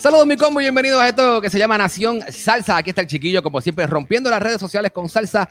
Saludos 0.00 0.26
mi 0.26 0.34
combo 0.38 0.60
bienvenidos 0.60 0.98
a 0.98 1.08
esto 1.08 1.42
que 1.42 1.50
se 1.50 1.58
llama 1.58 1.76
Nación 1.76 2.22
Salsa. 2.32 2.78
Aquí 2.78 2.88
está 2.88 3.02
el 3.02 3.06
chiquillo, 3.06 3.42
como 3.42 3.60
siempre, 3.60 3.86
rompiendo 3.86 4.30
las 4.30 4.40
redes 4.40 4.58
sociales 4.58 4.92
con 4.92 5.10
salsa 5.10 5.46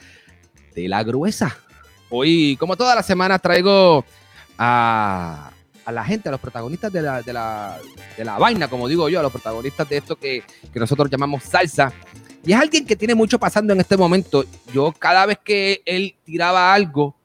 de 0.73 0.89
la 0.89 1.03
gruesa. 1.03 1.55
Hoy, 2.09 2.57
como 2.59 2.75
todas 2.75 2.95
las 2.95 3.05
semanas, 3.05 3.43
traigo 3.43 4.03
a, 4.57 5.51
a 5.85 5.91
la 5.91 6.03
gente, 6.03 6.29
a 6.29 6.31
los 6.31 6.41
protagonistas 6.41 6.91
de 6.91 7.03
la, 7.03 7.21
de, 7.21 7.31
la, 7.31 7.77
de 8.17 8.25
la 8.25 8.39
vaina, 8.39 8.67
como 8.67 8.87
digo 8.87 9.07
yo, 9.07 9.19
a 9.19 9.21
los 9.21 9.31
protagonistas 9.31 9.87
de 9.87 9.97
esto 9.97 10.15
que, 10.15 10.41
que 10.73 10.79
nosotros 10.79 11.11
llamamos 11.11 11.43
salsa. 11.43 11.93
Y 12.43 12.51
es 12.51 12.59
alguien 12.59 12.87
que 12.87 12.95
tiene 12.95 13.13
mucho 13.13 13.37
pasando 13.37 13.73
en 13.73 13.81
este 13.81 13.97
momento. 13.97 14.43
Yo 14.73 14.91
cada 14.97 15.27
vez 15.27 15.37
que 15.43 15.83
él 15.85 16.15
tiraba 16.25 16.73
algo, 16.73 17.15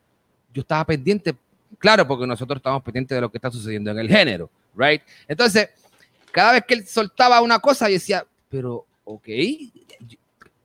yo 0.52 0.60
estaba 0.60 0.84
pendiente, 0.84 1.34
claro, 1.78 2.06
porque 2.06 2.26
nosotros 2.26 2.58
estamos 2.58 2.82
pendientes 2.82 3.16
de 3.16 3.22
lo 3.22 3.30
que 3.30 3.38
está 3.38 3.50
sucediendo 3.50 3.92
en 3.92 3.98
el 3.98 4.10
género, 4.10 4.50
¿right? 4.76 5.00
Entonces, 5.26 5.70
cada 6.34 6.50
vez 6.50 6.64
que 6.66 6.74
él 6.74 6.84
soltaba 6.84 7.40
una 7.40 7.60
cosa, 7.60 7.86
decía, 7.86 8.26
pero, 8.48 8.86
ok, 9.04 9.28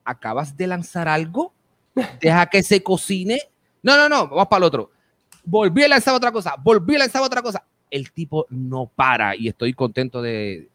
acabas 0.04 0.56
de 0.56 0.66
lanzar 0.66 1.06
algo, 1.06 1.52
deja 2.20 2.46
que 2.46 2.64
se 2.64 2.82
cocine. 2.82 3.40
No, 3.80 3.96
no, 3.96 4.08
no, 4.08 4.26
vamos 4.26 4.48
para 4.48 4.58
el 4.58 4.64
otro. 4.64 4.90
Volví 5.44 5.84
a 5.84 5.88
lanzar 5.88 6.12
otra 6.12 6.32
cosa, 6.32 6.56
volví 6.60 6.96
a 6.96 6.98
lanzar 6.98 7.22
otra 7.22 7.40
cosa. 7.40 7.64
El 7.88 8.10
tipo 8.10 8.46
no 8.50 8.90
para 8.92 9.36
y 9.36 9.46
estoy 9.46 9.72
contento 9.72 10.20
de, 10.20 10.68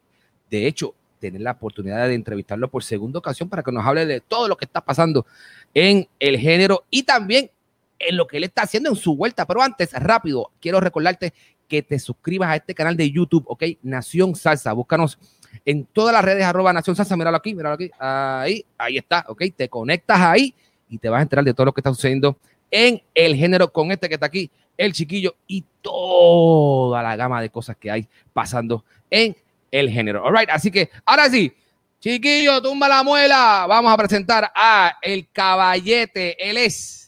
de 0.50 0.66
hecho, 0.66 0.96
tener 1.20 1.42
la 1.42 1.52
oportunidad 1.52 2.08
de 2.08 2.14
entrevistarlo 2.14 2.70
por 2.70 2.82
segunda 2.82 3.20
ocasión 3.20 3.50
para 3.50 3.64
que 3.64 3.74
nos 3.74 3.86
hable 3.86 4.06
de 4.06 4.22
todo 4.22 4.48
lo 4.48 4.56
que 4.56 4.64
está 4.64 4.80
pasando 4.80 5.26
en 5.74 6.08
el 6.20 6.40
género 6.40 6.86
y 6.90 7.04
también 7.04 7.52
en 8.00 8.16
lo 8.16 8.28
que 8.28 8.38
él 8.38 8.46
está 8.46 8.62
haciendo 8.62 8.90
en 8.90 8.96
su 8.96 9.18
vuelta. 9.18 9.46
Pero 9.46 9.62
antes, 9.62 9.92
rápido, 9.92 10.52
quiero 10.62 10.80
recordarte 10.80 11.34
que 11.68 11.82
te 11.82 12.00
suscribas 12.00 12.50
a 12.50 12.56
este 12.56 12.74
canal 12.76 12.96
de 12.96 13.10
YouTube, 13.12 13.46
¿ok? 13.48 13.64
Nación 13.84 14.36
Salsa. 14.36 14.74
Búscanos 14.74 15.18
en 15.66 15.86
todas 15.86 16.14
las 16.14 16.24
redes, 16.24 16.44
arroba 16.44 16.74
Nación 16.74 16.96
Salsa. 16.96 17.16
Míralo 17.16 17.38
aquí, 17.38 17.54
míralo 17.56 17.76
aquí. 17.76 17.92
Ahí, 18.00 18.66
ahí 18.78 18.98
está, 18.98 19.26
¿ok? 19.28 19.44
Te 19.56 19.70
conectas 19.70 20.20
ahí 20.20 20.54
y 20.90 20.98
te 20.98 21.10
vas 21.10 21.20
a 21.20 21.24
enterar 21.24 21.46
de 21.46 21.54
todo 21.54 21.66
lo 21.66 21.74
que 21.74 21.82
está 21.82 21.94
sucediendo 21.94 22.38
en 22.72 23.02
el 23.14 23.36
género 23.36 23.72
con 23.72 23.92
este 23.92 24.08
que 24.08 24.16
está 24.16 24.26
aquí, 24.26 24.50
el 24.78 24.92
chiquillo, 24.94 25.36
y 25.48 25.64
toda 25.82 27.02
la 27.02 27.16
gama 27.16 27.42
de 27.42 27.50
cosas 27.50 27.78
que 27.78 27.90
hay 27.90 28.08
pasando 28.34 28.84
en 29.10 29.36
el 29.72 29.90
género. 29.90 30.24
All 30.24 30.36
right, 30.36 30.50
así 30.50 30.72
que 30.72 30.90
ahora 31.06 31.30
sí, 31.30 31.54
chiquillo, 32.00 32.62
tumba 32.62 32.88
la 32.88 33.04
muela. 33.04 33.66
Vamos 33.68 33.94
a 33.94 33.98
presentar 33.98 34.52
a 34.54 34.98
el 35.02 35.28
caballete. 35.32 36.50
Él 36.50 36.58
es 36.58 37.05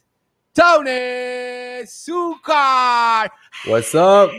Tony 0.58 1.86
Zucker. 1.86 3.30
What's 3.68 3.94
up? 3.94 4.32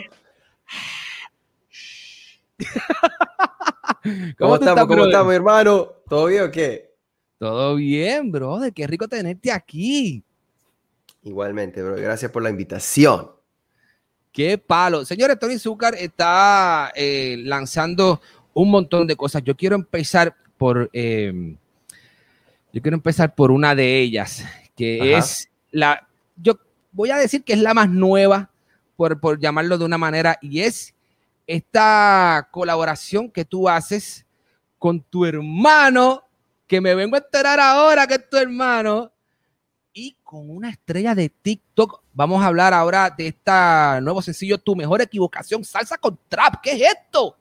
¿Cómo, 4.37 4.57
estamos? 4.57 4.87
¿Cómo 4.89 5.05
estamos, 5.05 5.33
hermano? 5.33 5.93
¿Todo 6.09 6.27
bien 6.27 6.43
o 6.43 6.51
qué? 6.51 6.93
Todo 7.39 7.77
bien, 7.77 8.33
brother. 8.33 8.73
Qué 8.73 8.85
rico 8.89 9.07
tenerte 9.07 9.53
aquí. 9.53 10.25
Igualmente, 11.23 11.85
bro. 11.85 11.95
Gracias 11.95 12.33
por 12.33 12.43
la 12.43 12.51
invitación. 12.51 13.31
Qué 14.33 14.59
palo. 14.59 15.05
Señores, 15.05 15.39
Tony 15.39 15.57
Zucker 15.57 15.95
está 15.95 16.91
eh, 16.97 17.37
lanzando 17.45 18.21
un 18.55 18.73
montón 18.73 19.07
de 19.07 19.15
cosas. 19.15 19.45
Yo 19.45 19.57
quiero 19.57 19.77
empezar 19.77 20.35
por. 20.57 20.91
Eh, 20.93 21.55
yo 22.73 22.83
quiero 22.83 22.97
empezar 22.97 23.37
por 23.37 23.53
una 23.53 23.77
de 23.77 24.01
ellas, 24.01 24.45
que 24.75 25.13
Ajá. 25.15 25.19
es 25.21 25.49
la. 25.71 26.08
Yo 26.41 26.59
voy 26.93 27.11
a 27.11 27.17
decir 27.17 27.45
que 27.45 27.53
es 27.53 27.61
la 27.61 27.75
más 27.75 27.89
nueva, 27.89 28.51
por, 28.97 29.21
por 29.21 29.39
llamarlo 29.39 29.79
de 29.79 29.85
una 29.85 29.99
manera, 29.99 30.39
y 30.41 30.61
es 30.61 30.95
esta 31.47 32.49
colaboración 32.51 33.31
que 33.31 33.45
tú 33.45 33.69
haces 33.69 34.27
con 34.79 35.01
tu 35.01 35.25
hermano, 35.25 36.23
que 36.67 36.81
me 36.81 36.95
vengo 36.95 37.17
a 37.17 37.21
enterar 37.21 37.59
ahora 37.61 38.07
que 38.07 38.15
es 38.15 38.29
tu 38.29 38.37
hermano, 38.37 39.13
y 39.93 40.17
con 40.23 40.49
una 40.51 40.71
estrella 40.71 41.15
de 41.15 41.29
TikTok. 41.29 42.03
Vamos 42.13 42.43
a 42.43 42.47
hablar 42.47 42.75
ahora 42.75 43.11
de 43.11 43.29
este 43.29 43.53
nuevo 44.03 44.23
sencillo, 44.23 44.59
Tu 44.59 44.77
Mejor 44.77 45.01
Equivocación, 45.01 45.65
Salsa 45.65 45.99
con 45.99 46.19
Trap. 46.29 46.61
¿Qué 46.63 46.73
es 46.73 46.83
esto? 46.83 47.37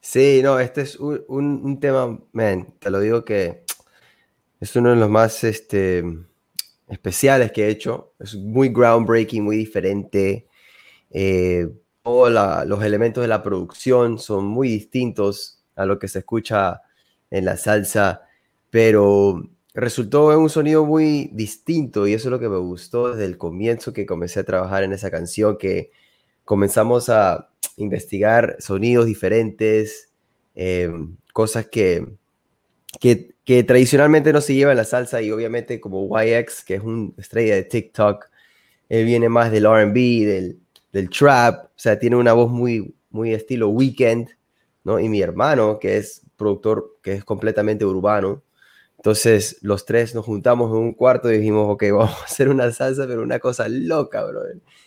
Sí, 0.00 0.40
no, 0.42 0.58
este 0.58 0.80
es 0.80 0.96
un, 0.96 1.22
un, 1.28 1.60
un 1.62 1.78
tema, 1.78 2.18
te 2.80 2.90
lo 2.90 2.98
digo 2.98 3.24
que 3.24 3.64
es 4.58 4.74
uno 4.74 4.90
de 4.90 4.96
los 4.96 5.08
más 5.08 5.44
este, 5.44 6.02
especiales 6.88 7.52
que 7.52 7.64
he 7.64 7.70
hecho. 7.70 8.12
Es 8.18 8.34
muy 8.34 8.68
groundbreaking, 8.68 9.44
muy 9.44 9.56
diferente. 9.56 10.46
Eh, 11.10 11.68
todos 12.02 12.66
los 12.66 12.82
elementos 12.82 13.22
de 13.22 13.28
la 13.28 13.42
producción 13.42 14.18
son 14.18 14.46
muy 14.46 14.68
distintos 14.68 15.62
a 15.76 15.86
lo 15.86 15.98
que 15.98 16.08
se 16.08 16.20
escucha 16.20 16.82
en 17.30 17.44
la 17.44 17.56
salsa, 17.56 18.22
pero 18.70 19.42
resultó 19.74 20.32
en 20.32 20.40
un 20.40 20.50
sonido 20.50 20.84
muy 20.84 21.30
distinto 21.32 22.06
y 22.06 22.14
eso 22.14 22.28
es 22.28 22.30
lo 22.30 22.40
que 22.40 22.48
me 22.48 22.58
gustó 22.58 23.10
desde 23.10 23.24
el 23.24 23.38
comienzo 23.38 23.92
que 23.92 24.06
comencé 24.06 24.40
a 24.40 24.44
trabajar 24.44 24.82
en 24.82 24.92
esa 24.92 25.10
canción, 25.10 25.56
que 25.56 25.90
comenzamos 26.44 27.08
a 27.08 27.48
investigar 27.76 28.56
sonidos 28.58 29.06
diferentes, 29.06 30.10
eh, 30.54 30.90
cosas 31.32 31.66
que, 31.66 32.06
que, 33.00 33.31
que, 33.44 33.64
tradicionalmente 33.64 34.32
no 34.32 34.40
se 34.40 34.54
lleva 34.54 34.72
en 34.72 34.78
la 34.78 34.84
salsa 34.84 35.22
y 35.22 35.30
obviamente 35.30 35.80
como 35.80 36.08
YX, 36.08 36.64
que 36.64 36.74
es 36.76 36.82
una 36.82 37.10
estrella 37.16 37.54
de 37.54 37.64
TikTok, 37.64 38.26
él 38.88 39.04
viene 39.06 39.28
más 39.28 39.50
del 39.50 39.66
RB, 39.66 40.26
del, 40.26 40.60
del 40.92 41.10
trap, 41.10 41.66
o 41.66 41.70
sea, 41.76 41.98
tiene 41.98 42.16
una 42.16 42.32
voz 42.32 42.50
muy, 42.50 42.94
muy 43.10 43.32
estilo 43.32 43.68
weekend, 43.68 44.28
¿no? 44.84 45.00
Y 45.00 45.08
mi 45.08 45.20
hermano, 45.22 45.78
que 45.78 45.96
es 45.96 46.22
productor, 46.36 46.98
que 47.02 47.12
es 47.14 47.24
completamente 47.24 47.84
urbano, 47.84 48.42
entonces 49.02 49.58
los 49.62 49.84
tres 49.84 50.14
nos 50.14 50.24
juntamos 50.24 50.70
en 50.70 50.76
un 50.76 50.92
cuarto 50.94 51.28
y 51.32 51.38
dijimos, 51.38 51.66
ok, 51.68 51.84
vamos 51.92 52.20
a 52.20 52.24
hacer 52.24 52.48
una 52.48 52.70
salsa, 52.70 53.04
pero 53.08 53.22
una 53.22 53.40
cosa 53.40 53.68
loca, 53.68 54.24
bro. 54.24 54.42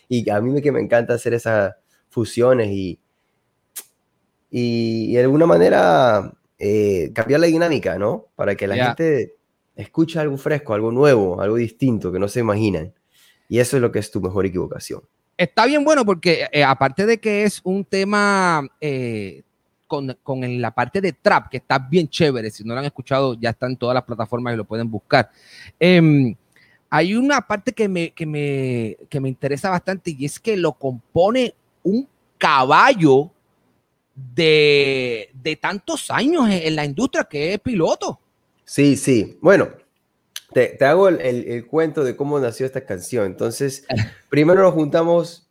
Y 0.08 0.30
a 0.30 0.40
mí 0.40 0.62
que 0.62 0.72
me 0.72 0.80
encanta 0.80 1.12
hacer 1.12 1.34
esas 1.34 1.74
fusiones 2.08 2.68
y, 2.70 2.98
y 4.50 5.12
de 5.12 5.20
alguna 5.20 5.44
manera 5.44 6.32
eh, 6.58 7.10
cambiar 7.14 7.40
la 7.40 7.46
dinámica, 7.46 7.98
¿no? 7.98 8.26
Para 8.34 8.54
que 8.54 8.66
la 8.66 8.74
yeah. 8.74 8.86
gente 8.86 9.34
escuche 9.74 10.18
algo 10.18 10.36
fresco, 10.36 10.74
algo 10.74 10.90
nuevo, 10.90 11.40
algo 11.40 11.56
distinto 11.56 12.10
que 12.10 12.18
no 12.18 12.28
se 12.28 12.40
imaginan. 12.40 12.92
Y 13.48 13.58
eso 13.58 13.76
es 13.76 13.82
lo 13.82 13.92
que 13.92 13.98
es 13.98 14.10
tu 14.10 14.20
mejor 14.20 14.46
equivocación. 14.46 15.02
Está 15.36 15.66
bien 15.66 15.84
bueno 15.84 16.04
porque 16.04 16.46
eh, 16.50 16.64
aparte 16.64 17.04
de 17.04 17.18
que 17.18 17.44
es 17.44 17.60
un 17.62 17.84
tema 17.84 18.66
eh, 18.80 19.42
con, 19.86 20.16
con 20.22 20.60
la 20.60 20.74
parte 20.74 21.00
de 21.00 21.12
trap, 21.12 21.50
que 21.50 21.58
está 21.58 21.78
bien 21.78 22.08
chévere. 22.08 22.50
Si 22.50 22.64
no 22.64 22.72
lo 22.72 22.80
han 22.80 22.86
escuchado, 22.86 23.34
ya 23.34 23.50
está 23.50 23.66
en 23.66 23.76
todas 23.76 23.94
las 23.94 24.04
plataformas 24.04 24.54
y 24.54 24.56
lo 24.56 24.64
pueden 24.64 24.90
buscar. 24.90 25.30
Em, 25.78 26.34
hay 26.88 27.14
una 27.14 27.40
parte 27.40 27.72
que 27.72 27.88
me, 27.88 28.10
que, 28.12 28.24
me, 28.24 28.96
que 29.08 29.20
me 29.20 29.28
interesa 29.28 29.70
bastante 29.70 30.14
y 30.16 30.24
es 30.24 30.40
que 30.40 30.56
lo 30.56 30.72
compone 30.72 31.54
un 31.82 32.08
caballo 32.38 33.30
de, 34.16 35.30
de 35.34 35.56
tantos 35.56 36.10
años 36.10 36.48
en, 36.50 36.74
la 36.74 36.84
industria 36.84 37.24
que 37.24 37.52
es 37.52 37.60
piloto. 37.60 38.18
Sí, 38.64 38.96
sí. 38.96 39.38
Bueno, 39.42 39.68
te, 40.52 40.68
te 40.68 40.84
hago 40.86 41.08
el, 41.08 41.20
el, 41.20 41.66
cuento 41.66 42.02
de 42.02 42.16
cómo 42.16 42.40
nació 42.40 42.64
esta 42.64 42.84
canción. 42.84 43.26
Entonces, 43.26 43.86
primero 44.30 44.62
nos 44.62 44.72
juntamos 44.72 45.48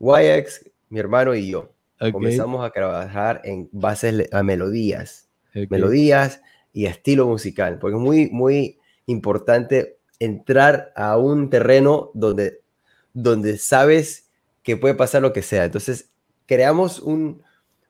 YX, 0.00 0.70
mi 0.88 0.98
hermano 0.98 1.34
y 1.34 1.50
yo. 1.50 1.72
Comenzamos 2.12 2.64
a 2.64 2.70
trabajar 2.70 3.40
en 3.44 3.68
bases 3.72 4.28
a 4.30 4.42
melodías, 4.42 5.28
melodías 5.70 6.42
y 6.74 6.84
estilo 6.84 7.26
musical, 7.26 7.78
porque 7.78 7.96
es 7.96 8.02
muy, 8.02 8.28
muy 8.28 8.78
importante 9.06 9.96
entrar 10.18 10.92
a 10.94 11.16
un 11.16 11.48
terreno 11.48 12.10
donde, 12.12 12.60
donde 13.14 13.56
sabes 13.56 14.28
que 14.62 14.76
puede 14.76 14.94
pasar 14.94 15.22
lo 15.22 15.32
que 15.32 15.40
sea. 15.40 15.64
Entonces, 15.64 16.10
creamos 16.44 17.00
un, 17.00 17.42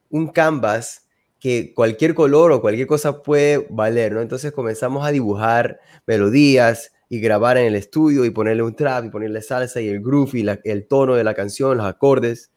un 0.09 0.27
canvas 0.27 1.07
que 1.39 1.73
cualquier 1.73 2.15
color 2.15 2.51
o 2.51 2.61
cualquier 2.61 2.87
cosa 2.87 3.21
puede 3.21 3.67
valer, 3.69 4.13
¿no? 4.13 4.21
Entonces 4.21 4.51
comenzamos 4.51 5.05
a 5.05 5.11
dibujar 5.11 5.79
melodías 6.05 6.91
y 7.09 7.19
grabar 7.19 7.57
en 7.57 7.67
el 7.67 7.75
estudio 7.75 8.25
y 8.25 8.31
ponerle 8.31 8.63
un 8.63 8.75
trap 8.75 9.05
y 9.05 9.09
ponerle 9.09 9.41
salsa 9.41 9.79
y 9.81 9.87
el 9.87 10.01
groove 10.01 10.35
y 10.35 10.45
el 10.69 10.87
tono 10.87 11.15
de 11.15 11.23
la 11.23 11.33
canción, 11.33 11.77
los 11.77 11.85
acordes. 11.85 12.51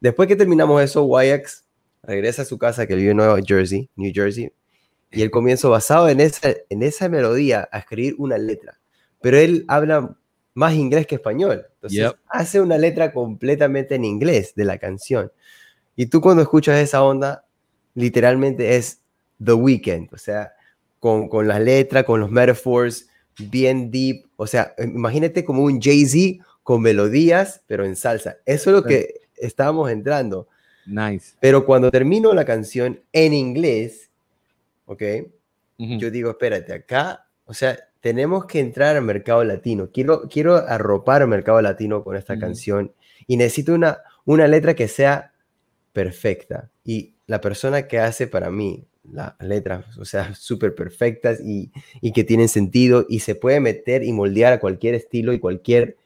Después 0.00 0.28
que 0.28 0.36
terminamos 0.36 0.82
eso, 0.82 1.08
YX 1.08 1.64
regresa 2.02 2.42
a 2.42 2.44
su 2.44 2.58
casa 2.58 2.86
que 2.86 2.94
vive 2.94 3.10
en 3.10 3.16
Nueva 3.16 3.40
Jersey, 3.44 3.90
New 3.96 4.12
Jersey, 4.14 4.52
y 5.10 5.22
él 5.22 5.30
comienza 5.30 5.68
basado 5.68 6.08
en 6.08 6.20
esa, 6.20 6.54
en 6.68 6.82
esa 6.82 7.08
melodía 7.08 7.68
a 7.72 7.78
escribir 7.78 8.14
una 8.18 8.38
letra. 8.38 8.78
Pero 9.20 9.38
él 9.38 9.64
habla 9.68 10.16
más 10.54 10.74
inglés 10.74 11.06
que 11.06 11.14
español. 11.16 11.66
Entonces 11.74 12.12
hace 12.28 12.60
una 12.60 12.78
letra 12.78 13.12
completamente 13.12 13.94
en 13.94 14.04
inglés 14.04 14.54
de 14.54 14.64
la 14.64 14.78
canción. 14.78 15.32
Y 15.98 16.06
tú 16.06 16.20
cuando 16.20 16.42
escuchas 16.42 16.78
esa 16.78 17.02
onda, 17.02 17.44
literalmente 17.94 18.76
es 18.76 19.00
The 19.44 19.52
Weeknd, 19.52 20.14
o 20.14 20.16
sea, 20.16 20.52
con, 21.00 21.28
con 21.28 21.48
las 21.48 21.60
letras, 21.60 22.04
con 22.04 22.20
los 22.20 22.30
metaphors, 22.30 23.08
bien 23.36 23.90
deep. 23.90 24.26
O 24.36 24.46
sea, 24.46 24.76
imagínate 24.78 25.44
como 25.44 25.64
un 25.64 25.80
Jay-Z 25.82 26.44
con 26.62 26.82
melodías, 26.82 27.62
pero 27.66 27.84
en 27.84 27.96
salsa. 27.96 28.36
Eso 28.46 28.70
es 28.70 28.76
lo 28.76 28.84
que 28.84 29.22
estábamos 29.34 29.90
entrando. 29.90 30.46
Nice. 30.86 31.34
Pero 31.40 31.66
cuando 31.66 31.90
termino 31.90 32.32
la 32.32 32.44
canción 32.44 33.00
en 33.12 33.34
inglés, 33.34 34.12
¿ok? 34.86 35.02
Yo 35.78 36.12
digo, 36.12 36.30
espérate, 36.30 36.74
acá, 36.74 37.26
o 37.44 37.52
sea, 37.52 37.76
tenemos 37.98 38.46
que 38.46 38.60
entrar 38.60 38.94
al 38.94 39.02
mercado 39.02 39.42
latino. 39.42 39.90
Quiero, 39.92 40.28
quiero 40.28 40.58
arropar 40.58 41.22
al 41.22 41.28
mercado 41.28 41.60
latino 41.60 42.04
con 42.04 42.14
esta 42.14 42.38
canción 42.38 42.92
y 43.26 43.36
necesito 43.36 43.74
una, 43.74 43.98
una 44.24 44.46
letra 44.46 44.74
que 44.74 44.86
sea 44.86 45.32
perfecta. 45.98 46.70
Y 46.84 47.14
la 47.26 47.40
persona 47.40 47.88
que 47.88 47.98
hace 47.98 48.28
para 48.28 48.52
mí 48.52 48.84
las 49.10 49.34
letras, 49.40 49.98
o 49.98 50.04
sea, 50.04 50.32
súper 50.36 50.76
perfectas 50.76 51.40
y, 51.40 51.72
y 52.00 52.12
que 52.12 52.22
tienen 52.22 52.48
sentido 52.48 53.04
y 53.08 53.18
se 53.18 53.34
puede 53.34 53.58
meter 53.58 54.04
y 54.04 54.12
moldear 54.12 54.52
a 54.52 54.60
cualquier 54.60 54.94
estilo 54.94 55.32
y 55.32 55.40
cualquier 55.40 55.96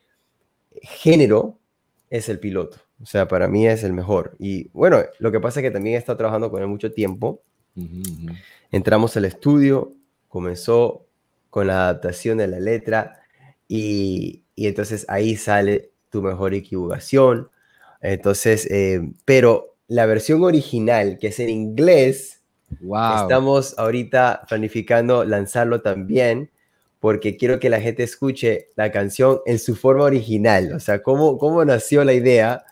género, 0.81 1.59
es 2.09 2.31
el 2.31 2.39
piloto. 2.39 2.79
O 3.03 3.07
sea, 3.07 3.29
para 3.29 3.49
mí 3.49 3.67
es 3.67 3.85
el 3.85 3.93
mejor. 3.93 4.35
Y 4.39 4.71
bueno, 4.73 5.03
lo 5.19 5.31
que 5.31 5.41
pasa 5.41 5.61
es 5.61 5.65
que 5.65 5.71
también 5.71 5.97
he 5.97 5.99
estado 5.99 6.17
trabajando 6.17 6.51
con 6.51 6.63
él 6.63 6.69
mucho 6.69 6.91
tiempo. 6.91 7.43
Entramos 8.71 9.15
al 9.19 9.27
estudio, 9.27 9.93
comenzó 10.29 11.05
con 11.51 11.67
la 11.67 11.85
adaptación 11.91 12.39
de 12.39 12.49
la 12.49 12.61
letra 12.61 13.21
y, 13.69 14.43
y 14.55 14.69
entonces 14.69 15.05
ahí 15.09 15.37
sale 15.37 15.91
tu 16.09 16.23
mejor 16.23 16.55
equivocación. 16.55 17.51
Entonces, 18.01 18.67
eh, 18.71 19.13
pero 19.27 19.72
la 19.93 20.07
versión 20.07 20.43
original, 20.43 21.19
que 21.19 21.29
es 21.29 21.39
en 21.39 21.51
inglés, 21.51 22.41
wow. 22.81 23.23
estamos 23.23 23.79
ahorita 23.79 24.43
planificando 24.49 25.25
lanzarlo 25.25 25.83
también 25.83 26.51
porque 26.99 27.37
quiero 27.37 27.59
que 27.59 27.69
la 27.69 27.81
gente 27.81 28.03
escuche 28.03 28.69
la 28.77 28.91
canción 28.91 29.41
en 29.45 29.59
su 29.59 29.75
forma 29.75 30.05
original, 30.05 30.73
o 30.73 30.81
sea, 30.81 31.03
cómo, 31.03 31.37
cómo 31.37 31.65
nació 31.65 32.05
la 32.05 32.15
idea 32.15 32.65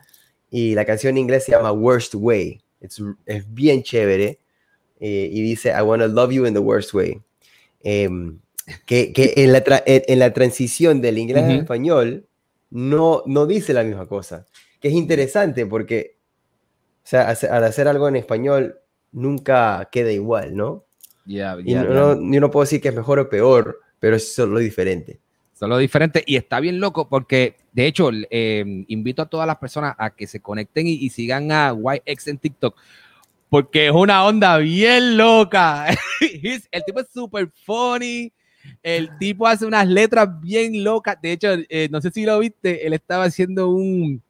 y 0.50 0.74
la 0.74 0.84
canción 0.84 1.12
en 1.12 1.18
inglés 1.18 1.44
se 1.44 1.52
llama 1.52 1.72
Worst 1.72 2.14
Way. 2.14 2.60
es 2.80 3.54
bien 3.54 3.82
chévere. 3.82 4.38
Eh, 5.00 5.30
y 5.32 5.42
dice, 5.42 5.70
I 5.70 5.82
want 5.82 6.02
to 6.02 6.08
love 6.08 6.30
you 6.30 6.46
in 6.46 6.52
the 6.52 6.60
worst 6.60 6.92
way. 6.92 7.20
Em, 7.82 8.38
que, 8.84 9.12
que 9.12 9.32
en, 9.36 9.52
la 9.52 9.62
en, 9.86 10.18
la 10.18 10.32
transición 10.32 11.00
del 11.00 11.18
inglés 11.18 11.44
al 11.44 11.58
español 11.58 12.26
no, 12.70 13.22
no 13.26 13.46
dice 13.46 13.72
la 13.72 13.82
misma 13.82 14.06
cosa. 14.06 14.46
Que 14.78 14.88
es 14.88 14.94
interesante 14.94 15.66
porque, 15.66 16.16
sea, 17.10 17.28
al 17.28 17.64
hacer 17.64 17.88
algo 17.88 18.08
en 18.08 18.16
español 18.16 18.76
nunca 19.12 19.88
queda 19.90 20.12
igual, 20.12 20.56
¿no? 20.56 20.84
Yeah, 21.26 21.58
y 21.64 21.74
no, 21.74 22.14
yo 22.14 22.40
no 22.40 22.50
puedo 22.50 22.64
decir 22.64 22.80
que 22.80 22.88
es 22.88 22.94
mejor 22.94 23.18
o 23.18 23.28
peor, 23.28 23.80
pero 23.98 24.16
es 24.16 24.34
solo 24.34 24.58
diferente. 24.58 25.20
Solo 25.52 25.76
diferente 25.78 26.24
y 26.26 26.36
está 26.36 26.58
bien 26.60 26.80
loco 26.80 27.08
porque 27.08 27.56
de 27.72 27.86
hecho, 27.86 28.10
eh, 28.30 28.84
invito 28.88 29.22
a 29.22 29.26
todas 29.26 29.46
las 29.46 29.58
personas 29.58 29.94
a 29.96 30.10
que 30.10 30.26
se 30.26 30.40
conecten 30.40 30.86
y, 30.86 31.08
sigan 31.10 31.52
a 31.52 31.72
YX 31.72 32.28
en 32.28 32.38
TikTok, 32.38 32.76
porque 33.48 33.86
es 33.86 33.92
una 33.92 34.24
onda 34.24 34.58
bien 34.58 35.16
loca. 35.16 35.86
el 36.20 36.84
tipo 36.84 37.00
es 37.00 37.08
súper 37.12 37.50
funny. 37.64 38.32
El 38.82 39.16
tipo 39.18 39.46
hace 39.46 39.64
unas 39.64 39.86
letras 39.86 40.28
bien 40.40 40.82
locas. 40.82 41.16
De 41.22 41.32
hecho, 41.32 41.48
eh, 41.68 41.88
no 41.90 42.00
sé 42.00 42.10
si 42.10 42.24
lo 42.24 42.38
viste, 42.40 42.86
él 42.86 42.92
estaba 42.92 43.24
haciendo 43.24 43.68
un. 43.70 44.22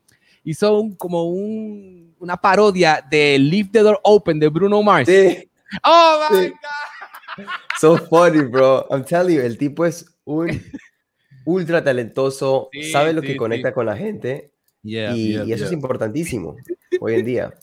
Hizo 0.45 0.81
un, 0.81 0.95
como 0.97 1.25
un, 1.25 2.15
una 2.19 2.37
parodia 2.37 3.05
de 3.11 3.39
Leave 3.39 3.69
the 3.73 3.81
Door 3.81 4.01
Open 4.03 4.39
de 4.39 4.49
Bruno 4.49 4.83
Mars. 4.83 5.09
Sí. 5.09 5.49
Oh 5.85 6.29
my 6.31 6.49
God. 6.49 7.47
So 7.79 7.97
funny, 7.97 8.43
bro. 8.43 8.87
I'm 8.91 9.05
telling 9.05 9.37
you, 9.37 9.43
el 9.43 9.57
tipo 9.57 9.87
es 9.87 10.07
un 10.25 10.61
ultra 11.45 11.83
talentoso, 11.83 12.69
sabe 12.93 13.13
lo 13.13 13.23
que 13.23 13.37
conecta 13.37 13.73
con 13.73 13.87
la 13.87 13.97
gente 13.97 14.51
y, 14.83 14.97
eso 14.97 15.65
es 15.65 15.73
importantísimo 15.73 16.57
hoy 17.01 17.15
en 17.15 17.25
día. 17.25 17.55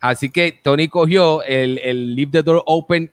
Así 0.00 0.30
que 0.30 0.58
Tony 0.62 0.88
cogió 0.88 1.42
el, 1.44 1.78
el 1.78 2.16
Leave 2.16 2.32
the 2.32 2.42
Door 2.42 2.62
Open 2.66 3.10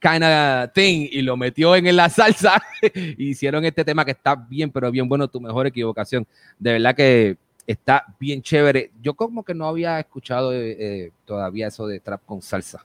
kind 0.00 0.24
of 0.24 0.72
thing 0.72 1.08
y 1.10 1.22
lo 1.22 1.36
metió 1.36 1.76
en 1.76 1.94
la 1.94 2.08
salsa 2.08 2.62
y 2.82 3.24
hicieron 3.30 3.64
este 3.64 3.84
tema 3.84 4.04
que 4.04 4.12
está 4.12 4.34
bien, 4.34 4.70
pero 4.70 4.90
bien 4.90 5.08
bueno, 5.08 5.28
tu 5.28 5.40
mejor 5.40 5.66
equivocación. 5.66 6.26
De 6.58 6.72
verdad 6.72 6.94
que 6.94 7.36
está 7.66 8.04
bien 8.18 8.42
chévere. 8.42 8.90
Yo 9.02 9.14
como 9.14 9.44
que 9.44 9.54
no 9.54 9.66
había 9.66 9.98
escuchado 10.00 10.52
eh, 10.52 10.76
eh, 10.78 11.12
todavía 11.24 11.68
eso 11.68 11.86
de 11.86 12.00
trap 12.00 12.24
con 12.24 12.42
salsa. 12.42 12.84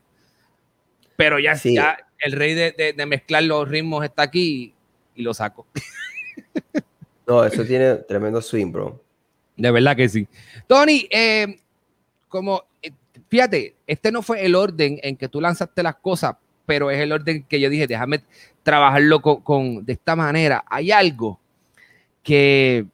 Pero 1.15 1.39
ya, 1.39 1.55
ya 1.55 1.97
el 2.19 2.33
rey 2.33 2.53
de, 2.53 2.93
de, 2.95 3.05
mezclar 3.05 3.43
los 3.43 3.67
ritmos 3.67 4.03
está 4.03 4.23
aquí 4.23 4.73
y, 5.15 5.21
y 5.21 5.23
lo 5.23 5.33
saco. 5.33 5.65
No, 7.27 7.43
eso 7.43 7.65
tiene 7.65 7.95
tremendo 7.95 8.41
swing, 8.41 8.71
bro. 8.71 9.01
De 9.57 9.71
verdad 9.71 9.95
que 9.95 10.07
sí. 10.09 10.27
Tony, 10.67 11.07
eh, 11.09 11.59
como, 12.27 12.63
eh, 12.81 12.91
fíjate, 13.29 13.75
este 13.87 14.11
no 14.11 14.21
fue 14.21 14.45
el 14.45 14.55
orden 14.55 14.99
en 15.01 15.17
que 15.17 15.29
tú 15.29 15.41
lanzaste 15.41 15.81
las 15.81 15.95
cosas, 15.95 16.35
pero 16.65 16.91
es 16.91 16.99
el 16.99 17.11
orden 17.11 17.43
que 17.43 17.59
yo 17.59 17.69
dije, 17.69 17.87
déjame 17.87 18.21
trabajarlo 18.63 19.21
con, 19.21 19.85
de 19.85 19.93
esta 19.93 20.15
manera. 20.15 20.63
Hay 20.69 20.91
algo 20.91 21.39
que, 22.21 22.85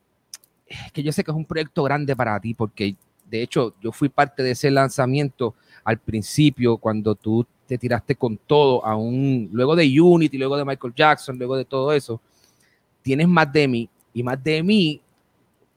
que 0.93 1.03
yo 1.03 1.11
sé 1.11 1.23
que 1.23 1.31
es 1.31 1.37
un 1.37 1.45
proyecto 1.45 1.83
grande 1.83 2.15
para 2.15 2.39
ti, 2.39 2.53
porque 2.53 2.95
de 3.25 3.41
hecho 3.41 3.75
yo 3.81 3.91
fui 3.91 4.09
parte 4.09 4.43
de 4.43 4.51
ese 4.51 4.69
lanzamiento 4.71 5.55
al 5.83 5.97
principio, 5.97 6.77
cuando 6.77 7.15
tú 7.15 7.45
te 7.65 7.77
tiraste 7.77 8.15
con 8.15 8.37
todo, 8.37 8.85
aún 8.85 9.49
luego 9.51 9.75
de 9.75 9.99
Unity, 9.99 10.37
luego 10.37 10.57
de 10.57 10.65
Michael 10.65 10.93
Jackson, 10.95 11.37
luego 11.37 11.55
de 11.55 11.65
todo 11.65 11.93
eso 11.93 12.21
tienes 13.01 13.27
más 13.27 13.51
de 13.51 13.67
mí 13.67 13.89
y 14.13 14.23
más 14.23 14.41
de 14.43 14.63
mí 14.63 15.01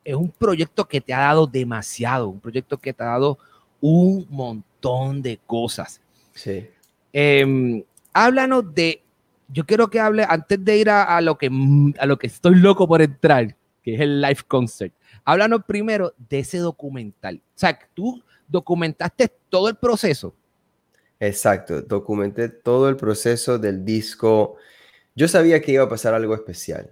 es 0.05 0.15
un 0.15 0.31
proyecto 0.31 0.87
que 0.87 1.01
te 1.01 1.15
ha 1.15 1.21
dado 1.21 1.47
demasiado, 1.47 2.29
un 2.29 2.41
proyecto 2.41 2.77
que 2.77 2.93
te 2.93 3.03
ha 3.03 3.07
dado 3.07 3.39
un 3.81 4.27
montón 4.29 5.23
de 5.23 5.39
cosas. 5.47 6.01
Sí. 6.35 6.67
Em, 7.13 7.83
háblanos 8.13 8.75
de, 8.75 9.03
yo 9.49 9.65
quiero 9.65 9.89
que 9.89 10.01
hable 10.01 10.27
antes 10.29 10.63
de 10.63 10.77
ir 10.77 10.91
a, 10.91 11.21
lo 11.21 11.39
que, 11.39 11.51
a 11.99 12.07
lo 12.07 12.19
que 12.19 12.27
estoy 12.27 12.57
loco 12.57 12.87
por 12.87 13.01
entrar, 13.01 13.57
que 13.85 13.95
es 13.95 14.01
el 14.01 14.21
live 14.21 14.41
concert. 14.49 14.93
Háblanos 15.25 15.65
primero 15.67 16.15
de 16.29 16.41
ese 16.41 16.59
documental. 16.59 17.37
O 17.37 17.59
sea, 17.59 17.79
tú 17.95 18.23
documentaste 18.49 19.31
todo 19.49 19.69
el 19.69 19.77
proceso. 19.77 20.35
Exacto, 21.21 21.83
documenté 21.83 22.49
todo 22.49 22.89
el 22.89 22.97
proceso 22.97 23.59
del 23.59 23.85
disco. 23.85 24.57
Yo 25.15 25.29
sabía 25.29 25.61
que 25.61 25.73
iba 25.73 25.85
a 25.85 25.89
pasar 25.89 26.15
algo 26.15 26.35
especial 26.35 26.91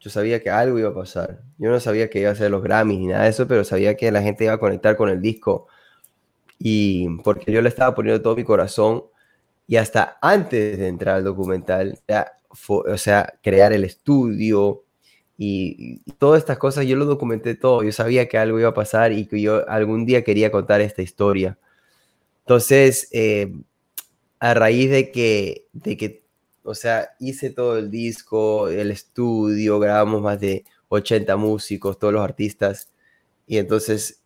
yo 0.00 0.08
sabía 0.10 0.42
que 0.42 0.50
algo 0.50 0.78
iba 0.78 0.88
a 0.88 0.94
pasar. 0.94 1.42
Yo 1.58 1.70
no 1.70 1.78
sabía 1.78 2.08
que 2.08 2.20
iba 2.20 2.30
a 2.30 2.34
ser 2.34 2.50
los 2.50 2.62
Grammys 2.62 2.98
ni 2.98 3.06
nada 3.08 3.24
de 3.24 3.30
eso, 3.30 3.46
pero 3.46 3.64
sabía 3.64 3.96
que 3.96 4.10
la 4.10 4.22
gente 4.22 4.44
iba 4.44 4.54
a 4.54 4.58
conectar 4.58 4.96
con 4.96 5.10
el 5.10 5.20
disco 5.20 5.68
y 6.58 7.08
porque 7.22 7.52
yo 7.52 7.62
le 7.62 7.68
estaba 7.68 7.94
poniendo 7.94 8.22
todo 8.22 8.36
mi 8.36 8.44
corazón 8.44 9.04
y 9.66 9.76
hasta 9.76 10.18
antes 10.22 10.78
de 10.78 10.88
entrar 10.88 11.16
al 11.16 11.24
documental, 11.24 11.98
o 12.68 12.96
sea, 12.98 13.34
crear 13.42 13.72
el 13.72 13.84
estudio 13.84 14.84
y, 15.42 16.00
todas 16.18 16.40
estas 16.40 16.58
cosas, 16.58 16.84
yo 16.84 16.96
lo 16.96 17.06
documenté 17.06 17.54
todo, 17.54 17.82
yo 17.82 17.92
sabía 17.92 18.28
que 18.28 18.36
algo 18.36 18.60
iba 18.60 18.68
a 18.68 18.74
pasar 18.74 19.12
y 19.12 19.24
que 19.26 19.40
yo 19.40 19.66
algún 19.70 20.04
día 20.04 20.22
quería 20.22 20.52
contar 20.52 20.82
esta 20.82 21.00
historia. 21.00 21.56
Entonces, 22.40 23.08
eh, 23.12 23.50
a 24.38 24.52
raíz 24.52 24.90
de 24.90 25.10
que, 25.10 25.66
de 25.72 25.96
que, 25.96 26.24
o 26.62 26.74
sea, 26.74 27.10
hice 27.20 27.48
todo 27.48 27.78
el 27.78 27.90
disco, 27.90 28.68
el 28.68 28.90
estudio, 28.90 29.78
grabamos 29.78 30.20
más 30.20 30.38
de 30.40 30.66
80 30.90 31.34
músicos, 31.38 31.98
todos 31.98 32.12
los 32.12 32.22
artistas, 32.22 32.90
y 33.46 33.56
entonces 33.56 34.20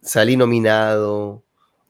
salí 0.00 0.34
nominado, 0.34 1.42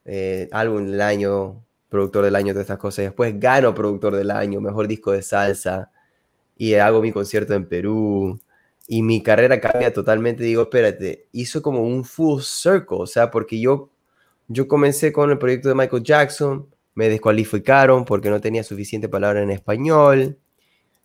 eh, 0.03 0.49
álbum 0.51 0.85
del 0.91 0.99
año, 0.99 1.63
productor 1.87 2.25
del 2.25 2.35
año, 2.35 2.51
todas 2.51 2.65
estas 2.65 2.79
cosas. 2.79 2.99
Y 2.99 3.03
después 3.03 3.39
gano 3.39 3.73
productor 3.73 4.17
del 4.17 4.31
año, 4.31 4.59
mejor 4.59 4.87
disco 4.89 5.13
de 5.13 5.21
salsa. 5.21 5.91
Y 6.57 6.73
hago 6.75 7.01
mi 7.01 7.11
concierto 7.13 7.53
en 7.53 7.67
Perú. 7.67 8.39
Y 8.87 9.01
mi 9.01 9.23
carrera 9.23 9.59
cambia 9.59 9.91
totalmente. 9.91 10.43
Digo, 10.43 10.63
espérate, 10.63 11.27
hizo 11.31 11.61
como 11.61 11.81
un 11.81 12.03
full 12.03 12.41
circle. 12.41 12.97
O 12.99 13.07
sea, 13.07 13.31
porque 13.31 13.59
yo, 13.59 13.89
yo 14.47 14.67
comencé 14.67 15.11
con 15.11 15.31
el 15.31 15.37
proyecto 15.37 15.69
de 15.69 15.75
Michael 15.75 16.03
Jackson. 16.03 16.67
Me 16.93 17.09
descualificaron 17.09 18.05
porque 18.05 18.29
no 18.29 18.39
tenía 18.39 18.63
suficiente 18.63 19.09
palabra 19.09 19.41
en 19.41 19.51
español. 19.51 20.37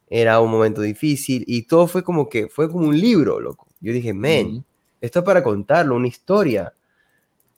Era 0.09 0.41
un 0.41 0.51
momento 0.51 0.83
difícil. 0.83 1.45
Y 1.47 1.63
todo 1.63 1.87
fue 1.87 2.05
como 2.05 2.29
que, 2.29 2.49
fue 2.49 2.71
como 2.71 2.89
un 2.89 2.99
libro, 2.99 3.41
loco. 3.41 3.69
Yo 3.81 3.93
dije, 3.93 4.13
men, 4.13 4.65
esto 5.01 5.21
es 5.21 5.25
para 5.25 5.43
contarlo, 5.43 5.97
una 5.97 6.09
historia. 6.09 6.75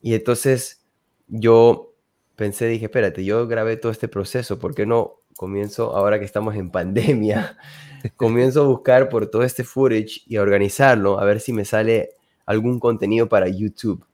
Y 0.00 0.14
entonces 0.14 0.84
yo 1.28 1.94
pensé, 2.36 2.66
dije, 2.66 2.86
espérate, 2.86 3.24
yo 3.24 3.46
grabé 3.46 3.76
todo 3.76 3.92
este 3.92 4.08
proceso, 4.08 4.58
¿por 4.58 4.74
qué 4.74 4.86
no 4.86 5.22
comienzo, 5.36 5.96
ahora 5.96 6.18
que 6.18 6.24
estamos 6.24 6.54
en 6.54 6.70
pandemia, 6.70 7.56
comienzo 8.16 8.62
a 8.62 8.66
buscar 8.66 9.08
por 9.08 9.26
todo 9.28 9.42
este 9.42 9.64
footage 9.64 10.22
y 10.26 10.36
a 10.36 10.42
organizarlo, 10.42 11.18
a 11.18 11.24
ver 11.24 11.40
si 11.40 11.52
me 11.52 11.64
sale 11.64 12.10
algún 12.46 12.78
contenido 12.80 13.28
para 13.28 13.48
YouTube? 13.48 14.04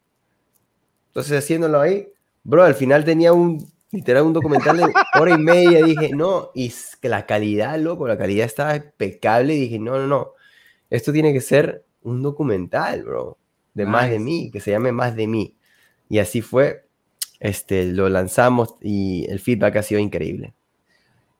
Entonces, 1.08 1.38
haciéndolo 1.38 1.80
ahí, 1.80 2.08
bro, 2.44 2.64
al 2.64 2.74
final 2.74 3.04
tenía 3.04 3.32
un, 3.32 3.66
literal, 3.90 4.24
un 4.24 4.32
documental 4.32 4.76
de 4.76 4.92
hora 5.18 5.34
y 5.34 5.38
media, 5.38 5.84
dije, 5.84 6.10
no, 6.14 6.50
y 6.54 6.72
que 7.00 7.08
la 7.08 7.26
calidad, 7.26 7.78
loco, 7.78 8.06
la 8.06 8.18
calidad 8.18 8.46
estaba 8.46 8.76
impecable, 8.76 9.54
y 9.54 9.60
dije, 9.60 9.78
no, 9.78 9.98
no, 9.98 10.06
no, 10.06 10.32
esto 10.90 11.12
tiene 11.12 11.32
que 11.32 11.40
ser 11.40 11.84
un 12.02 12.22
documental, 12.22 13.04
bro, 13.04 13.38
de 13.74 13.86
más 13.86 14.10
de 14.10 14.18
mí, 14.18 14.50
que 14.50 14.60
se 14.60 14.72
llame 14.72 14.92
Más 14.92 15.14
de 15.14 15.26
mí. 15.26 15.56
Y 16.08 16.18
así 16.18 16.42
fue, 16.42 16.86
este, 17.38 17.86
lo 17.86 18.08
lanzamos 18.08 18.74
y 18.80 19.26
el 19.28 19.38
feedback 19.38 19.76
ha 19.76 19.82
sido 19.82 20.00
increíble. 20.00 20.54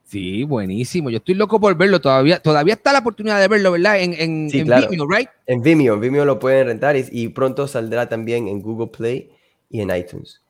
Sí, 0.08 0.42
buenísimo. 0.44 1.10
Yo 1.10 1.18
estoy 1.18 1.34
loco 1.34 1.60
por 1.60 1.76
verlo 1.76 2.00
todavía. 2.00 2.40
Todavía 2.40 2.74
está 2.74 2.92
la 2.92 3.00
oportunidad 3.00 3.38
de 3.40 3.48
verlo, 3.48 3.72
¿verdad? 3.72 4.00
En, 4.00 4.14
en, 4.14 4.48
Vimeo, 4.48 5.06
¿right? 5.06 5.28
En 5.46 5.60
Vimeo, 5.60 5.94
en 5.94 6.00
Vimeo 6.00 6.24
lo 6.24 6.38
pueden 6.38 6.66
rentar 6.66 6.96
y, 6.96 7.28
pronto 7.28 7.68
saldrá 7.68 8.08
también 8.08 8.48
en 8.48 8.62
Google 8.62 8.88
Play 8.88 9.30
y 9.68 9.80
en 9.82 9.94
iTunes. 9.94 10.40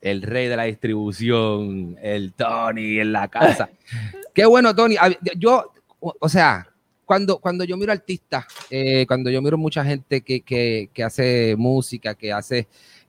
El 0.00 0.22
rey 0.22 0.48
de 0.48 0.56
la 0.56 0.64
distribución, 0.64 1.96
el 2.02 2.32
Tony 2.32 2.98
en 2.98 3.12
la 3.12 3.28
casa. 3.28 3.70
Qué 4.34 4.44
bueno, 4.44 4.74
Tony. 4.74 4.96
Yo, 5.36 5.72
o 6.00 6.28
sea, 6.28 6.66
cuando, 7.04 7.38
cuando 7.38 7.62
yo 7.64 7.76
miro 7.76 7.92
artistas, 7.92 8.44
eh, 8.68 9.06
cuando 9.06 9.30
yo 9.30 9.40
miro 9.40 9.56
mucha 9.56 9.84
gente 9.84 10.20
que, 10.20 10.40
que, 10.40 10.90
que 10.92 11.04
hace 11.04 11.54
música, 11.56 12.14
que 12.14 12.32
hace 12.32 12.66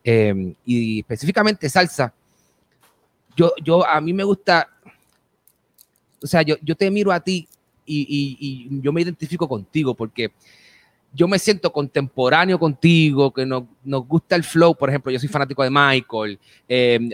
Em, 0.08 0.54
y 0.64 1.00
específicamente 1.00 1.68
salsa, 1.68 2.14
yo, 3.34 3.52
yo, 3.60 3.84
a 3.84 4.00
mí 4.00 4.12
me 4.12 4.22
gusta, 4.22 4.68
o 6.26 6.28
sea, 6.28 6.42
yo, 6.42 6.56
yo 6.60 6.74
te 6.74 6.90
miro 6.90 7.12
a 7.12 7.20
ti 7.20 7.48
y, 7.86 8.36
y, 8.40 8.80
yo 8.82 8.92
me 8.92 9.00
identifico 9.00 9.48
contigo 9.48 9.94
porque 9.94 10.32
yo 11.12 11.28
me 11.28 11.38
siento 11.38 11.72
contemporáneo 11.72 12.58
contigo, 12.58 13.32
que 13.32 13.46
nos, 13.46 13.62
nos, 13.84 14.06
gusta 14.08 14.34
el 14.34 14.42
flow, 14.42 14.74
por 14.74 14.88
ejemplo, 14.88 15.12
yo 15.12 15.20
soy 15.20 15.28
fanático 15.28 15.62
de 15.62 15.70
Michael, 15.70 16.38
em, 16.68 17.10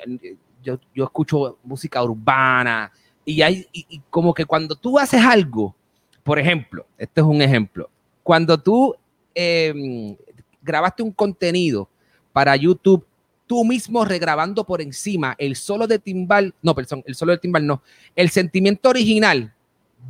yo, 0.62 0.80
yo, 0.94 1.04
escucho 1.04 1.58
música 1.62 2.02
urbana 2.02 2.90
y 3.24 3.42
hay 3.42 3.66
y, 3.70 4.00
como 4.08 4.32
que 4.32 4.46
cuando 4.46 4.74
tú 4.74 4.98
haces 4.98 5.22
algo, 5.22 5.76
por 6.22 6.38
ejemplo, 6.38 6.86
este 6.96 7.20
es 7.20 7.26
un 7.26 7.42
ejemplo, 7.42 7.90
cuando 8.22 8.58
tú 8.58 8.94
em, 9.34 10.16
grabaste 10.62 11.02
un 11.02 11.12
contenido 11.12 11.86
para 12.32 12.56
YouTube, 12.56 13.04
tú 13.52 13.66
mismo 13.66 14.02
regrabando 14.06 14.64
por 14.64 14.80
encima 14.80 15.34
el 15.36 15.56
solo 15.56 15.86
de 15.86 15.98
timbal, 15.98 16.54
no, 16.62 16.74
perdón, 16.74 17.04
el 17.06 17.14
solo 17.14 17.32
de 17.32 17.38
timbal 17.38 17.66
no, 17.66 17.82
el 18.16 18.30
sentimiento 18.30 18.88
original, 18.88 19.52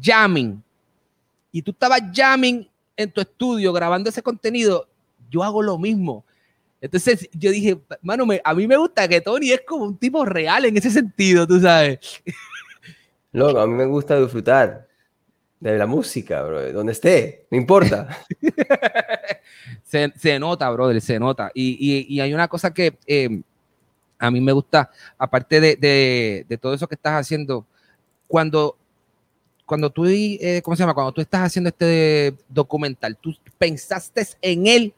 jamming, 0.00 0.62
y 1.50 1.60
tú 1.60 1.72
estabas 1.72 2.02
jamming 2.14 2.70
en 2.96 3.10
tu 3.10 3.20
estudio 3.20 3.72
grabando 3.72 4.10
ese 4.10 4.22
contenido, 4.22 4.86
yo 5.28 5.42
hago 5.42 5.60
lo 5.60 5.76
mismo. 5.76 6.24
Entonces 6.80 7.28
yo 7.32 7.50
dije, 7.50 7.80
mano, 8.00 8.28
a 8.44 8.54
mí 8.54 8.68
me 8.68 8.76
gusta 8.76 9.08
que 9.08 9.20
Tony 9.20 9.50
es 9.50 9.62
como 9.66 9.86
un 9.86 9.96
tipo 9.96 10.24
real 10.24 10.64
en 10.64 10.76
ese 10.76 10.92
sentido, 10.92 11.44
tú 11.44 11.58
sabes. 11.58 11.98
Loco, 13.32 13.58
a 13.58 13.66
mí 13.66 13.72
me 13.72 13.86
gusta 13.86 14.20
disfrutar 14.20 14.86
de 15.62 15.78
la 15.78 15.86
música, 15.86 16.42
bro, 16.42 16.72
donde 16.72 16.90
esté, 16.90 17.46
no 17.48 17.56
importa. 17.56 18.18
se, 19.84 20.38
nota, 20.40 20.68
brother, 20.70 21.00
se 21.00 21.20
nota. 21.20 21.52
Y, 21.54 22.18
hay 22.18 22.34
una 22.34 22.48
cosa 22.48 22.74
que 22.74 22.98
eh, 23.06 23.40
a 24.18 24.28
mí 24.32 24.40
me 24.40 24.50
gusta, 24.50 24.90
aparte 25.16 25.60
de, 25.60 26.58
todo 26.60 26.74
eso 26.74 26.88
que 26.88 26.96
estás 26.96 27.12
haciendo, 27.12 27.64
cuando, 28.26 28.76
cuando 29.64 29.88
tú, 29.88 30.04
eh, 30.06 30.60
¿cómo 30.64 30.74
se 30.74 30.82
llama? 30.82 30.94
Cuando 30.94 31.12
tú 31.12 31.20
estás 31.20 31.42
haciendo 31.42 31.68
este 31.68 32.34
documental, 32.48 33.16
¿tú 33.16 33.32
pensaste 33.56 34.26
en 34.40 34.66
él 34.66 34.94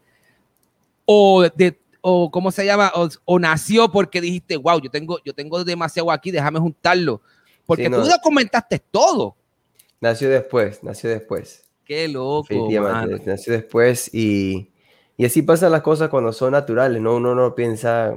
o 1.04 1.42
de 1.42 1.78
o 2.00 2.30
cómo 2.30 2.50
se 2.50 2.64
llama, 2.64 2.90
o, 3.24 3.38
nació 3.38 3.90
porque 3.90 4.20
dijiste, 4.20 4.56
wow, 4.56 4.80
yo 4.80 4.90
tengo, 4.90 5.18
yo 5.24 5.34
tengo 5.34 5.62
demasiado 5.62 6.10
aquí, 6.10 6.30
déjame 6.30 6.58
juntarlo. 6.58 7.20
Porque 7.66 7.88
tú 7.88 7.96
documentaste 8.02 8.78
todo. 8.78 9.36
Nació 10.04 10.28
después, 10.28 10.84
nació 10.84 11.08
después. 11.08 11.64
Qué 11.82 12.08
loco. 12.08 12.46
nació 13.24 13.54
después 13.54 14.10
y, 14.12 14.70
y, 15.16 15.24
así 15.24 15.40
pasan 15.40 15.72
las 15.72 15.80
cosas 15.80 16.10
cuando 16.10 16.30
son 16.30 16.52
naturales, 16.52 17.00
¿no? 17.00 17.16
Uno 17.16 17.34
no 17.34 17.54
piensa, 17.54 18.14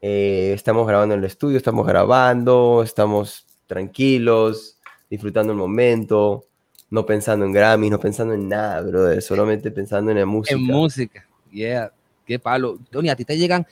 eh, 0.00 0.52
estamos 0.54 0.86
grabando 0.86 1.16
en 1.16 1.22
el 1.22 1.26
estudio, 1.26 1.56
estamos 1.56 1.84
grabando, 1.88 2.84
estamos 2.84 3.46
tranquilos, 3.66 4.78
disfrutando 5.10 5.52
el 5.52 5.58
momento, 5.58 6.46
no 6.88 7.04
pensando 7.04 7.44
en 7.46 7.52
Grammy, 7.52 7.90
no 7.90 7.98
pensando 7.98 8.34
en 8.34 8.48
nada, 8.48 8.80
brother, 8.82 9.20
solamente 9.20 9.72
pensando 9.72 10.12
en 10.12 10.20
la 10.20 10.26
música. 10.26 10.54
En 10.54 10.62
música, 10.62 11.26
yeah, 11.50 11.90
qué 12.24 12.38
palo. 12.38 12.78
Tony, 12.92 13.08
a 13.08 13.16
ti 13.16 13.24
te 13.24 13.36
llegan, 13.36 13.66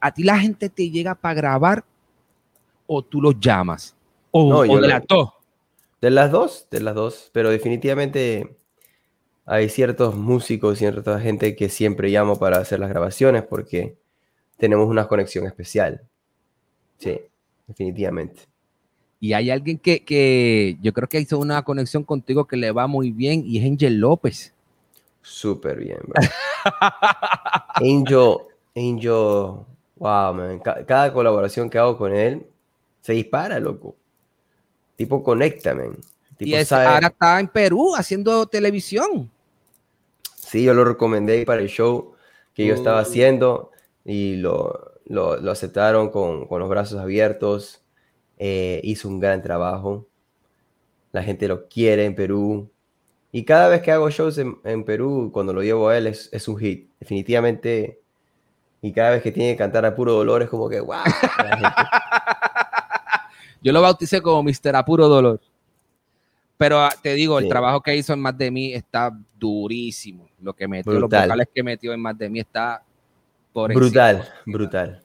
a 0.00 0.12
ti 0.12 0.24
la 0.24 0.36
gente 0.36 0.68
te 0.68 0.90
llega 0.90 1.14
para 1.14 1.34
grabar 1.34 1.84
o 2.88 3.02
tú 3.02 3.22
los 3.22 3.38
llamas. 3.38 3.94
O, 4.32 4.50
no, 4.50 4.72
o 4.72 4.80
la 4.80 5.00
de 6.00 6.10
las 6.10 6.30
dos, 6.30 6.66
de 6.70 6.80
las 6.80 6.94
dos, 6.94 7.30
pero 7.32 7.50
definitivamente 7.50 8.56
hay 9.44 9.68
ciertos 9.68 10.14
músicos, 10.16 10.78
cierta 10.78 11.20
gente 11.20 11.56
que 11.56 11.68
siempre 11.68 12.10
llamo 12.10 12.38
para 12.38 12.58
hacer 12.58 12.80
las 12.80 12.88
grabaciones 12.88 13.44
porque 13.44 13.96
tenemos 14.58 14.88
una 14.88 15.06
conexión 15.08 15.46
especial. 15.46 16.02
Sí, 16.98 17.20
definitivamente. 17.66 18.42
Y 19.20 19.32
hay 19.32 19.50
alguien 19.50 19.78
que, 19.78 20.76
yo 20.82 20.92
creo 20.92 21.08
que 21.08 21.20
hizo 21.20 21.38
una 21.38 21.62
conexión 21.62 22.04
contigo 22.04 22.46
que 22.46 22.56
le 22.56 22.72
va 22.72 22.86
muy 22.86 23.12
bien 23.12 23.42
y 23.46 23.58
es 23.58 23.64
Angel 23.64 23.98
López. 23.98 24.52
Súper 25.22 25.78
bien, 25.78 25.98
bro. 26.06 26.22
Angel, 27.74 28.36
Angel, 28.74 29.64
wow, 29.96 30.34
man. 30.34 30.60
Cada 30.86 31.12
colaboración 31.12 31.70
que 31.70 31.78
hago 31.78 31.96
con 31.96 32.14
él 32.14 32.46
se 33.00 33.14
dispara, 33.14 33.58
loco 33.58 33.96
tipo 34.96 35.22
conéctame. 35.22 35.90
y 36.38 36.54
ahora 36.54 37.08
está 37.08 37.40
en 37.40 37.48
Perú 37.48 37.94
haciendo 37.96 38.46
televisión. 38.46 39.30
Sí, 40.34 40.64
yo 40.64 40.74
lo 40.74 40.84
recomendé 40.84 41.44
para 41.44 41.60
el 41.60 41.68
show 41.68 42.14
que 42.54 42.66
yo 42.66 42.74
estaba 42.74 42.98
uh. 42.98 43.02
haciendo 43.02 43.70
y 44.04 44.36
lo, 44.36 44.92
lo, 45.06 45.50
aceptaron 45.50 46.10
con, 46.10 46.46
con, 46.46 46.60
los 46.60 46.68
brazos 46.68 47.00
abiertos. 47.00 47.82
Eh, 48.38 48.80
hizo 48.84 49.08
un 49.08 49.20
gran 49.20 49.42
trabajo. 49.42 50.06
La 51.12 51.22
gente 51.22 51.48
lo 51.48 51.68
quiere 51.68 52.04
en 52.04 52.14
Perú. 52.14 52.70
Y 53.32 53.44
cada 53.44 53.68
vez 53.68 53.82
que 53.82 53.92
hago 53.92 54.08
shows 54.10 54.38
en, 54.38 54.58
en 54.64 54.84
Perú, 54.84 55.30
cuando 55.32 55.52
lo 55.52 55.62
llevo 55.62 55.88
a 55.88 55.98
él, 55.98 56.06
es, 56.06 56.28
es, 56.32 56.48
un 56.48 56.56
hit. 56.58 56.90
Definitivamente. 57.00 58.00
Y 58.80 58.92
cada 58.92 59.10
vez 59.10 59.22
que 59.22 59.32
tiene 59.32 59.52
que 59.52 59.58
cantar 59.58 59.84
a 59.84 59.94
puro 59.94 60.12
dolor, 60.12 60.42
es 60.42 60.48
como 60.48 60.68
que, 60.68 60.80
wow. 60.80 60.96
Yo 63.66 63.72
lo 63.72 63.82
bauticé 63.82 64.22
como 64.22 64.44
Mr. 64.44 64.76
Apuro 64.76 65.08
Dolor. 65.08 65.40
Pero 66.56 66.78
ah, 66.78 66.94
te 67.02 67.14
digo, 67.14 67.40
el 67.40 67.48
trabajo 67.48 67.80
que 67.80 67.96
hizo 67.96 68.12
en 68.12 68.20
Más 68.20 68.38
de 68.38 68.48
Mí 68.48 68.72
está 68.72 69.10
durísimo. 69.36 70.28
Lo 70.40 70.52
que 70.52 70.68
metió, 70.68 70.92
los 70.92 71.10
vocales 71.10 71.48
que 71.52 71.64
metió 71.64 71.92
en 71.92 72.00
Más 72.00 72.16
de 72.16 72.30
Mí 72.30 72.38
está 72.38 72.80
por 73.52 73.74
Brutal, 73.74 74.24
brutal. 74.46 75.02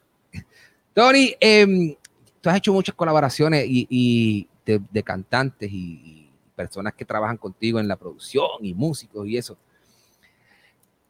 Tony, 0.93 1.33
em, 1.39 1.95
tú 2.39 2.51
has 2.51 2.57
hecho 2.57 2.71
muchas 2.71 2.93
colaboraciones 2.93 3.65
y, 3.67 4.47
de, 4.63 5.03
cantantes 5.03 5.71
y, 5.71 6.29
personas 6.55 6.93
que 6.93 7.03
trabajan 7.03 7.37
contigo 7.37 7.79
en 7.79 7.87
la 7.87 7.95
producción 7.95 8.47
y 8.61 8.75
músicos 8.75 9.27
y 9.27 9.37
eso. 9.37 9.57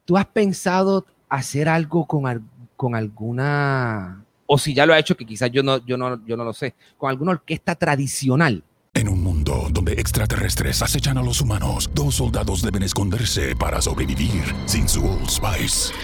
¿Tú 0.06 0.16
has 0.16 0.24
pensado 0.24 1.04
hacer 1.28 1.68
algo 1.68 2.06
con, 2.06 2.48
con 2.76 2.94
alguna, 2.94 4.24
o 4.46 4.58
si 4.58 4.74
ya 4.74 4.86
lo 4.86 4.94
ha 4.94 4.98
hecho, 4.98 5.16
que 5.16 5.26
quizás 5.26 5.50
yo 5.50 5.62
no, 5.62 5.84
yo, 5.86 5.96
no, 5.96 6.24
yo 6.26 6.36
no 6.36 6.44
lo 6.44 6.52
sé, 6.52 6.74
con 6.96 7.10
alguna 7.10 7.32
orquesta 7.32 7.74
tradicional? 7.74 8.64
En 8.94 9.08
un 9.08 9.22
mundo 9.22 9.68
donde 9.70 9.94
extraterrestres 9.94 10.82
acechan 10.82 11.16
a 11.16 11.22
los 11.22 11.40
humanos, 11.40 11.90
dos 11.94 12.16
soldados 12.16 12.60
deben 12.60 12.82
esconderse 12.82 13.56
para 13.56 13.80
sobrevivir 13.80 14.54
sin 14.66 14.86
su 14.86 15.02
Old 15.02 15.30
Spice. 15.30 15.94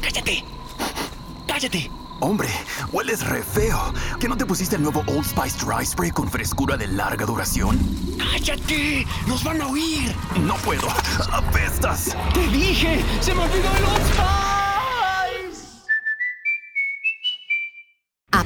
¡Cállate! 0.00 0.42
¡Cállate! 1.46 1.90
Hombre, 2.20 2.48
hueles 2.92 3.26
re 3.26 3.42
feo. 3.42 3.92
¿Que 4.18 4.28
no 4.28 4.36
te 4.36 4.46
pusiste 4.46 4.76
el 4.76 4.82
nuevo 4.82 5.02
Old 5.08 5.24
Spice 5.24 5.64
Dry 5.64 5.84
Spray 5.84 6.10
con 6.10 6.30
frescura 6.30 6.76
de 6.76 6.86
larga 6.86 7.26
duración? 7.26 7.78
¡Cállate! 8.18 9.06
¡Nos 9.26 9.44
van 9.44 9.60
a 9.60 9.66
oír! 9.66 10.14
No 10.40 10.54
puedo. 10.56 10.88
¡Apestas! 11.32 12.16
¡Te 12.32 12.46
dije! 12.48 13.02
¡Se 13.20 13.34
me 13.34 13.42
olvidó 13.42 13.76
el 13.76 13.84
Old 13.84 14.06
Spice! 14.06 14.69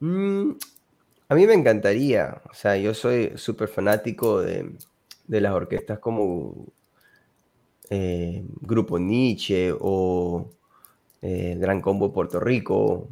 Mm, 0.00 0.52
a 1.28 1.34
mí 1.34 1.46
me 1.46 1.54
encantaría, 1.54 2.42
o 2.50 2.54
sea, 2.54 2.76
yo 2.76 2.94
soy 2.94 3.32
súper 3.36 3.68
fanático 3.68 4.40
de, 4.42 4.76
las 5.28 5.52
orquestas 5.52 5.98
como 5.98 6.66
eh, 7.90 8.44
Grupo 8.60 8.98
Nietzsche 8.98 9.72
o 9.78 10.48
eh, 11.22 11.56
Gran 11.58 11.80
Combo 11.80 12.12
Puerto 12.12 12.40
Rico, 12.40 13.08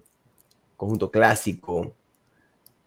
Conjunto 0.76 1.10
Clásico. 1.10 1.94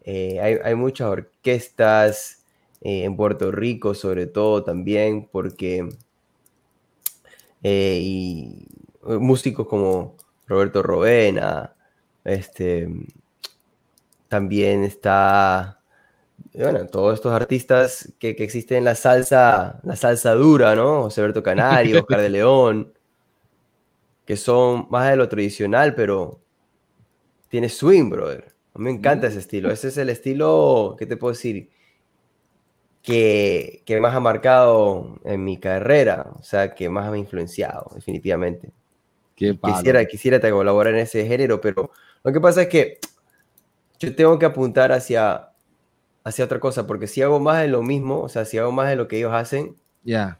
Eh, 0.02 0.40
hay, 0.40 0.74
muchas 0.74 1.08
orquestas 1.08 2.44
en 2.80 3.16
Puerto 3.16 3.50
Rico, 3.52 3.94
sobre 3.94 4.26
todo 4.26 4.64
también, 4.64 5.28
porque 5.30 5.88
y 7.62 8.66
músicos 9.02 9.66
como 9.66 10.16
Roberto 10.46 10.82
Rovena, 10.82 11.74
este, 12.24 12.88
también 14.28 14.84
está, 14.84 15.80
bueno, 16.54 16.86
todos 16.86 17.14
estos 17.14 17.32
artistas 17.32 18.12
que, 18.18 18.36
que 18.36 18.44
existen 18.44 18.78
en 18.78 18.84
la 18.84 18.94
salsa, 18.94 19.80
la 19.82 19.96
salsa 19.96 20.34
dura, 20.34 20.74
¿no? 20.74 21.04
José 21.04 21.22
Alberto 21.22 21.42
Canario, 21.42 22.00
Oscar 22.02 22.20
de 22.20 22.30
León, 22.30 22.92
que 24.24 24.36
son 24.36 24.86
más 24.90 25.10
de 25.10 25.16
lo 25.16 25.28
tradicional, 25.28 25.94
pero 25.94 26.40
tiene 27.48 27.68
swing, 27.68 28.10
brother. 28.10 28.54
A 28.74 28.78
mí 28.78 28.84
me 28.84 28.90
encanta 28.90 29.26
ese 29.26 29.38
estilo. 29.38 29.70
Ese 29.70 29.88
es 29.88 29.96
el 29.96 30.10
estilo, 30.10 30.94
¿qué 30.98 31.06
te 31.06 31.16
puedo 31.16 31.32
decir? 31.32 31.70
Que, 33.02 33.82
que 33.86 34.00
más 34.00 34.14
ha 34.14 34.20
marcado 34.20 35.18
en 35.24 35.42
mi 35.44 35.56
carrera, 35.56 36.30
o 36.38 36.42
sea, 36.42 36.74
que 36.74 36.90
más 36.90 37.10
me 37.10 37.16
ha 37.16 37.20
influenciado, 37.20 37.90
definitivamente. 37.94 38.70
quisiera, 39.34 40.04
quisiera 40.04 40.38
colaborar 40.50 40.94
en 40.94 41.00
ese 41.00 41.26
género, 41.26 41.60
pero 41.60 41.90
lo 42.22 42.32
que 42.32 42.40
pasa 42.40 42.62
es 42.62 42.68
que 42.68 42.98
yo 43.98 44.14
tengo 44.14 44.38
que 44.38 44.46
apuntar 44.46 44.92
hacia, 44.92 45.50
hacia 46.24 46.44
otra 46.44 46.60
cosa, 46.60 46.86
porque 46.86 47.06
si 47.06 47.22
hago 47.22 47.40
más 47.40 47.60
de 47.62 47.68
lo 47.68 47.82
mismo, 47.82 48.20
o 48.20 48.28
sea, 48.28 48.44
si 48.44 48.58
hago 48.58 48.72
más 48.72 48.88
de 48.88 48.96
lo 48.96 49.08
que 49.08 49.18
ellos 49.18 49.32
hacen, 49.32 49.76
ya. 50.04 50.38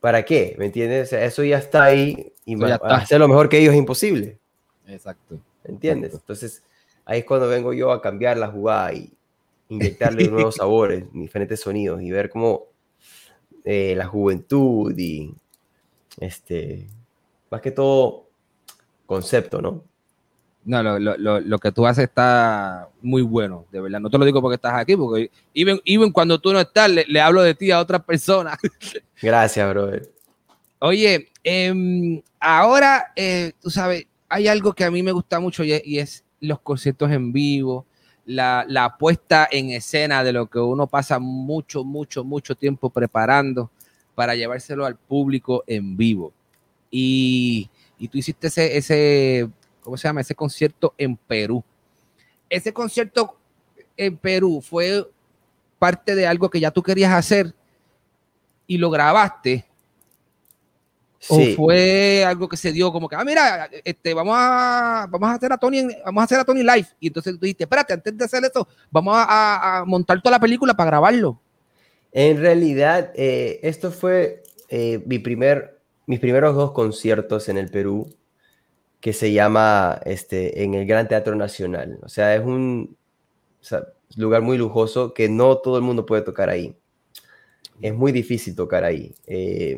¿Para 0.00 0.22
qué? 0.24 0.54
¿Me 0.58 0.66
entiendes? 0.66 1.12
eso 1.14 1.42
ya 1.44 1.56
está 1.56 1.84
ahí 1.84 2.32
y 2.44 2.62
hacer 2.82 3.18
lo 3.18 3.26
mejor 3.26 3.48
que 3.48 3.58
ellos 3.58 3.72
es 3.72 3.78
imposible. 3.78 4.38
Exacto. 4.86 5.40
¿Me 5.64 5.72
entiendes? 5.72 6.12
Entonces, 6.12 6.62
ahí 7.06 7.20
es 7.20 7.24
cuando 7.24 7.48
vengo 7.48 7.72
yo 7.72 7.90
a 7.90 8.02
cambiar 8.02 8.36
la 8.36 8.48
jugada 8.48 8.92
y 8.92 9.14
inyectarle 9.68 10.28
nuevos 10.28 10.56
sabores, 10.56 11.10
diferentes 11.12 11.60
sonidos 11.60 12.02
y 12.02 12.10
ver 12.10 12.28
cómo 12.28 12.66
eh, 13.64 13.94
la 13.96 14.06
juventud 14.06 14.92
y 14.94 15.34
este, 16.18 16.86
más 17.50 17.62
que 17.62 17.70
todo 17.70 18.28
concepto, 19.06 19.62
¿no? 19.62 19.84
No, 20.64 20.82
lo, 20.82 20.98
lo, 20.98 21.40
lo, 21.40 21.58
que 21.58 21.72
tú 21.72 21.86
haces 21.86 22.04
está 22.04 22.88
muy 23.02 23.20
bueno, 23.20 23.66
de 23.70 23.80
verdad. 23.82 24.00
No 24.00 24.08
te 24.08 24.16
lo 24.16 24.24
digo 24.24 24.40
porque 24.40 24.54
estás 24.54 24.72
aquí, 24.74 24.96
porque 24.96 25.30
even, 25.54 26.10
cuando 26.10 26.38
tú 26.38 26.54
no 26.54 26.60
estás, 26.60 26.90
le, 26.90 27.20
hablo 27.20 27.42
de 27.42 27.54
ti 27.54 27.70
a 27.70 27.80
otras 27.80 28.02
personas. 28.02 28.56
Gracias, 29.22 29.68
brother. 29.68 30.10
Oye, 30.78 31.28
em, 31.42 32.22
ahora, 32.40 33.12
eh, 33.14 33.52
tú 33.60 33.68
sabes, 33.68 34.06
hay 34.28 34.48
algo 34.48 34.72
que 34.72 34.84
a 34.84 34.90
mí 34.90 35.02
me 35.02 35.12
gusta 35.12 35.38
mucho 35.38 35.64
y 35.64 35.98
es, 35.98 36.24
los 36.40 36.60
conciertos 36.60 37.10
en 37.10 37.32
vivo, 37.32 37.84
la, 38.24 38.64
la, 38.66 38.96
puesta 38.96 39.46
en 39.50 39.70
escena 39.70 40.24
de 40.24 40.32
lo 40.32 40.46
que 40.46 40.58
uno 40.58 40.86
pasa 40.86 41.18
mucho, 41.18 41.84
mucho, 41.84 42.24
mucho 42.24 42.54
tiempo 42.54 42.88
preparando 42.88 43.70
para 44.14 44.34
llevárselo 44.34 44.86
al 44.86 44.96
público 44.96 45.62
en 45.66 45.96
vivo. 45.96 46.32
Y, 46.90 47.68
y 47.98 48.08
tú 48.08 48.18
hiciste 48.18 48.46
ese, 48.46 48.76
ese 48.76 49.50
¿cómo 49.84 49.96
se 49.96 50.08
llama? 50.08 50.22
Ese 50.22 50.34
concierto 50.34 50.94
en 50.98 51.16
Perú. 51.16 51.62
Ese 52.48 52.72
concierto 52.72 53.36
en 53.96 54.16
Perú 54.16 54.60
fue 54.60 55.08
parte 55.78 56.14
de 56.14 56.26
algo 56.26 56.50
que 56.50 56.58
ya 56.58 56.70
tú 56.70 56.82
querías 56.82 57.12
hacer 57.12 57.54
y 58.66 58.78
lo 58.78 58.90
grabaste. 58.90 59.66
¿O 61.28 61.40
fue 61.56 62.22
algo 62.26 62.48
que 62.48 62.56
se 62.56 62.70
dio 62.70 62.92
como 62.92 63.08
que, 63.08 63.16
ah, 63.16 63.24
mira, 63.24 63.70
este, 63.82 64.12
vamos 64.12 64.34
a, 64.36 65.06
vamos 65.08 65.28
a 65.28 65.34
hacer 65.34 65.52
a 65.52 65.56
Tony, 65.56 65.82
vamos 66.04 66.20
a 66.20 66.24
hacer 66.24 66.38
a 66.38 66.44
Tony 66.44 66.62
live. 66.62 66.86
Y 67.00 67.06
entonces 67.06 67.34
tú 67.34 67.40
dijiste, 67.40 67.64
espérate, 67.64 67.94
antes 67.94 68.16
de 68.16 68.24
hacer 68.24 68.44
esto, 68.44 68.68
vamos 68.90 69.14
a, 69.16 69.84
montar 69.86 70.20
toda 70.20 70.32
la 70.32 70.40
película 70.40 70.74
para 70.74 70.90
grabarlo. 70.90 71.40
En 72.12 72.38
realidad, 72.38 73.10
eh, 73.14 73.58
esto 73.62 73.90
fue 73.90 74.42
eh, 74.68 75.02
mi 75.06 75.18
primer, 75.18 75.80
mis 76.06 76.20
primeros 76.20 76.54
dos 76.54 76.72
conciertos 76.72 77.48
en 77.48 77.56
el 77.56 77.70
Perú 77.70 78.14
que 79.04 79.12
se 79.12 79.34
llama 79.34 80.00
este, 80.06 80.62
en 80.62 80.72
el 80.72 80.86
Gran 80.86 81.06
Teatro 81.06 81.36
Nacional. 81.36 81.98
O 82.02 82.08
sea, 82.08 82.34
es 82.34 82.42
un 82.42 82.96
lugar 84.16 84.40
muy 84.40 84.56
lujoso 84.56 85.12
que 85.12 85.28
no 85.28 85.58
todo 85.58 85.76
el 85.76 85.82
mundo 85.82 86.06
puede 86.06 86.22
tocar 86.22 86.48
ahí. 86.48 86.74
Es 87.82 87.92
muy 87.92 88.12
difícil 88.12 88.56
tocar 88.56 88.82
ahí. 88.82 89.14
Eh, 89.26 89.76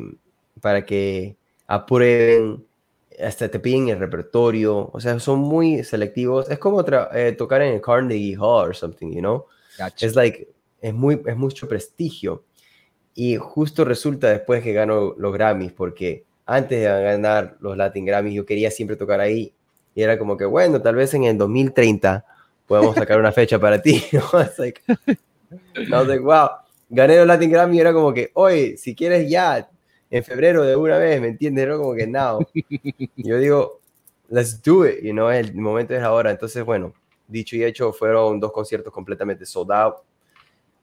para 0.61 0.85
que 0.85 1.35
aprueben, 1.67 2.65
hasta 3.21 3.49
te 3.49 3.59
piden 3.59 3.89
el 3.89 3.99
repertorio. 3.99 4.91
O 4.93 4.99
sea, 5.01 5.19
son 5.19 5.39
muy 5.39 5.83
selectivos. 5.83 6.49
Es 6.49 6.57
como 6.57 6.85
eh, 7.13 7.33
tocar 7.33 7.61
en 7.63 7.73
el 7.73 7.81
Carnegie 7.81 8.37
Hall 8.37 8.69
o 8.69 8.73
something, 8.73 9.11
you 9.11 9.19
know? 9.19 9.45
Es 9.99 10.15
like, 10.15 10.47
es, 10.79 10.93
muy, 10.93 11.21
es 11.25 11.35
mucho 11.35 11.67
prestigio. 11.67 12.45
Y 13.13 13.35
justo 13.35 13.83
resulta 13.83 14.29
después 14.29 14.63
que 14.63 14.71
gano 14.71 15.15
los 15.17 15.33
Grammys, 15.33 15.73
porque 15.73 16.26
antes 16.47 16.79
de 16.79 16.85
ganar 16.85 17.57
los 17.59 17.75
Latin 17.75 18.05
Grammys, 18.05 18.33
yo 18.33 18.45
quería 18.45 18.71
siempre 18.71 18.95
tocar 18.95 19.19
ahí. 19.19 19.53
Y 19.93 20.01
era 20.01 20.17
como 20.17 20.37
que, 20.37 20.45
bueno, 20.45 20.81
tal 20.81 20.95
vez 20.95 21.13
en 21.13 21.25
el 21.25 21.37
2030 21.37 22.25
podamos 22.65 22.95
sacar 22.95 23.19
una 23.19 23.33
fecha 23.33 23.59
para 23.59 23.81
ti. 23.81 24.01
no 25.89 26.05
sé, 26.05 26.19
wow. 26.19 26.49
Gané 26.89 27.17
los 27.17 27.27
Latin 27.27 27.51
Grammy 27.51 27.77
y 27.77 27.79
era 27.81 27.91
como 27.91 28.13
que, 28.13 28.31
oye, 28.33 28.77
si 28.77 28.95
quieres 28.95 29.29
ya, 29.29 29.69
en 30.09 30.23
febrero 30.23 30.63
de 30.63 30.77
una 30.77 30.97
vez, 30.97 31.19
¿me 31.19 31.27
entiendes? 31.27 31.65
Era 31.65 31.75
como 31.75 31.93
que, 31.93 32.07
now. 32.07 32.39
yo 33.17 33.37
digo, 33.39 33.81
let's 34.29 34.61
do 34.63 34.87
it, 34.87 35.03
you 35.03 35.11
know, 35.11 35.29
el 35.29 35.53
momento 35.53 35.93
es 35.95 36.01
ahora. 36.01 36.31
Entonces, 36.31 36.63
bueno, 36.63 36.93
dicho 37.27 37.57
y 37.57 37.63
hecho, 37.65 37.91
fueron 37.91 38.39
dos 38.39 38.53
conciertos 38.53 38.93
completamente 38.93 39.45
sold 39.45 39.71
out 39.73 39.95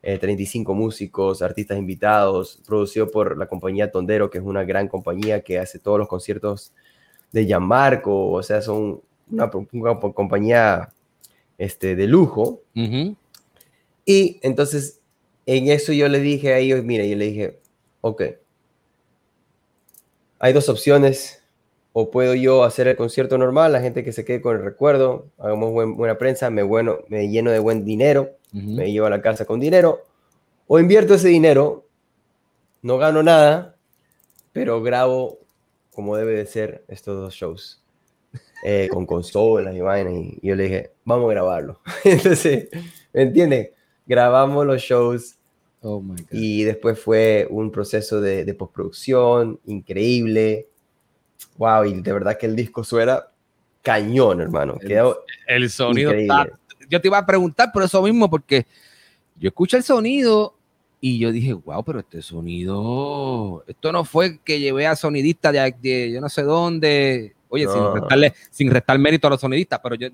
35 0.05 0.73
eh, 0.73 0.75
músicos, 0.75 1.43
artistas 1.43 1.79
invitados, 1.79 2.61
producido 2.67 3.11
por 3.11 3.39
la 3.39 3.47
compañía 3.47 3.91
Tondero, 3.91 4.31
que 4.31 4.39
es 4.39 4.45
una 4.45 4.65
gran 4.65 4.89
compañía 4.89 5.41
que 5.43 5.59
hace 5.59 5.79
todos 5.79 5.99
los 5.99 6.09
conciertos 6.09 6.73
de 7.33 7.47
Gianmarco, 7.47 8.31
o 8.31 8.43
sea, 8.43 8.63
son 8.63 9.01
una, 9.31 9.51
compañía 9.51 10.93
este, 11.59 11.97
de 11.97 12.07
lujo. 12.07 12.61
Y 14.05 14.39
entonces, 14.43 15.01
en 15.47 15.69
eso 15.69 15.93
yo 15.93 16.09
le 16.09 16.21
dije 16.21 16.53
a 16.53 16.59
ellos, 16.59 16.85
mira, 16.85 17.05
yo 17.05 17.17
le 17.17 17.25
dije, 17.27 17.59
ok, 18.03 18.23
hay 20.39 20.53
dos 20.53 20.69
opciones, 20.69 21.43
o 21.93 22.11
puedo 22.11 22.35
yo 22.35 22.65
hacer 22.65 22.87
el 22.89 22.97
concierto 22.97 23.39
normal, 23.39 23.73
la 23.73 23.81
gente 23.81 24.05
que 24.05 24.13
se 24.13 24.25
quede 24.25 24.43
con 24.43 24.57
el 24.57 24.63
recuerdo, 24.63 25.29
hagamos 25.39 25.73
buen- 25.73 25.97
buena 25.97 26.19
prensa, 26.19 26.51
me, 26.51 26.63
bueno, 26.63 26.99
me 27.09 27.29
lleno 27.29 27.51
de 27.51 27.61
buen 27.61 27.85
dinero, 27.85 28.31
me 28.55 28.93
llevo 28.93 29.07
a 29.07 29.11
la 29.11 29.21
casa 29.21 29.45
con 29.45 29.59
dinero, 29.59 30.05
o 30.67 30.79
invierto 30.79 31.15
ese 31.15 31.29
dinero, 31.29 31.87
no 32.83 32.99
gano 32.99 33.23
nada, 33.23 33.77
pero 34.53 34.81
grabo 34.83 35.41
como 35.93 36.17
debe 36.17 36.33
de 36.33 36.47
ser 36.47 36.85
estos 36.89 37.17
dos 37.17 37.35
shows, 37.35 37.83
eh, 38.65 38.89
con 38.93 39.07
consolas 39.07 39.75
y 39.75 39.81
vainas, 39.81 40.15
y, 40.15 40.39
yo 40.43 40.55
le 40.55 40.65
dije, 40.65 40.93
vamos 41.05 41.29
a 41.29 41.35
grabarlo. 41.35 41.81
Entonces, 42.05 42.69
¿me 43.13 43.23
entiendes? 43.23 43.71
Grabamos 44.07 44.67
los 44.67 44.81
shows 44.83 45.37
Oh 45.81 46.01
my 46.01 46.17
God. 46.17 46.29
y 46.31 46.65
después 46.65 46.99
fue 46.99 47.47
un 47.51 47.71
proceso 47.71 48.21
de, 48.21 48.45
de 48.45 48.55
postproducción 48.55 49.61
increíble. 49.67 50.69
Wow, 51.59 51.85
y 51.85 52.01
de 52.01 52.13
verdad 52.13 52.39
que 52.39 52.47
el 52.47 52.57
disco 52.57 52.83
suena 52.85 53.25
cañón, 53.83 54.41
hermano. 54.41 54.79
Quedó 54.79 55.25
El 55.47 55.69
sonido 55.71 56.11
increíble. 56.11 56.35
está- 56.43 56.59
Yo 56.89 57.01
te 57.01 57.09
iba 57.09 57.19
a 57.19 57.27
preguntar 57.27 57.71
por 57.73 57.83
eso 57.83 58.03
mismo, 58.03 58.29
porque 58.29 58.67
yo 59.39 59.49
escuché 59.49 59.77
el 59.77 59.83
sonido 59.83 60.55
y 61.01 61.19
yo 61.19 61.33
dije, 61.33 61.53
wow, 61.53 61.85
pero 61.85 62.01
este 62.01 62.23
sonido, 62.23 63.65
esto 63.67 63.93
no 63.93 64.05
fue 64.05 64.39
que 64.45 64.59
llevé 64.61 64.87
a 64.87 64.97
sonidista 64.97 65.53
de, 65.53 65.75
de 65.81 66.13
yo 66.13 66.21
no 66.21 66.29
sé 66.29 66.43
dónde. 66.43 67.35
Oye, 67.49 67.67
sin, 67.69 67.83
No. 67.83 67.95
restarle, 67.95 68.35
sin 68.51 68.71
restar 68.71 68.99
mérito 68.99 69.27
a 69.27 69.31
los 69.31 69.41
sonidistas, 69.41 69.81
pero 69.83 69.95
yo, 69.95 70.09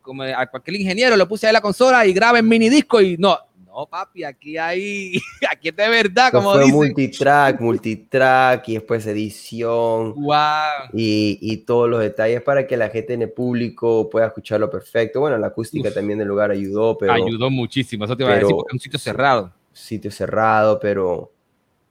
como 0.00 0.22
a 0.22 0.46
cualquier 0.46 0.80
ingeniero, 0.80 1.16
le 1.16 1.26
puse 1.26 1.46
ahí 1.46 1.52
la 1.52 1.60
consola 1.60 2.06
y 2.06 2.12
graba 2.12 2.38
en 2.38 2.48
mini 2.48 2.68
disco 2.68 3.00
y 3.00 3.16
no, 3.18 3.38
no, 3.76 3.86
papi, 3.86 4.24
aquí 4.24 4.56
hay, 4.56 5.20
aquí 5.50 5.68
es 5.68 5.76
de 5.76 5.88
verdad, 5.88 6.32
como 6.32 6.52
fue 6.52 6.60
dicen. 6.64 6.74
multitrack, 6.76 7.60
multitrack 7.60 8.68
y 8.70 8.74
después 8.74 9.06
edición 9.06 10.14
Wow. 10.14 10.90
y, 10.94 11.38
y 11.42 11.58
todos 11.58 11.88
los 11.90 12.00
detalles 12.00 12.42
para 12.42 12.66
que 12.66 12.76
la 12.76 12.88
gente 12.88 13.12
en 13.14 13.22
el 13.22 13.30
público 13.32 14.08
pueda 14.08 14.26
escucharlo 14.28 14.70
perfecto. 14.70 15.20
Bueno, 15.20 15.36
la 15.38 15.48
acústica 15.48 15.88
Uf. 15.88 15.94
también 15.94 16.18
del 16.18 16.28
lugar 16.28 16.50
ayudó, 16.50 16.96
pero 16.96 17.12
Ayudó 17.12 17.50
muchísimo, 17.50 18.04
eso 18.06 18.16
te 18.16 18.22
iba 18.22 18.32
a 18.32 18.36
decir, 18.36 18.54
porque 18.54 18.68
es 18.70 18.72
un 18.74 18.80
sitio 18.80 18.98
cerrado. 18.98 19.52
sitio 19.72 20.10
cerrado, 20.10 20.80
pero, 20.80 21.32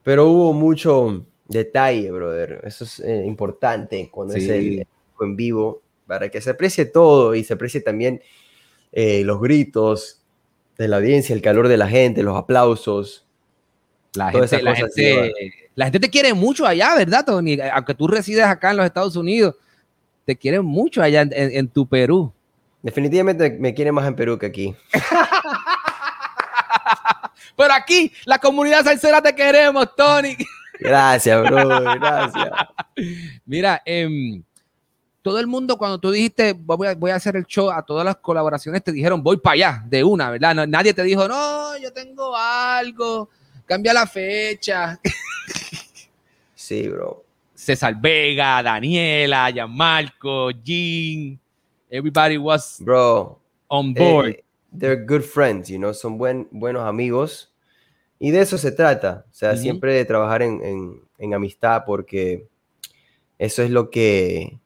pero 0.01 0.25
hubo 0.27 0.53
mucho 0.53 1.23
detalle, 1.47 2.09
brother. 2.09 2.61
Eso 2.63 2.83
es 2.85 2.99
eh, 3.01 3.23
importante 3.25 4.09
cuando 4.11 4.33
es 4.33 4.43
Sí. 4.45 4.49
el 4.51 4.87
en 5.21 5.35
vivo, 5.35 5.81
para 6.07 6.29
que 6.29 6.41
se 6.41 6.49
aprecie 6.49 6.85
todo 6.85 7.35
y 7.35 7.43
se 7.43 7.53
aprecie 7.53 7.79
también 7.81 8.21
eh, 8.91 9.23
los 9.23 9.39
gritos 9.39 10.21
de 10.77 10.87
la 10.87 10.97
audiencia, 10.97 11.33
el 11.35 11.41
calor 11.41 11.67
de 11.67 11.77
la 11.77 11.87
gente, 11.87 12.23
los 12.23 12.37
aplausos. 12.37 13.25
La 14.13 14.31
gente, 14.31 14.61
la, 14.61 14.75
gente, 14.75 15.33
la 15.75 15.85
gente 15.85 15.99
te 15.99 16.09
quiere 16.09 16.33
mucho 16.33 16.65
allá, 16.65 16.95
¿verdad, 16.95 17.25
Tony? 17.25 17.57
Aunque 17.73 17.93
tú 17.93 18.07
resides 18.07 18.45
acá 18.45 18.71
en 18.71 18.77
los 18.77 18.85
Estados 18.85 19.15
Unidos, 19.17 19.55
te 20.25 20.35
quieren 20.37 20.63
mucho 20.65 21.01
allá 21.01 21.21
en, 21.21 21.33
en- 21.33 21.51
en 21.51 21.67
tu 21.67 21.85
Perú. 21.87 22.31
Definitivamente 22.81 23.49
me 23.59 23.73
quiere 23.73 23.91
más 23.91 24.07
en 24.07 24.15
Perú 24.15 24.37
que 24.37 24.45
aquí. 24.45 24.75
Pero 27.57 27.73
aquí, 27.73 28.11
la 28.25 28.37
comunidad 28.37 28.83
salsera 28.83 29.21
te 29.21 29.33
queremos, 29.33 29.93
Tony. 29.95 30.35
Gracias, 30.79 31.41
brother, 31.41 31.99
gracias. 31.99 32.49
Mira, 33.45 33.81
em, 33.85 34.43
todo 35.25 35.39
el 35.39 35.47
mundo 35.47 35.75
cuando 35.75 35.97
tú 35.97 36.11
dijiste 36.11 36.53
voy 36.53 36.87
a, 36.87 36.93
voy 36.93 37.09
a 37.09 37.15
hacer 37.15 37.35
el 37.35 37.47
show 37.47 37.71
a 37.71 37.81
todas 37.81 38.05
las 38.05 38.17
colaboraciones, 38.17 38.83
te 38.83 38.91
dijeron 38.91 39.23
voy 39.23 39.37
para 39.37 39.53
allá, 39.55 39.83
de 39.87 40.03
una, 40.03 40.29
¿verdad? 40.29 40.53
No- 40.53 40.67
nadie 40.67 40.93
te 40.93 41.01
dijo, 41.01 41.27
no, 41.27 41.75
yo 41.79 41.91
tengo 41.91 42.35
algo, 42.37 43.27
cambia 43.65 43.91
la 43.91 44.05
fecha. 44.05 44.99
Sí, 46.53 46.87
bro. 46.87 47.23
César 47.55 47.95
Vega, 47.99 48.61
Daniela, 48.61 49.49
Gianmarco, 49.51 50.51
Jean, 50.51 51.39
everybody 51.89 52.37
was 52.37 52.77
Bro, 52.81 53.39
on 53.67 53.93
board. 53.95 54.27
eh, 54.29 54.43
they're 54.77 54.95
good 55.05 55.21
friends, 55.23 55.69
you 55.69 55.77
know, 55.77 55.93
son 55.93 56.17
buen, 56.19 56.47
buenos 56.51 56.83
amigos. 56.83 57.51
Y 58.19 58.29
de 58.31 58.41
eso 58.41 58.57
se 58.59 58.71
trata, 58.71 59.25
o 59.29 59.33
sea, 59.33 59.57
siempre 59.57 59.93
de 59.95 60.05
trabajar 60.05 60.41
en, 60.43 60.63
en- 60.63 61.01
en 61.17 61.33
amistad 61.33 61.83
porque 61.85 62.47
eso 63.39 63.61
es 63.63 63.69
lo 63.71 63.89
que, 63.89 64.57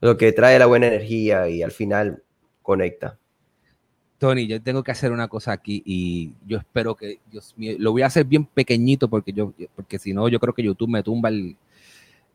lo 0.00 0.16
que 0.16 0.32
trae 0.32 0.58
la 0.58 0.66
buena 0.66 0.86
energía 0.86 1.48
y 1.48 1.62
al 1.62 1.72
final 1.72 2.22
conecta. 2.62 3.18
Tony, 4.18 4.46
yo 4.46 4.60
tengo 4.60 4.82
que 4.82 4.90
hacer 4.90 5.12
una 5.12 5.28
cosa 5.28 5.52
aquí 5.52 5.82
y 5.84 6.34
yo 6.46 6.58
espero 6.58 6.94
que, 6.94 7.20
Dios 7.30 7.54
mío, 7.56 7.76
lo 7.78 7.92
voy 7.92 8.02
a 8.02 8.06
hacer 8.06 8.24
bien 8.24 8.44
pequeñito 8.44 9.08
porque 9.08 9.32
yo, 9.32 9.54
porque 9.74 9.98
si 9.98 10.12
no, 10.12 10.28
yo 10.28 10.38
creo 10.38 10.52
que 10.52 10.62
YouTube 10.62 10.90
me 10.90 11.02
tumba 11.02 11.30
el, 11.30 11.56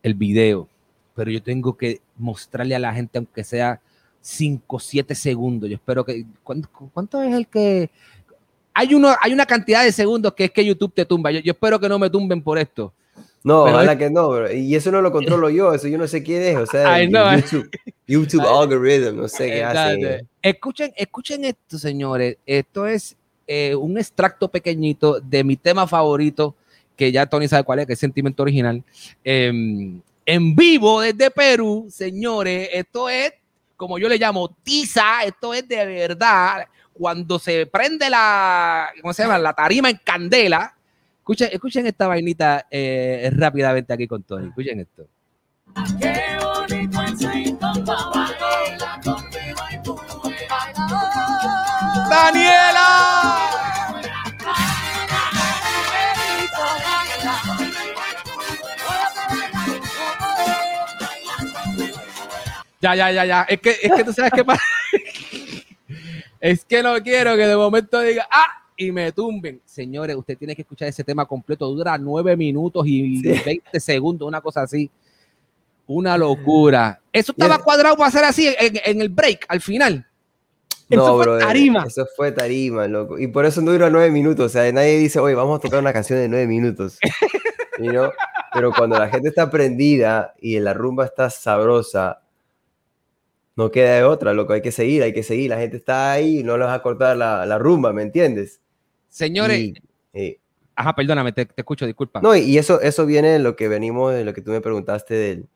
el 0.02 0.14
video. 0.14 0.68
Pero 1.14 1.30
yo 1.30 1.42
tengo 1.42 1.76
que 1.76 2.00
mostrarle 2.16 2.74
a 2.74 2.78
la 2.78 2.92
gente, 2.92 3.18
aunque 3.18 3.44
sea 3.44 3.80
5 4.20 4.76
o 4.76 4.80
7 4.80 5.14
segundos. 5.14 5.70
Yo 5.70 5.76
espero 5.76 6.04
que. 6.04 6.26
¿cuánto, 6.42 6.68
cuánto 6.92 7.22
es 7.22 7.32
el 7.32 7.46
que.? 7.46 7.90
Hay, 8.74 8.92
uno, 8.92 9.14
hay 9.20 9.32
una 9.32 9.46
cantidad 9.46 9.82
de 9.84 9.92
segundos 9.92 10.34
que 10.34 10.44
es 10.44 10.50
que 10.50 10.64
YouTube 10.64 10.92
te 10.92 11.06
tumba. 11.06 11.30
Yo, 11.30 11.40
yo 11.40 11.52
espero 11.52 11.80
que 11.80 11.88
no 11.88 11.98
me 11.98 12.10
tumben 12.10 12.42
por 12.42 12.58
esto. 12.58 12.92
No, 13.46 13.62
Pero 13.64 13.76
ojalá 13.76 13.92
es- 13.92 13.98
que 13.98 14.10
no, 14.10 14.28
bro. 14.28 14.52
y 14.52 14.74
eso 14.74 14.90
no 14.90 15.00
lo 15.00 15.12
controlo 15.12 15.48
yo, 15.50 15.72
eso 15.72 15.86
yo 15.86 15.96
no 15.98 16.08
sé 16.08 16.20
quién 16.22 16.42
es, 16.42 16.56
o 16.56 16.66
sea, 16.66 17.00
I 17.00 17.04
el 17.04 17.10
know. 17.10 17.30
YouTube, 17.36 17.70
YouTube 18.06 18.40
algorithm, 18.44 19.16
no 19.16 19.28
sé 19.28 19.46
qué 19.46 19.62
hace. 19.62 20.26
Escuchen, 20.42 20.92
escuchen 20.96 21.44
esto, 21.44 21.78
señores. 21.78 22.38
Esto 22.44 22.88
es 22.88 23.16
eh, 23.46 23.76
un 23.76 23.96
extracto 23.98 24.48
pequeñito 24.48 25.20
de 25.20 25.44
mi 25.44 25.56
tema 25.56 25.86
favorito, 25.86 26.56
que 26.96 27.12
ya 27.12 27.24
Tony 27.26 27.46
sabe 27.46 27.62
cuál 27.62 27.78
es, 27.78 27.86
que 27.86 27.92
es 27.92 27.98
Sentimiento 28.00 28.42
Original. 28.42 28.82
Em, 29.22 30.00
en 30.24 30.56
vivo 30.56 31.00
desde 31.00 31.30
Perú, 31.30 31.86
señores. 31.88 32.68
Esto 32.72 33.08
es, 33.08 33.32
como 33.76 33.96
yo 33.96 34.08
le 34.08 34.18
llamo, 34.18 34.48
tiza. 34.64 35.22
Esto 35.24 35.54
es 35.54 35.68
de 35.68 35.86
verdad. 35.86 36.66
Cuando 36.92 37.38
se 37.38 37.66
prende 37.66 38.10
la, 38.10 38.88
¿cómo 39.00 39.12
se 39.14 39.22
llama? 39.22 39.38
La 39.38 39.52
tarima 39.52 39.88
en 39.88 40.00
candela. 40.02 40.75
Escuchen, 41.26 41.48
escuchen 41.50 41.86
esta 41.88 42.06
vainita 42.06 42.68
eh, 42.70 43.28
rápidamente 43.34 43.92
aquí 43.92 44.06
con 44.06 44.22
Tony. 44.22 44.46
Escuchen 44.46 44.78
esto. 44.78 45.08
¡Daniela! 52.08 53.50
Ya, 62.80 62.94
ya, 62.94 63.10
ya, 63.10 63.24
ya. 63.24 63.42
Es 63.48 63.60
que, 63.60 63.70
es 63.82 63.92
que 63.92 64.04
tú 64.04 64.12
sabes 64.12 64.30
qué 64.32 64.44
pasa. 64.44 64.62
es 66.40 66.64
que 66.64 66.84
no 66.84 67.02
quiero 67.02 67.34
que 67.34 67.48
de 67.48 67.56
momento 67.56 67.98
diga, 67.98 68.28
ah, 68.30 68.65
y 68.76 68.92
me 68.92 69.10
tumben. 69.12 69.60
Señores, 69.64 70.14
usted 70.16 70.36
tiene 70.36 70.54
que 70.54 70.62
escuchar 70.62 70.88
ese 70.88 71.02
tema 71.04 71.24
completo. 71.26 71.66
Dura 71.68 71.96
nueve 71.98 72.36
minutos 72.36 72.86
y 72.86 73.20
Sí. 73.22 73.40
20 73.44 73.80
segundos, 73.80 74.28
una 74.28 74.40
cosa 74.40 74.62
así. 74.62 74.90
Una 75.86 76.18
locura. 76.18 77.00
Eso 77.12 77.32
estaba 77.32 77.56
es- 77.56 77.62
cuadrado 77.62 77.96
para 77.96 78.08
hacer 78.08 78.24
así 78.24 78.48
en, 78.58 78.78
en 78.84 79.00
el 79.00 79.08
break, 79.08 79.46
al 79.48 79.60
final. 79.60 80.06
No, 80.88 81.02
Eso 81.02 81.14
fue 81.16 81.24
brother, 81.24 81.46
tarima. 81.46 81.84
Eso 81.86 82.06
fue 82.16 82.32
tarima, 82.32 82.86
loco. 82.86 83.18
Y 83.18 83.26
por 83.28 83.44
eso 83.44 83.60
no 83.60 83.72
dura 83.72 83.90
nueve 83.90 84.10
minutos. 84.10 84.46
O 84.46 84.48
sea, 84.48 84.70
nadie 84.72 84.98
dice, 84.98 85.18
oye, 85.18 85.34
vamos 85.34 85.58
a 85.58 85.62
tocar 85.62 85.80
una 85.80 85.92
canción 85.92 86.18
de 86.20 86.28
nueve 86.28 86.46
minutos. 86.46 86.98
You 87.78 87.90
know? 87.90 88.10
Pero 88.54 88.72
cuando 88.72 88.98
la 88.98 89.08
gente 89.10 89.28
está 89.28 89.50
prendida 89.50 90.32
y 90.40 90.58
la 90.60 90.72
rumba 90.72 91.04
está 91.04 91.28
sabrosa, 91.28 92.22
no 93.54 93.70
queda 93.70 93.96
de 93.96 94.04
otra, 94.04 94.32
loco. 94.32 94.54
Hay 94.54 94.62
que 94.62 94.72
seguir, 94.72 95.02
hay 95.02 95.12
que 95.12 95.22
seguir. 95.22 95.50
La 95.50 95.58
gente 95.58 95.76
está 95.76 96.12
ahí 96.12 96.38
y 96.40 96.42
no 96.42 96.56
les 96.56 96.66
va 96.66 96.72
a 96.74 96.82
cortar 96.82 97.16
la, 97.18 97.44
la 97.44 97.58
rumba, 97.58 97.92
¿me 97.92 98.00
entiendes? 98.02 98.62
Señores, 99.16 99.58
Y, 99.58 99.74
eh, 100.12 100.38
ajá, 100.74 100.94
perdóname, 100.94 101.32
te, 101.32 101.46
te 101.46 101.54
escucho, 101.62 101.86
disculpa. 101.86 102.20
no, 102.20 102.36
y 102.36 102.58
eso, 102.58 102.82
eso 102.82 103.06
viene 103.06 103.28
de 103.30 103.38
lo 103.38 103.56
que 103.56 103.66
venimos, 103.66 104.12
de 104.12 104.24
lo 104.26 104.34
que 104.34 104.42
tú 104.42 104.50
me 104.50 104.60
preguntaste 104.60 105.14
del- 105.14 105.46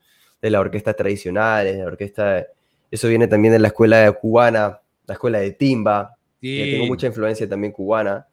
de, 0.40 0.48
la 0.50 0.60
orquesta 0.60 0.94
tradicional, 0.94 1.66
de 1.66 1.74
la 1.76 1.84
orquesta. 1.84 2.46
Eso 2.90 3.06
viene 3.08 3.28
también 3.28 3.52
de 3.52 3.58
la 3.58 3.68
escuela 3.68 4.10
cubana, 4.12 4.80
la 5.06 5.12
escuela 5.14 5.40
de 5.40 5.50
timba. 5.52 6.16
que 6.40 6.64
Sí. 6.64 6.70
tengo 6.70 6.86
mucha 6.86 7.06
influencia 7.06 7.46
también 7.46 7.70
cubana. 7.70 8.26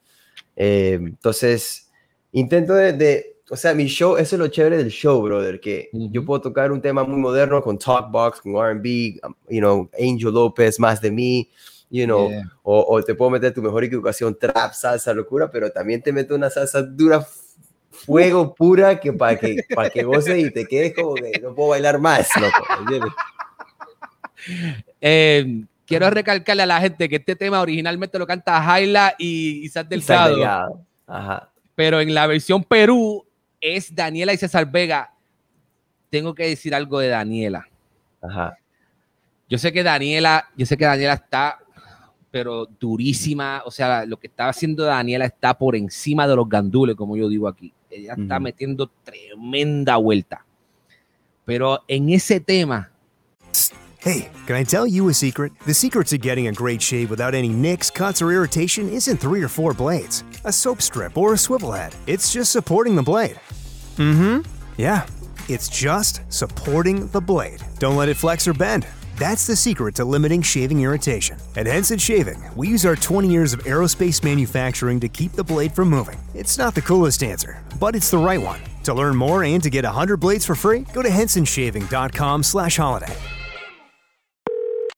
Eh, 0.56 0.94
entonces, 0.98 1.92
intento 2.32 2.74
de, 2.74 2.94
de- 2.94 3.36
o 3.50 3.58
sea, 3.58 3.74
mi 3.74 3.88
show, 3.88 4.16
eso 4.16 4.38
es 4.38 4.40
lo 4.40 4.48
chévere 4.48 4.78
del 4.78 4.90
show, 4.92 5.22
brother, 5.22 5.60
que 5.60 5.90
yo 5.92 6.22
Ujú. 6.22 6.26
puedo 6.26 6.40
tocar 6.42 6.72
un 6.72 6.80
tema 6.82 7.04
muy 7.04 7.20
moderno 7.20 7.62
con 7.62 7.78
Talkbox, 7.78 8.40
con 8.40 8.56
R&B, 8.56 9.20
um, 9.28 9.34
you 9.50 9.60
know, 9.60 9.90
Angel 10.00 10.32
López, 10.34 10.80
Más 10.80 11.02
de 11.02 11.12
mí, 11.12 11.50
you 11.90 12.06
know, 12.06 12.30
Yeah. 12.30 12.44
o, 12.64 12.86
o 12.96 13.04
te 13.04 13.16
puedo 13.16 13.32
meter 13.32 13.54
tu 13.54 13.62
mejor 13.62 13.84
equivocación, 13.84 14.38
trap, 14.38 14.74
salsa, 14.74 15.14
locura, 15.14 15.50
pero 15.52 15.72
también 15.72 16.02
te 16.02 16.12
meto 16.12 16.36
una 16.36 16.50
salsa 16.50 16.82
dura, 16.82 17.26
fuego 17.92 18.54
pura, 18.54 19.00
que 19.00 19.14
para 19.14 19.38
que, 19.38 19.64
para 19.74 19.90
que 19.90 20.04
goces 20.04 20.38
y 20.46 20.52
te 20.52 20.66
quedes 20.68 20.94
como 20.94 21.16
que 21.16 21.40
no 21.42 21.56
puedo 21.56 21.70
bailar 21.70 22.00
más. 22.00 22.30
Eh, 25.02 25.64
quiero 25.86 26.10
recalcarle 26.10 26.64
a 26.64 26.68
la 26.68 26.80
gente 26.82 27.10
que 27.10 27.18
este 27.18 27.36
tema 27.36 27.62
originalmente 27.62 28.20
lo 28.20 28.28
canta 28.28 28.62
Jaila 28.62 29.16
y 29.18 29.66
Isaac 29.66 29.88
Delgado, 29.88 30.30
Delgado. 30.36 30.82
Ajá. 31.08 31.50
pero 31.76 32.02
en 32.02 32.14
la 32.14 32.28
versión 32.28 32.64
Perú 32.64 33.26
es 33.62 33.94
Daniela 33.96 34.34
y 34.34 34.38
César 34.38 34.70
Vega. 34.70 35.14
tengo 36.10 36.36
que 36.36 36.48
decir 36.50 36.74
algo 36.76 37.00
de 37.00 37.08
Daniela. 37.10 37.68
Ajá. 38.22 38.58
Yo 39.50 39.58
sé 39.58 39.72
que 39.72 39.84
Daniela, 39.84 40.50
yo 40.58 40.66
sé 40.66 40.78
que 40.78 40.86
Daniela 40.86 41.14
está, 41.14 41.60
pero 42.38 42.68
durísima. 42.80 43.64
O 43.66 43.72
sea, 43.72 44.06
lo 44.06 44.18
que 44.18 44.28
está 44.28 44.48
haciendo 44.50 44.84
Daniela 44.84 45.26
está 45.26 45.58
por 45.58 45.76
encima 45.76 46.28
de 46.28 46.36
los 46.36 46.48
gandules, 46.48 46.96
como 46.96 47.18
yo 47.18 47.28
digo 47.28 47.48
aquí. 47.48 47.74
Ella 47.90 48.14
está 48.14 48.36
Ujú. 48.36 48.44
metiendo 48.44 48.92
tremenda 49.04 49.96
vuelta. 49.98 50.46
Pero 51.46 51.82
en 51.88 52.10
ese 52.10 52.40
tema, 52.40 52.92
Hey, 54.00 54.30
can 54.46 54.56
I 54.56 54.64
tell 54.64 54.86
you 54.86 55.10
a 55.10 55.14
secret? 55.14 55.52
The 55.66 55.74
secret 55.74 56.08
to 56.10 56.18
getting 56.20 56.48
a 56.48 56.52
great 56.52 56.80
shave 56.82 57.10
without 57.10 57.34
any 57.34 57.50
nicks, 57.50 57.90
cuts, 57.90 58.22
or 58.22 58.32
irritation 58.32 58.88
isn't 58.90 59.18
three 59.20 59.42
or 59.44 59.50
four 59.50 59.74
blades, 59.74 60.24
a 60.46 60.52
soap 60.52 60.82
strip, 60.82 61.18
or 61.18 61.34
a 61.34 61.38
swivel 61.38 61.72
head. 61.72 61.94
It's 62.06 62.32
just 62.32 62.52
supporting 62.52 62.96
the 62.96 63.02
blade. 63.04 63.38
Mm 63.98 64.16
hmm. 64.16 64.42
Yeah, 64.78 65.08
it's 65.50 65.68
just 65.68 66.22
supporting 66.30 67.08
the 67.08 67.20
blade. 67.20 67.62
Don't 67.80 67.98
let 67.98 68.08
it 68.08 68.16
flex 68.18 68.48
or 68.48 68.54
bend. 68.54 68.86
That's 69.18 69.48
the 69.48 69.56
secret 69.56 69.96
to 69.96 70.06
limiting 70.06 70.44
shaving 70.44 70.82
irritation. 70.82 71.38
At 71.56 71.66
Henson 71.66 71.98
Shaving, 71.98 72.40
we 72.56 72.68
use 72.68 72.86
our 72.86 72.96
20 72.96 73.28
years 73.28 73.52
of 73.52 73.64
aerospace 73.64 74.24
manufacturing 74.24 75.00
to 75.00 75.10
keep 75.10 75.32
the 75.32 75.44
blade 75.44 75.72
from 75.72 75.90
moving. 75.90 76.20
It's 76.36 76.60
not 76.60 76.76
the 76.76 76.84
coolest 76.84 77.24
answer, 77.24 77.64
but 77.80 77.96
it's 77.96 78.12
the 78.12 78.20
right 78.20 78.42
one. 78.42 78.60
To 78.84 78.94
learn 78.94 79.16
more 79.16 79.44
and 79.44 79.64
to 79.64 79.72
get 79.72 79.86
100 79.86 80.18
blades 80.18 80.46
for 80.46 80.54
free, 80.54 80.86
go 80.94 81.02
to 81.02 81.10
hensonshaving.com/holiday. 81.10 83.18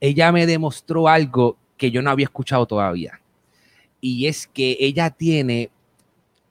Ella 0.00 0.32
me 0.32 0.46
demostró 0.46 1.08
algo 1.08 1.56
que 1.76 1.90
yo 1.90 2.02
no 2.02 2.10
había 2.10 2.24
escuchado 2.24 2.66
todavía. 2.66 3.20
Y 4.00 4.26
es 4.26 4.46
que 4.46 4.76
ella 4.80 5.10
tiene, 5.10 5.70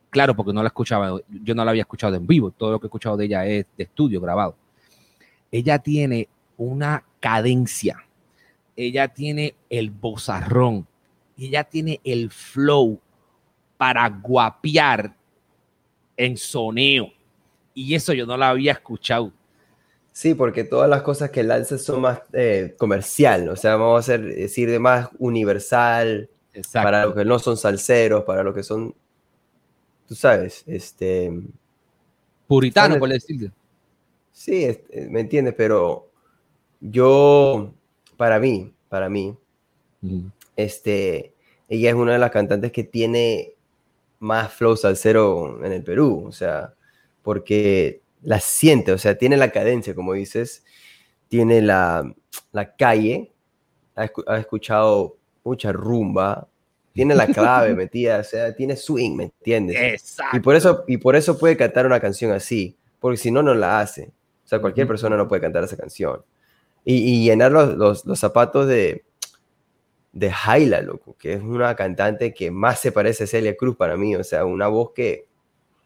claro, 0.10 0.36
porque 0.36 0.54
no 0.54 0.62
la 0.62 0.68
escuchaba, 0.68 1.20
yo 1.30 1.56
no 1.56 1.64
la 1.64 1.72
había 1.72 1.84
escuchado 1.84 2.16
en 2.16 2.28
vivo, 2.28 2.52
todo 2.52 2.72
lo 2.72 2.80
que 2.80 2.86
he 2.86 2.90
escuchado 2.90 3.18
de 3.18 3.26
ella 3.26 3.46
es 3.46 3.66
de 3.78 3.84
estudio 3.84 4.20
grabado. 4.20 4.56
Ella 5.52 5.80
tiene 5.80 6.28
una 6.58 7.04
cadencia, 7.20 8.06
ella 8.76 9.08
tiene 9.08 9.56
el 9.70 9.90
bozarrón, 9.90 10.88
ella 11.38 11.64
tiene 11.64 12.00
el 12.04 12.30
flow 12.32 13.00
para 13.78 14.10
guapear 14.10 15.16
en 16.18 16.38
soneo. 16.38 17.12
Y 17.74 17.94
eso 17.94 18.14
yo 18.14 18.26
no 18.26 18.38
la 18.38 18.50
había 18.50 18.72
escuchado. 18.72 19.32
Sí, 20.16 20.34
porque 20.34 20.64
todas 20.64 20.90
las 20.90 21.02
cosas 21.02 21.30
que 21.30 21.44
lanza 21.44 21.78
son 21.78 22.00
más 22.00 22.22
eh, 22.32 22.74
comercial, 22.78 23.50
o 23.50 23.58
sea, 23.58 23.76
vamos 23.76 23.98
a 23.98 24.00
hacer, 24.00 24.24
decir 24.24 24.72
de 24.72 24.80
más 24.80 25.10
universal, 25.20 26.30
Exacto. 26.54 26.86
para 26.86 27.06
los 27.06 27.16
que 27.16 27.26
no 27.26 27.38
son 27.38 27.58
salseros, 27.58 28.24
para 28.24 28.42
los 28.42 28.56
que 28.56 28.64
son, 28.64 28.96
tú 30.08 30.16
sabes, 30.16 30.64
este, 30.68 31.30
Puritano, 32.48 32.98
por 32.98 33.10
decirlo. 33.10 33.52
sí, 34.32 34.64
este, 34.64 35.06
me 35.10 35.20
entiendes, 35.20 35.54
pero 35.58 36.10
yo, 36.80 37.74
para 38.16 38.40
mí, 38.40 38.74
para 38.88 39.10
mí, 39.10 39.36
este, 40.56 41.34
ella 41.68 41.90
es 41.90 41.96
una 41.96 42.14
de 42.14 42.20
las 42.20 42.32
cantantes 42.32 42.72
que 42.72 42.86
tiene 42.86 43.52
más 44.20 44.54
flow 44.54 44.78
salsero 44.78 45.60
en 45.66 45.74
el 45.74 45.84
Perú, 45.84 46.24
o 46.26 46.32
sea, 46.32 46.74
porque 47.22 48.05
la 48.22 48.40
siente, 48.40 48.92
o 48.92 48.98
sea, 48.98 49.18
tiene 49.18 49.38
la 49.38 49.52
cadencia, 49.52 49.94
como 49.96 50.14
dices, 50.14 50.64
tiene 51.28 51.62
la, 51.62 52.12
la 52.52 52.76
calle, 52.76 53.32
ha, 53.96 54.06
escu- 54.06 54.24
ha 54.28 54.38
escuchado 54.38 55.18
mucha 55.44 55.72
rumba, 55.72 56.48
tiene 56.94 57.14
la 57.16 57.28
clave 57.28 57.74
metida, 57.76 58.20
o 58.20 58.24
sea, 58.24 58.56
tiene 58.56 58.76
swing, 58.76 59.16
¿me 59.16 59.24
entiendes? 59.26 59.78
Exacto. 59.80 60.38
Y 60.38 60.40
por 60.40 60.56
eso, 60.56 60.84
y 60.88 60.98
por 60.98 61.16
eso 61.16 61.38
puede 61.38 61.58
cantar 61.58 61.86
una 61.86 62.00
canción 62.00 62.32
así, 62.32 62.76
porque 63.00 63.18
si 63.18 63.32
no, 63.32 63.44
no 63.44 63.54
la 63.54 63.80
hace. 63.80 64.12
O 64.44 64.48
sea, 64.48 64.60
cualquier 64.60 64.88
persona 64.88 65.18
no 65.18 65.28
puede 65.28 65.42
cantar 65.42 65.64
esa 65.64 65.76
canción. 65.78 66.22
Y, 66.84 66.96
y 66.96 67.24
llenar 67.26 67.52
los, 67.52 67.76
los- 67.76 68.06
los 68.06 68.20
zapatos 68.20 68.68
de, 68.68 69.04
de 70.14 70.32
Jaila, 70.32 70.82
loco, 70.82 71.16
que 71.20 71.34
es 71.34 71.42
una 71.42 71.76
cantante 71.76 72.34
que 72.34 72.50
más 72.52 72.80
se 72.80 72.92
parece 72.92 73.26
a 73.26 73.28
Celia 73.28 73.58
Cruz 73.58 73.76
para 73.76 73.98
mí. 73.98 74.16
O 74.16 74.24
sea, 74.24 74.46
una 74.46 74.68
voz 74.68 74.92
que 74.94 75.26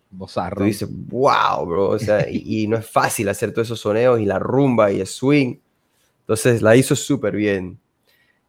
tú 0.09 0.15
Bozarrón. 0.17 0.67
dices, 0.67 0.89
wow, 0.91 1.65
bro. 1.65 1.89
O 1.89 1.99
sea, 1.99 2.27
y, 2.29 2.63
y 2.63 2.67
no 2.67 2.77
es 2.77 2.89
fácil 2.89 3.29
hacer 3.29 3.51
todos 3.53 3.67
esos 3.67 3.79
soneos 3.79 4.19
y 4.19 4.25
la 4.25 4.39
rumba 4.39 4.91
y 4.91 4.99
el 5.01 5.07
swing. 5.07 5.55
Entonces, 6.21 6.61
la 6.61 6.75
hizo 6.75 6.95
súper 6.95 7.35
bien. 7.35 7.79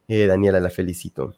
Eh, 0.08 0.26
Daniela, 0.26 0.58
la 0.60 0.70
felicito. 0.70 1.34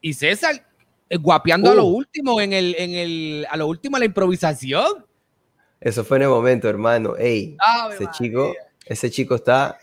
Y 0.00 0.14
César, 0.14 0.66
eh, 1.08 1.16
guapeando 1.16 1.70
a 1.70 1.74
lo 1.74 1.84
Uh. 1.84 1.96
último, 1.96 2.40
en 2.40 2.52
el, 2.52 2.74
en 2.78 2.94
el, 2.94 3.46
a 3.50 3.56
lo 3.56 3.66
último, 3.66 3.98
la 3.98 4.04
improvisación. 4.04 5.06
Eso 5.80 6.04
fue 6.04 6.16
en 6.18 6.22
el 6.24 6.28
momento, 6.30 6.68
hermano. 6.68 7.16
Ey, 7.16 7.56
ese 7.92 8.06
chico, 8.12 8.54
ese 8.86 9.10
chico 9.10 9.34
está. 9.34 9.78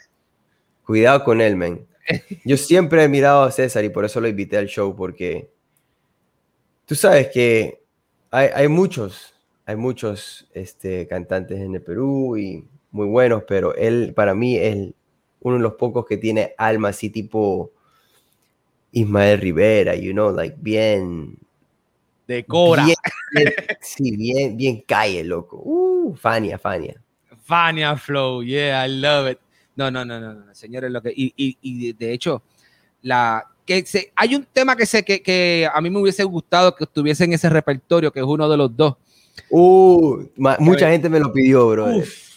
Cuidado 0.85 1.23
con 1.23 1.39
él, 1.41 1.55
man. 1.55 1.85
Yo 2.45 2.57
siempre 2.57 3.03
he 3.03 3.07
mirado 3.07 3.43
a 3.43 3.51
César 3.51 3.83
y 3.85 3.89
por 3.89 4.03
eso 4.03 4.19
lo 4.19 4.27
invité 4.27 4.57
al 4.57 4.67
show, 4.67 4.95
porque 4.95 5.49
tú 6.85 6.95
sabes 6.95 7.29
que 7.29 7.83
hay, 8.31 8.49
hay 8.53 8.67
muchos, 8.67 9.33
hay 9.71 9.77
muchos 9.77 10.45
este, 10.53 11.07
cantantes 11.07 11.57
en 11.59 11.73
el 11.75 11.81
Perú 11.81 12.35
y 12.37 12.65
muy 12.91 13.07
buenos, 13.07 13.43
pero 13.47 13.73
él 13.73 14.13
para 14.13 14.35
mí 14.35 14.57
es 14.57 14.89
uno 15.39 15.55
de 15.55 15.61
los 15.61 15.73
pocos 15.75 16.05
que 16.05 16.17
tiene 16.17 16.53
alma 16.57 16.89
así 16.89 17.09
tipo 17.09 17.71
Ismael 18.91 19.39
Rivera, 19.39 19.95
you 19.95 20.11
know, 20.11 20.29
like 20.35 20.57
bien, 20.59 21.37
Decora. 22.27 22.83
bien, 22.83 22.97
bien- 23.33 23.53
sí, 23.79 24.15
bien, 24.17 24.57
bien 24.57 24.81
calle, 24.85 25.23
loco. 25.23 25.61
Uh, 25.63 26.13
Fania, 26.15 26.59
Fania. 26.59 27.01
Fania 27.41 27.95
Flow, 27.95 28.43
yeah, 28.43 28.85
I 28.85 28.89
love 28.89 29.31
it. 29.31 29.39
No, 29.77 29.89
no, 29.89 30.03
no, 30.03 30.19
no, 30.19 30.33
no, 30.33 30.53
señores, 30.53 30.91
lo 30.91 31.01
que 31.01 31.13
y, 31.15 31.33
y, 31.37 31.57
y 31.61 31.93
de, 31.93 32.05
de 32.05 32.13
hecho 32.13 32.43
la 33.03 33.47
que 33.65 33.85
se, 33.85 34.11
hay 34.17 34.35
un 34.35 34.45
tema 34.51 34.75
que 34.75 34.85
sé 34.85 35.03
que, 35.03 35.21
que 35.21 35.65
a 35.73 35.79
mí 35.79 35.89
me 35.89 35.99
hubiese 35.99 36.25
gustado 36.25 36.75
que 36.75 36.83
estuviese 36.83 37.23
en 37.23 37.31
ese 37.33 37.49
repertorio, 37.49 38.11
que 38.11 38.19
es 38.19 38.25
uno 38.25 38.49
de 38.49 38.57
los 38.57 38.75
dos. 38.75 38.97
Uh, 39.49 40.25
mucha 40.59 40.89
gente 40.89 41.09
me 41.09 41.19
lo 41.19 41.31
pidió, 41.33 41.69
bro. 41.69 41.97
Uf. 41.97 42.31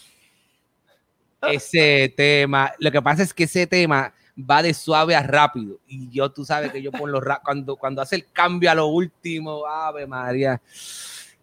Ese 1.41 2.13
tema, 2.15 2.71
lo 2.79 2.91
que 2.91 3.01
pasa 3.01 3.21
es 3.23 3.33
que 3.33 3.43
ese 3.43 3.67
tema 3.67 4.13
va 4.37 4.63
de 4.63 4.73
suave 4.73 5.15
a 5.15 5.21
rápido 5.21 5.79
y 5.87 6.09
yo 6.09 6.29
tú 6.31 6.43
sabes 6.43 6.71
que 6.71 6.81
yo 6.81 6.91
por 6.91 7.09
lo 7.09 7.21
ra- 7.21 7.41
cuando 7.43 7.77
cuando 7.77 8.01
hace 8.01 8.15
el 8.15 8.25
cambio 8.33 8.71
a 8.71 8.75
lo 8.75 8.87
último, 8.87 9.65
Ave 9.65 10.07
María. 10.07 10.61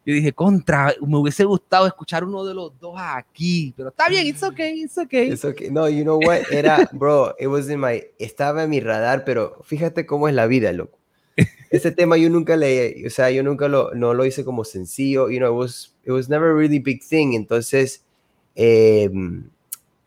Yo 0.05 0.13
dije, 0.13 0.33
contra, 0.33 0.93
me 1.01 1.17
hubiese 1.17 1.45
gustado 1.45 1.87
escuchar 1.87 2.25
uno 2.25 2.45
de 2.45 2.53
los 2.53 2.77
dos 2.81 2.97
aquí, 2.99 3.73
pero 3.77 3.91
está 3.91 4.09
bien, 4.09 4.27
it's 4.27 4.43
okay, 4.43 4.83
it's 4.83 4.99
okay. 4.99 5.31
Es 5.31 5.45
ok. 5.45 5.63
No, 5.71 5.89
you 5.89 6.03
know 6.03 6.19
what? 6.19 6.41
Era, 6.51 6.89
bro, 6.93 7.33
it 7.39 7.47
was 7.47 7.69
in 7.71 7.79
my, 7.79 8.03
estaba 8.19 8.65
en 8.65 8.71
mi 8.71 8.81
radar, 8.81 9.25
pero 9.25 9.61
fíjate 9.63 10.05
cómo 10.05 10.27
es 10.27 10.35
la 10.35 10.47
vida, 10.49 10.73
loco. 10.73 10.99
Ese 11.73 11.91
tema 11.91 12.19
yo 12.19 12.29
nunca 12.29 12.55
le, 12.55 13.07
o 13.07 13.11
sea, 13.11 13.31
yo 13.31 13.43
nunca 13.43 13.67
lo, 13.67 13.95
no 13.95 14.13
lo 14.13 14.27
hice 14.27 14.45
como 14.45 14.63
sencillo, 14.63 15.31
you 15.31 15.39
know, 15.39 15.55
it 15.55 15.59
was, 15.59 15.95
it 16.05 16.11
was 16.11 16.29
never 16.29 16.51
a 16.51 16.55
really 16.55 16.79
big 16.79 17.03
thing. 17.03 17.33
Entonces, 17.33 18.05
em, 18.55 19.49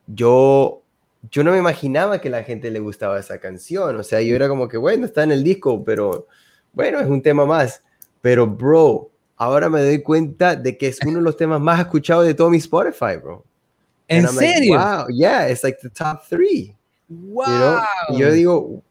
yo, 0.05 0.83
yo 1.31 1.43
no 1.43 1.51
me 1.51 1.57
imaginaba 1.57 2.21
que 2.21 2.29
la 2.29 2.43
gente 2.43 2.69
le 2.69 2.79
gustaba 2.79 3.19
esa 3.19 3.39
canción. 3.39 3.95
O 3.95 4.03
sea, 4.03 4.21
yo 4.21 4.35
era 4.35 4.47
como 4.47 4.67
que, 4.67 4.77
bueno, 4.77 5.07
está 5.07 5.23
en 5.23 5.31
el 5.31 5.43
disco, 5.43 5.83
pero 5.83 6.27
bueno, 6.71 6.99
es 6.99 7.07
un 7.07 7.23
tema 7.23 7.47
más. 7.47 7.81
Pero, 8.21 8.45
bro, 8.45 9.09
ahora 9.35 9.67
me 9.67 9.81
doy 9.81 10.03
cuenta 10.03 10.55
de 10.55 10.77
que 10.77 10.87
es 10.87 10.99
uno 11.03 11.17
de 11.17 11.23
los 11.23 11.35
temas 11.35 11.59
más 11.59 11.79
escuchados 11.79 12.27
de 12.27 12.35
todo 12.35 12.51
mi 12.51 12.57
Spotify, 12.57 13.17
bro. 13.21 13.43
¿En 14.07 14.23
I'm 14.23 14.35
like, 14.35 14.53
serio? 14.53 14.77
wow, 14.77 15.07
yeah, 15.09 15.49
it's 15.49 15.63
like 15.63 15.79
the 15.81 15.89
top 15.89 16.27
three. 16.29 16.75
wow. 17.09 17.45
You 17.47 17.57
know? 17.57 17.79
Y 18.09 18.19
yo 18.19 18.31
digo, 18.31 18.83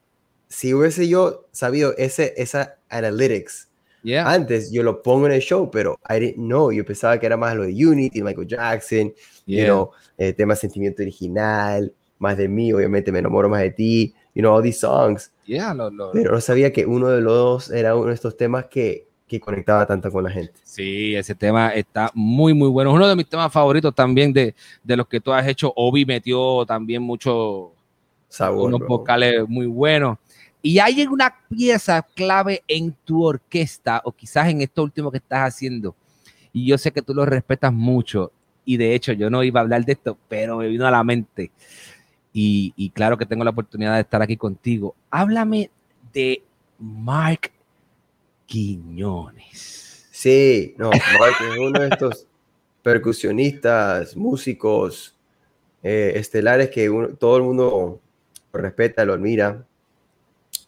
si 0.55 0.73
hubiese 0.73 1.09
yo 1.09 1.47
sabido 1.53 1.95
ese, 1.97 2.33
esa 2.37 2.77
analytics 2.89 3.69
Yeah. 4.03 4.31
antes, 4.31 4.71
yo 4.71 4.83
lo 4.83 5.03
pongo 5.03 5.27
en 5.27 5.33
el 5.33 5.41
show, 5.41 5.71
pero 5.71 5.99
I 6.11 6.21
didn't 6.21 6.37
know. 6.37 6.71
Yo 6.71 6.85
pensaba 6.85 7.19
que 7.19 7.25
era 7.25 7.39
más 7.39 7.57
lo 7.57 7.63
de 7.63 7.73
Unity, 7.87 8.23
Michael 8.23 8.47
Jackson, 8.47 9.09
you 9.47 9.57
Yeah. 9.57 9.65
know, 9.65 9.91
eh, 10.19 10.35
tema 10.35 10.55
sentimiento 10.55 11.03
original, 11.03 11.91
más 12.19 12.37
de 12.37 12.47
mí, 12.47 12.71
obviamente 12.73 13.11
me 13.11 13.21
enamoro 13.21 13.49
más 13.49 13.63
de 13.63 13.71
ti, 13.71 14.15
you 14.35 14.43
know, 14.43 14.55
all 14.55 14.63
these 14.63 14.79
songs. 14.79 15.33
Yeah, 15.47 15.73
lo- 15.73 15.91
lo- 15.91 16.13
Pero 16.13 16.33
no 16.33 16.41
sabía 16.43 16.71
que 16.71 16.85
uno 16.85 17.09
de 17.09 17.23
los 17.23 17.33
dos 17.33 17.71
era 17.71 17.97
uno 17.97 18.09
de 18.09 18.15
estos 18.15 18.37
temas 18.37 18.67
que, 18.67 19.07
que 19.27 19.41
conectaba 19.41 19.87
tanto 19.87 20.11
con 20.13 20.23
la 20.23 20.31
gente. 20.31 20.53
Sí, 20.63 21.17
ese 21.17 21.35
tema 21.35 21.71
está 21.71 22.11
muy, 22.13 22.53
muy 22.53 22.69
bueno. 22.69 22.93
Uno 22.93 23.09
de 23.09 23.17
mis 23.17 23.27
temas 23.29 23.51
favoritos 23.51 23.95
también 23.95 24.35
de, 24.35 24.55
de 24.83 24.97
los 24.99 25.09
que 25.09 25.19
tú 25.19 25.33
has 25.33 25.47
hecho. 25.49 25.73
Obi 25.77 26.05
metió 26.05 26.67
también 26.67 27.03
mucho 27.03 27.73
Sabor, 28.29 28.67
unos 28.67 28.81
bro. 28.81 28.89
vocales 28.89 29.49
muy 29.49 29.65
buenos. 29.67 30.19
Y 30.67 30.79
hay 30.79 31.07
una 31.07 31.37
pieza 31.51 32.01
clave 32.15 32.65
en 32.67 32.97
tu 33.05 33.23
orquesta, 33.23 34.01
o 34.03 34.13
quizás 34.13 34.49
en 34.49 34.63
esto 34.63 34.83
último 34.83 35.11
que 35.11 35.19
estás 35.19 35.41
haciendo. 35.41 35.95
Y 36.55 36.65
yo 36.65 36.79
sé 36.79 36.91
que 36.91 37.03
tú 37.03 37.13
lo 37.13 37.27
respetas 37.27 37.71
mucho. 37.71 38.33
Y 38.65 38.79
de 38.79 38.95
hecho, 38.95 39.13
yo 39.13 39.29
no 39.29 39.45
iba 39.45 39.61
a 39.61 39.63
hablar 39.63 39.85
de 39.85 39.93
esto, 39.93 40.17
pero 40.27 40.57
me 40.57 40.69
vino 40.69 40.87
a 40.87 40.91
la 40.91 41.05
mente. 41.05 41.51
Y, 42.33 42.91
claro 42.95 43.19
que 43.19 43.27
tengo 43.27 43.45
la 43.45 43.51
oportunidad 43.51 43.97
de 43.97 44.01
estar 44.01 44.23
aquí 44.23 44.39
contigo. 44.39 44.97
Háblame 45.11 45.71
de 46.15 46.43
Mark 46.79 47.51
Quiñones. 48.47 50.09
Sí, 50.13 50.75
no, 50.79 50.89
Mark 50.89 51.35
es 51.43 51.59
uno 51.59 51.79
de 51.79 51.89
estos 51.89 52.27
percusionistas, 52.83 54.17
músicos 54.17 55.15
eh, 55.83 56.13
estelares 56.17 56.71
que 56.71 56.89
todo 57.21 57.37
el 57.37 57.43
mundo 57.43 58.01
respeta, 58.51 59.05
lo 59.05 59.13
admira, 59.13 59.67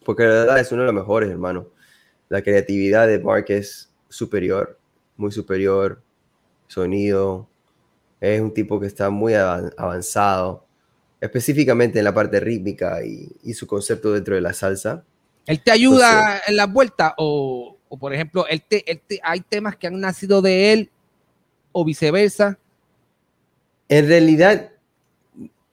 porque 0.07 0.23
la 0.23 0.29
verdad 0.29 0.59
es 0.59 0.71
uno 0.71 0.83
de 0.83 0.85
los 0.85 0.95
mejores, 0.95 1.29
hermano. 1.29 1.67
La 2.29 2.41
creatividad 2.41 3.07
de 3.09 3.19
Mark 3.19 3.43
es 3.49 3.91
superior, 4.07 4.79
muy 5.17 5.33
superior, 5.33 6.01
sonido, 6.67 7.49
es 8.21 8.39
un 8.39 8.53
tipo 8.53 8.79
que 8.79 8.87
está 8.87 9.09
muy 9.09 9.33
avan- 9.33 9.73
avanzado, 9.75 10.65
específicamente 11.19 11.99
en 11.99 12.05
la 12.05 12.13
parte 12.13 12.39
rítmica 12.39 13.03
y, 13.03 13.29
y 13.43 13.53
su 13.53 13.67
concepto 13.67 14.13
dentro 14.13 14.33
de 14.35 14.39
la 14.39 14.53
salsa. 14.53 15.03
¿Él 15.45 15.61
te 15.61 15.71
ayuda 15.71 16.41
en 16.47 16.55
las 16.55 16.71
vueltas? 16.71 17.11
O, 17.17 17.75
o, 17.89 17.97
por 17.97 18.13
ejemplo, 18.13 18.47
él 18.47 18.61
te, 18.65 18.89
él 18.89 19.01
te- 19.05 19.19
hay 19.21 19.41
temas 19.41 19.75
que 19.75 19.87
han 19.87 19.99
nacido 19.99 20.41
de 20.41 20.71
él 20.71 20.89
o 21.73 21.83
viceversa. 21.83 22.57
En 23.89 24.07
realidad 24.07 24.71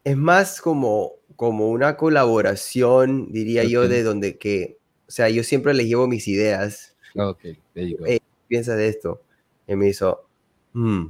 es 0.03 0.17
más 0.17 0.61
como, 0.61 1.13
como 1.37 1.71
una 1.71 1.97
colaboración, 1.97 3.33
diría 3.33 3.65
yo, 3.65 3.89
de 3.89 4.03
donde 4.03 4.39
que, 4.39 4.79
o 5.09 5.11
sea, 5.11 5.29
yo 5.29 5.43
siempre 5.45 5.75
les 5.75 5.87
llevo 5.87 6.07
mis 6.07 6.29
ideas. 6.29 6.97
Ok, 7.17 7.41
there 7.75 7.89
you 7.91 7.99
go. 7.99 8.07
"Ey, 8.07 8.21
piensa 8.49 8.75
de 8.77 8.89
esto. 8.89 9.21
Y 9.67 9.77
me 9.77 9.89
hizo, 9.89 10.27
"Hmm, 10.73 11.07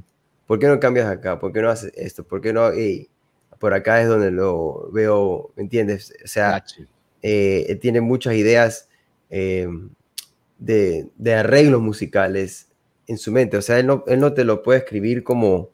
¿por 0.47 0.59
qué 0.59 0.67
no 0.67 0.79
cambias 0.79 1.07
acá? 1.07 1.39
¿Por 1.39 1.51
qué 1.53 1.61
no 1.61 1.69
haces 1.69 1.91
esto? 1.95 2.23
¿Por 2.25 2.41
qué 2.41 2.53
no? 2.53 2.69
Ey, 2.71 3.09
por 3.59 3.73
acá 3.73 4.01
es 4.01 4.07
donde 4.07 4.31
lo 4.31 4.89
veo, 4.91 5.51
¿me 5.55 5.63
entiendes? 5.63 6.13
O 6.23 6.27
sea, 6.27 6.59
Gotcha. 6.59 6.85
eh, 7.21 7.77
tiene 7.81 8.01
muchas 8.01 8.35
ideas 8.35 8.89
eh, 9.29 9.67
de, 10.59 11.07
de 11.17 11.33
arreglos 11.33 11.81
musicales 11.81 12.69
en 13.07 13.17
su 13.17 13.31
mente. 13.31 13.57
O 13.57 13.61
sea, 13.61 13.79
él 13.79 13.87
no, 13.87 14.03
él 14.07 14.19
no 14.19 14.33
te 14.33 14.43
lo 14.43 14.61
puede 14.63 14.79
escribir 14.79 15.23
como, 15.23 15.71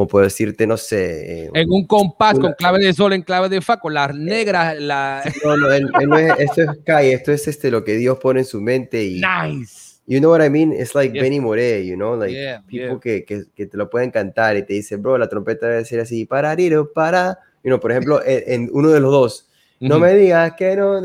como 0.00 0.08
puedo 0.08 0.24
decirte, 0.24 0.66
no 0.66 0.78
sé. 0.78 1.44
eh, 1.44 1.50
En 1.52 1.70
un 1.70 1.86
compás 1.86 2.34
una- 2.38 2.48
con 2.48 2.52
clave 2.54 2.82
de 2.82 2.94
sol 2.94 3.12
en 3.12 3.20
clave 3.22 3.50
de 3.50 3.60
fa, 3.60 3.78
con 3.78 3.92
las 3.92 4.14
negras, 4.14 4.78
la... 4.80 5.22
No, 5.44 5.56
no, 5.58 5.70
él- 5.70 5.90
él 6.00 6.08
no 6.08 6.16
es- 6.16 6.38
esto 6.38 6.62
es 6.62 6.68
calle, 6.86 7.12
esto 7.12 7.32
es 7.32 7.46
este, 7.48 7.70
lo 7.70 7.84
que 7.84 7.96
Dios 7.96 8.18
pone 8.18 8.40
en 8.40 8.46
su 8.46 8.62
mente 8.62 9.04
y 9.04 9.20
Nice. 9.20 9.98
you 10.06 10.18
know 10.20 10.30
what 10.30 10.42
I 10.42 10.48
mean? 10.48 10.72
It's 10.72 10.94
like 10.94 11.12
Yeah. 11.12 11.22
Benny 11.22 11.38
Moré, 11.38 11.84
you 11.86 11.96
know, 11.96 12.16
like 12.16 12.32
Yeah, 12.32 12.62
people 12.66 12.78
yeah. 12.94 12.98
Que, 13.00 13.24
que, 13.26 13.42
que 13.54 13.66
te 13.66 13.76
lo 13.76 13.90
pueden 13.90 14.10
cantar 14.10 14.56
y 14.56 14.62
te 14.62 14.72
dicen, 14.72 15.02
bro, 15.02 15.18
la 15.18 15.28
trompeta 15.28 15.66
debe 15.68 15.84
ser 15.84 16.00
así, 16.00 16.24
parariro, 16.24 16.90
para, 16.94 17.38
you 17.62 17.68
know, 17.68 17.78
por 17.78 17.90
ejemplo, 17.90 18.22
en, 18.24 18.42
en 18.46 18.70
uno 18.72 18.88
de 18.88 19.00
los 19.00 19.10
dos, 19.12 19.48
no 19.80 19.98
me 19.98 20.14
digas 20.14 20.54
que 20.56 20.76
no, 20.76 20.98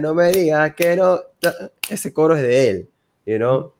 no 0.00 0.14
me 0.14 0.30
digas 0.32 0.74
que 0.76 0.94
no, 0.96 1.18
ta". 1.40 1.52
ese 1.90 2.12
coro 2.12 2.36
es 2.36 2.42
de 2.42 2.68
él, 2.70 2.88
you 3.26 3.38
know. 3.38 3.72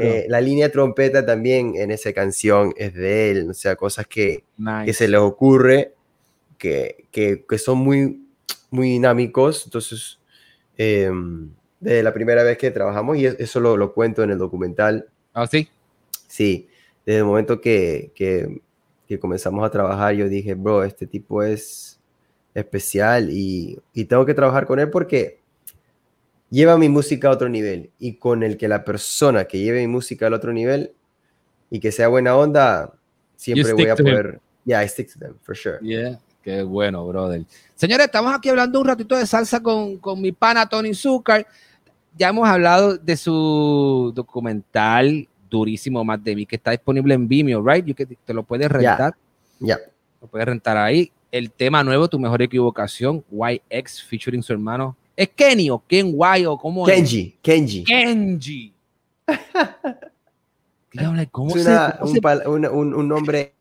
Eh, 0.00 0.26
la 0.28 0.40
línea 0.40 0.70
trompeta 0.70 1.24
también 1.24 1.74
en 1.76 1.90
esa 1.90 2.12
canción 2.12 2.72
es 2.76 2.94
de 2.94 3.30
él, 3.30 3.50
o 3.50 3.54
sea, 3.54 3.76
cosas 3.76 4.06
que, 4.06 4.44
Nice. 4.56 4.86
que 4.86 4.92
se 4.92 5.08
les 5.08 5.20
ocurre, 5.20 5.94
que, 6.56 7.04
que, 7.10 7.44
que 7.48 7.58
son 7.58 7.78
muy, 7.78 8.22
muy 8.70 8.88
dinámicos. 8.88 9.64
Entonces, 9.64 10.18
eh, 10.76 11.10
de 11.80 12.02
la 12.02 12.12
primera 12.12 12.42
vez 12.42 12.58
que 12.58 12.70
trabajamos, 12.70 13.16
y 13.16 13.26
eso 13.26 13.60
lo, 13.60 13.76
lo 13.76 13.92
cuento 13.92 14.22
en 14.22 14.30
el 14.30 14.38
documental, 14.38 15.08
¿Ah, 15.34 15.46
sí? 15.46 15.68
sí, 16.26 16.68
desde 17.06 17.18
el 17.18 17.24
momento 17.24 17.60
que, 17.60 18.10
que, 18.14 18.60
que 19.06 19.18
comenzamos 19.18 19.64
a 19.64 19.70
trabajar, 19.70 20.14
yo 20.14 20.28
dije, 20.28 20.54
bro, 20.54 20.84
este 20.84 21.06
tipo 21.06 21.42
es 21.42 22.00
especial 22.54 23.30
y, 23.30 23.78
y 23.92 24.04
tengo 24.06 24.26
que 24.26 24.34
trabajar 24.34 24.66
con 24.66 24.80
él 24.80 24.90
porque 24.90 25.37
lleva 26.50 26.78
mi 26.78 26.88
música 26.88 27.28
a 27.28 27.32
otro 27.32 27.48
nivel 27.48 27.90
y 27.98 28.14
con 28.14 28.42
el 28.42 28.56
que 28.56 28.68
la 28.68 28.84
persona 28.84 29.44
que 29.44 29.58
lleve 29.58 29.80
mi 29.80 29.86
música 29.88 30.26
al 30.26 30.34
otro 30.34 30.52
nivel 30.52 30.92
y 31.70 31.80
que 31.80 31.92
sea 31.92 32.08
buena 32.08 32.34
onda, 32.36 32.92
siempre 33.36 33.72
voy 33.72 33.88
a 33.88 33.96
poder, 33.96 34.40
yeah, 34.64 34.82
I 34.82 34.88
stick 34.88 35.12
to 35.12 35.18
them, 35.18 35.34
for 35.42 35.56
sure. 35.56 35.78
Yeah. 35.82 36.18
Qué 36.42 36.62
bueno, 36.62 37.06
brother. 37.06 37.44
Señores, 37.74 38.06
estamos 38.06 38.34
aquí 38.34 38.48
hablando 38.48 38.80
un 38.80 38.86
ratito 38.86 39.16
de 39.16 39.26
salsa 39.26 39.60
con, 39.62 39.98
con 39.98 40.20
mi 40.20 40.32
pana 40.32 40.66
Tony 40.66 40.94
Zucker. 40.94 41.46
Ya 42.16 42.28
hemos 42.30 42.48
hablado 42.48 42.96
de 42.96 43.16
su 43.16 44.12
documental 44.14 45.28
durísimo, 45.50 46.02
más 46.04 46.22
de 46.24 46.34
mí, 46.34 46.46
que 46.46 46.56
está 46.56 46.70
disponible 46.70 47.14
en 47.14 47.28
Vimeo, 47.28 47.62
right? 47.62 47.84
You 47.84 47.94
can- 47.94 48.16
te 48.24 48.34
lo 48.34 48.42
puedes 48.42 48.66
Ya. 48.68 48.72
rentar. 48.96 49.14
Ya. 49.60 49.78
Lo 50.20 50.26
puedes 50.28 50.46
rentar 50.46 50.76
ahí. 50.76 51.12
El 51.30 51.50
tema 51.50 51.84
nuevo, 51.84 52.08
Tu 52.08 52.18
Mejor 52.18 52.40
Equivocación, 52.42 53.22
YX, 53.30 54.02
featuring 54.02 54.42
su 54.42 54.52
hermano. 54.52 54.96
¿Es 55.18 55.30
Kenny 55.34 55.68
o 55.68 55.80
Ken 55.84 56.14
Y 56.16 56.44
o 56.46 56.56
cómo 56.56 56.88
es? 56.88 56.94
Kenji, 56.94 57.36
Kenji. 57.42 57.82
Kenji. 57.82 58.72
Dígame, 60.92 61.26
¿Cómo 61.28 61.56
Es 61.56 61.64
se- 61.64 61.70
una- 61.70 61.96
cómo 61.98 62.08
un, 62.10 62.14
se 62.14 62.20
pal- 62.22 62.46
un- 62.46 62.66
un- 62.66 62.94
un 62.94 63.08
nombre 63.08 63.52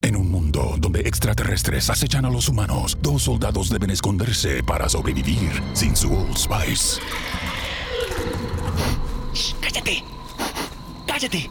En 0.00 0.14
un 0.14 0.30
mundo 0.30 0.76
donde 0.78 1.00
extraterrestres 1.00 1.90
acechan 1.90 2.24
a 2.24 2.30
los 2.30 2.48
humanos, 2.48 2.96
dos 3.02 3.22
soldados 3.24 3.68
deben 3.68 3.90
esconderse 3.90 4.62
para 4.62 4.88
sobrevivir 4.88 5.50
sin 5.74 5.96
su 5.96 6.12
Old 6.14 6.36
Spice. 6.36 7.00
Shh, 9.34 9.54
¡Cállate! 9.60 10.04
¡Cállate! 11.06 11.50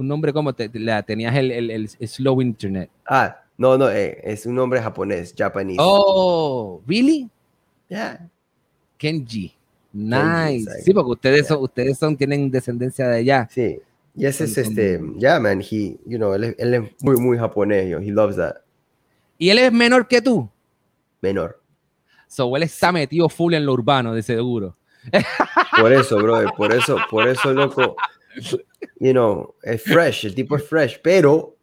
un 0.00 0.08
nombre 0.08 0.32
como 0.32 0.52
te, 0.52 0.70
la, 0.74 1.02
tenías 1.02 1.34
el, 1.36 1.50
el, 1.50 1.70
el 1.70 1.88
slow 2.08 2.40
internet. 2.42 2.90
Ah, 3.06 3.36
no, 3.56 3.76
no, 3.76 3.90
eh, 3.90 4.20
es 4.24 4.46
un 4.46 4.54
nombre 4.54 4.80
japonés, 4.80 5.34
japonés. 5.36 5.76
Oh, 5.78 6.80
really? 6.86 7.28
Yeah. 7.88 8.28
Kenji. 8.96 9.54
Nice. 9.92 10.82
Sí, 10.82 10.92
porque 10.94 11.10
ustedes 11.10 11.46
son, 11.46 11.62
ustedes 11.62 11.98
son, 11.98 12.16
tienen 12.16 12.50
descendencia 12.50 13.08
de 13.08 13.18
allá. 13.18 13.48
Sí. 13.50 13.78
Y 14.14 14.26
ese 14.26 14.44
es 14.44 14.58
este, 14.58 15.00
yeah, 15.18 15.38
man, 15.38 15.60
he, 15.60 15.96
you 16.06 16.16
know, 16.16 16.34
él, 16.34 16.44
es- 16.44 16.54
él 16.58 16.74
es 16.74 16.82
muy, 17.02 17.16
muy 17.16 17.38
japonés, 17.38 17.88
yo, 17.88 17.98
he 17.98 18.10
loves 18.10 18.36
that. 18.36 18.56
Y 19.38 19.50
él 19.50 19.58
es 19.58 19.72
menor 19.72 20.06
que 20.08 20.20
tú. 20.20 20.48
Menor. 21.20 21.60
So 22.26 22.56
él 22.56 22.62
está 22.62 22.92
metido 22.92 23.28
full 23.28 23.54
en 23.54 23.64
lo 23.66 23.72
urbano, 23.72 24.14
de 24.14 24.22
seguro. 24.22 24.76
Por 25.80 25.92
eso, 25.92 26.16
brother, 26.18 26.50
por 26.56 26.72
eso, 26.72 26.96
por 27.10 27.26
eso, 27.26 27.52
loco, 27.52 27.96
you 28.98 29.12
know, 29.12 29.54
es 29.62 29.82
fresh, 29.82 30.26
el 30.26 30.34
tipo 30.34 30.56
es 30.56 30.64
fresh, 30.66 31.00
pero, 31.02 31.56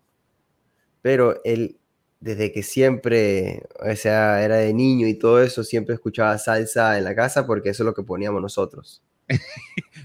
pero 1.02 1.42
él, 1.44 1.78
desde 2.20 2.52
que 2.52 2.64
siempre, 2.64 3.64
o 3.80 3.96
sea, 3.96 4.44
era 4.44 4.56
de 4.58 4.74
niño 4.74 5.08
y 5.08 5.14
todo 5.14 5.42
eso, 5.42 5.64
siempre 5.64 5.96
escuchaba 5.96 6.38
salsa 6.38 6.98
en 6.98 7.04
la 7.04 7.16
casa 7.16 7.46
porque 7.46 7.70
eso 7.70 7.84
es 7.84 7.86
lo 7.86 7.94
que 7.94 8.04
poníamos 8.04 8.42
nosotros. 8.42 9.02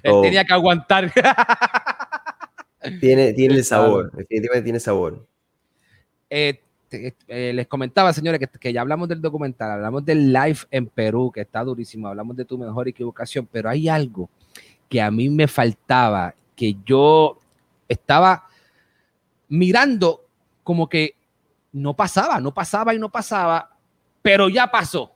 Él 0.03 0.13
Oh. 0.13 0.23
tenía 0.23 0.45
que 0.45 0.53
aguantar. 0.53 1.13
Tiene, 3.01 3.33
tiene 3.33 3.55
el 3.55 3.65
sabor, 3.65 4.11
definitivamente 4.11 4.65
tiene 4.65 4.81
sabor. 4.81 5.25
Eh, 6.29 6.61
eh, 6.91 7.53
les 7.55 7.67
comentaba, 7.69 8.13
señores, 8.13 8.41
que, 8.41 8.49
que 8.59 8.73
ya 8.73 8.81
hablamos 8.81 9.09
del 9.09 9.21
documental, 9.21 9.71
hablamos 9.71 10.05
del 10.05 10.33
live 10.33 10.59
en 10.71 10.89
Perú, 10.89 11.31
que 11.33 11.43
está 11.43 11.63
durísimo, 11.63 12.09
hablamos 12.09 12.37
de 12.37 12.45
tu 12.45 12.59
mejor 12.59 12.89
equivocación, 12.89 13.49
pero 13.51 13.71
hay 13.71 13.89
algo 13.89 14.29
que 14.89 15.01
a 15.01 15.11
mí 15.13 15.29
me 15.31 15.47
faltaba, 15.47 16.35
que 16.63 16.77
yo 16.87 17.41
estaba 17.89 18.47
mirando 19.49 20.25
como 20.63 20.89
que 20.89 21.17
no 21.73 21.93
pasaba, 21.97 22.39
no 22.39 22.55
pasaba 22.55 22.95
y 22.95 23.01
no 23.01 23.11
pasaba, 23.11 23.77
pero 24.23 24.49
ya 24.49 24.71
pasó. 24.71 25.13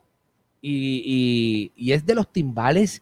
Y, 0.60 1.02
y- 1.06 1.72
y 1.76 1.92
es 1.92 2.04
de 2.04 2.16
los 2.16 2.32
timbales 2.32 3.00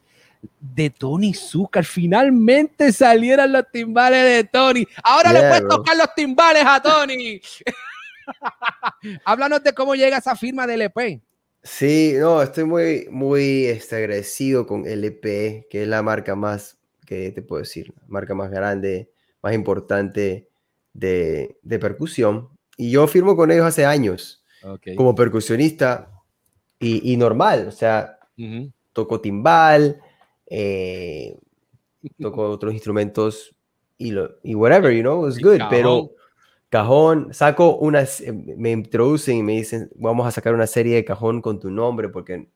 de 0.60 0.90
Tony 0.90 1.32
Zucker. 1.32 1.86
Finalmente 1.86 2.92
salieron 2.92 3.50
los 3.50 3.64
timbales 3.72 4.22
de 4.24 4.44
Tony. 4.44 4.86
Ahora 5.02 5.32
le 5.32 5.38
puedes 5.40 5.60
bro. 5.62 5.76
tocar 5.76 5.96
los 5.96 6.14
timbales 6.14 6.64
a 6.66 6.82
Tony. 6.82 7.40
Háblanos 9.24 9.62
de 9.62 9.72
cómo 9.72 9.94
llega 9.94 10.18
esa 10.18 10.36
firma 10.36 10.66
del 10.66 10.82
E 10.82 10.84
EP. 10.94 11.22
Sí, 11.62 12.12
no, 12.18 12.42
estoy 12.42 12.64
muy, 12.64 13.08
muy 13.10 13.64
este, 13.64 13.96
agradecido 13.96 14.66
con 14.66 14.86
LP, 14.86 15.66
que 15.70 15.82
es 15.84 15.88
la 15.88 16.02
marca 16.02 16.34
más, 16.34 16.76
que 17.04 17.30
te 17.32 17.42
puedo 17.42 17.60
decir, 17.60 17.92
la 17.96 18.04
marca 18.08 18.34
más 18.34 18.50
grande, 18.50 19.10
más 19.42 19.54
importante 19.54 20.48
de, 20.92 21.58
de 21.62 21.78
percusión. 21.78 22.48
Y 22.76 22.90
yo 22.90 23.06
firmo 23.06 23.36
con 23.36 23.50
ellos 23.50 23.66
hace 23.66 23.84
años 23.84 24.44
como 24.96 25.14
percusionista 25.14 26.10
y, 26.78 27.12
y 27.12 27.16
normal, 27.16 27.66
o 27.68 27.70
sea, 27.70 28.18
Ujú. 28.38 28.72
toco 28.92 29.20
timbal, 29.20 30.00
eh, 30.46 31.38
toco 32.18 32.50
otros 32.50 32.72
instrumentos 32.72 33.54
y, 33.98 34.10
lo, 34.10 34.38
y 34.42 34.54
whatever, 34.54 34.92
you 34.92 35.02
know, 35.02 35.26
it's 35.28 35.38
good, 35.40 35.58
cajón. 35.58 35.68
pero 35.70 36.10
cajón, 36.68 37.34
saco 37.34 37.76
unas, 37.76 38.20
eh, 38.20 38.32
me 38.32 38.72
introducen 38.72 39.36
y 39.36 39.42
me 39.42 39.52
dicen, 39.52 39.90
vamos 39.94 40.26
a 40.26 40.30
sacar 40.30 40.54
una 40.54 40.66
serie 40.66 40.96
de 40.96 41.04
cajón 41.04 41.40
con 41.40 41.60
tu 41.60 41.70
nombre 41.70 42.08
porque 42.08 42.48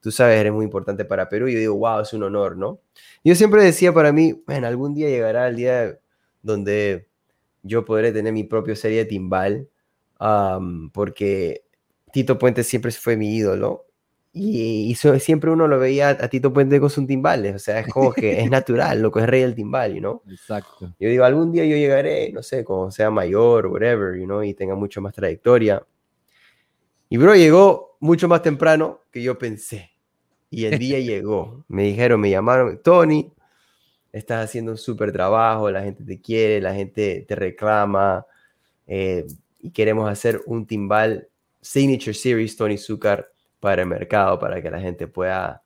tú 0.00 0.10
sabes, 0.10 0.38
eres 0.40 0.52
muy 0.52 0.64
importante 0.64 1.04
para 1.04 1.28
Perú. 1.28 1.48
Y 1.48 1.54
yo 1.54 1.58
digo, 1.58 1.74
wow, 1.76 2.00
es 2.00 2.12
un 2.12 2.22
honor, 2.22 2.56
¿no? 2.56 2.80
Yo 3.24 3.34
siempre 3.34 3.62
decía 3.64 3.92
para 3.92 4.12
mí, 4.12 4.42
bueno, 4.46 4.66
algún 4.66 4.94
día 4.94 5.08
llegará 5.08 5.48
el 5.48 5.56
día 5.56 5.98
donde 6.42 7.08
yo 7.62 7.84
podré 7.84 8.12
tener 8.12 8.32
mi 8.32 8.44
propia 8.44 8.76
serie 8.76 8.98
de 8.98 9.04
timbal, 9.06 9.68
porque 10.92 11.64
Tito 12.12 12.38
Puente 12.38 12.64
siempre 12.64 12.90
fue 12.92 13.16
mi 13.16 13.34
ídolo. 13.36 13.84
Y, 14.38 14.90
y 14.90 14.94
so- 14.96 15.18
siempre 15.18 15.50
uno 15.50 15.66
lo 15.66 15.78
veía 15.78 16.10
a 16.10 16.28
Tito 16.28 16.52
Puente 16.52 16.78
con 16.78 16.90
sus 16.90 17.06
timbales, 17.06 17.54
o 17.54 17.58
sea, 17.58 17.80
es 17.80 17.88
como 17.88 18.12
que 18.12 18.42
es 18.42 18.50
natural, 18.50 19.00
lo 19.00 19.10
que 19.10 19.20
es 19.20 19.26
rey 19.26 19.40
del 19.40 19.54
timbal, 19.54 19.94
you 19.94 20.00
know? 20.00 20.22
Exacto. 20.30 20.94
Yo 21.00 21.08
digo, 21.08 21.24
algún 21.24 21.52
día 21.52 21.64
yo 21.64 21.74
llegaré, 21.76 22.30
no 22.32 22.42
sé, 22.42 22.62
cuando 22.62 22.90
sea 22.90 23.10
mayor, 23.10 23.66
whatever, 23.68 24.14
you 24.18 24.26
know, 24.26 24.42
y 24.42 24.52
tenga 24.52 24.74
mucho 24.74 25.00
más 25.00 25.14
trayectoria. 25.14 25.82
Y 27.08 27.16
bro, 27.16 27.34
llegó 27.34 27.85
mucho 28.00 28.28
más 28.28 28.42
temprano 28.42 29.00
que 29.10 29.22
yo 29.22 29.38
pensé. 29.38 29.92
Y 30.50 30.64
el 30.64 30.78
día 30.78 30.98
llegó. 31.00 31.64
Me 31.68 31.84
dijeron, 31.84 32.20
me 32.20 32.30
llamaron, 32.30 32.80
Tony, 32.82 33.32
estás 34.12 34.44
haciendo 34.44 34.72
un 34.72 34.78
súper 34.78 35.12
trabajo, 35.12 35.70
la 35.70 35.82
gente 35.82 36.04
te 36.04 36.20
quiere, 36.20 36.60
la 36.60 36.74
gente 36.74 37.24
te 37.26 37.34
reclama, 37.34 38.24
eh, 38.86 39.26
y 39.60 39.70
queremos 39.70 40.10
hacer 40.10 40.42
un 40.46 40.66
timbal 40.66 41.28
Signature 41.60 42.14
Series 42.14 42.56
Tony 42.56 42.78
Zucker 42.78 43.30
para 43.60 43.82
el 43.82 43.88
mercado, 43.88 44.38
para 44.38 44.62
que 44.62 44.70
la 44.70 44.80
gente 44.80 45.08
pueda 45.08 45.62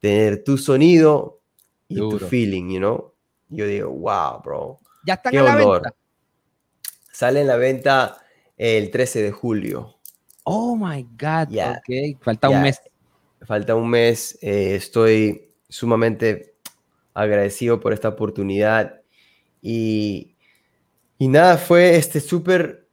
tener 0.00 0.42
tu 0.42 0.56
sonido 0.56 1.40
y 1.88 1.96
tu 1.96 2.18
feeling, 2.18 2.70
you 2.70 2.78
know. 2.78 3.12
Yo 3.50 3.66
digo, 3.66 3.90
wow, 3.90 4.40
bro. 4.42 4.80
Ya 5.04 5.14
están 5.14 5.32
Qué 5.32 5.38
a 5.38 5.42
la 5.42 5.56
honor. 5.56 5.82
venta. 5.82 5.96
Sale 7.12 7.40
en 7.40 7.46
la 7.46 7.56
venta 7.56 8.18
el 8.56 8.90
13 8.90 9.22
de 9.22 9.32
julio. 9.32 9.97
Oh 10.50 10.76
my 10.76 11.02
God. 11.18 11.50
Ya. 11.50 11.72
Ok. 11.72 12.18
Falta 12.22 12.48
un 12.48 12.54
Ya, 12.54 12.60
mes. 12.62 12.80
Falta 13.46 13.74
un 13.74 13.90
mes. 13.90 14.38
eh, 14.40 14.74
estoy 14.76 15.50
sumamente 15.68 16.54
agradecido 17.12 17.80
por 17.80 17.92
esta 17.92 18.08
oportunidad. 18.08 19.02
Y, 19.60 20.36
y 21.18 21.28
nada, 21.28 21.58
fue 21.58 21.96
este 21.96 22.20
súper 22.20 22.88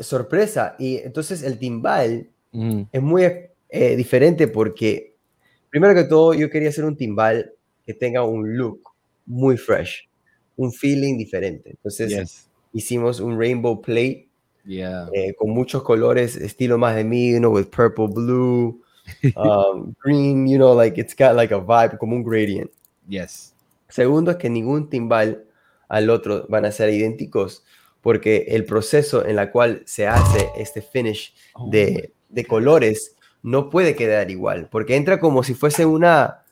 sorpresa. 0.00 0.74
Y 0.78 0.96
entonces 0.98 1.42
el 1.44 1.58
timbal 1.58 2.30
Ujú. 2.52 2.88
es 2.90 3.02
muy 3.02 3.22
eh, 3.68 3.96
diferente 3.96 4.48
porque, 4.48 5.14
primero 5.70 5.94
que 5.94 6.04
todo, 6.04 6.34
yo 6.34 6.50
quería 6.50 6.70
hacer 6.70 6.84
un 6.84 6.96
timbal 6.96 7.52
que 7.86 7.94
tenga 7.94 8.24
un 8.24 8.56
look 8.56 8.80
muy 9.26 9.56
fresh, 9.56 10.08
un 10.56 10.72
feeling 10.72 11.16
diferente. 11.16 11.70
Entonces 11.70 12.10
Yes. 12.10 12.50
hicimos 12.72 13.20
un 13.20 13.38
rainbow 13.38 13.80
plate 13.80 14.27
Yeah. 14.68 15.08
eh, 15.14 15.34
con 15.34 15.48
muchos 15.50 15.82
colores, 15.82 16.36
estilo 16.36 16.76
más 16.76 16.94
de 16.94 17.02
mí, 17.02 17.32
you 17.32 17.38
know, 17.38 17.50
with 17.50 17.68
purple, 17.70 18.06
blue, 18.06 18.78
um, 19.36 19.94
green, 19.98 20.46
you 20.46 20.58
know, 20.58 20.74
like 20.74 21.00
it's 21.00 21.14
got 21.14 21.34
like 21.34 21.54
a 21.54 21.58
vibe, 21.58 21.96
como 21.96 22.14
un 22.14 22.22
gradient. 22.22 22.70
Yes. 23.08 23.54
Segundo 23.88 24.32
es 24.32 24.36
que 24.36 24.50
ningún 24.50 24.90
timbal 24.90 25.46
al 25.88 26.10
otro 26.10 26.44
van 26.50 26.66
a 26.66 26.70
ser 26.70 26.90
idénticos 26.90 27.64
porque 28.02 28.44
el 28.48 28.66
proceso 28.66 29.24
en 29.24 29.36
la 29.36 29.50
cual 29.50 29.82
se 29.86 30.06
hace 30.06 30.50
este 30.58 30.82
finish 30.82 31.34
Oh 31.54 31.70
de, 31.70 32.12
de 32.28 32.44
colores 32.44 33.16
no 33.42 33.70
puede 33.70 33.96
quedar 33.96 34.30
igual 34.30 34.68
porque 34.70 34.96
entra 34.96 35.18
como 35.18 35.42
si 35.42 35.54
fuese 35.54 35.86
una, 35.86 36.42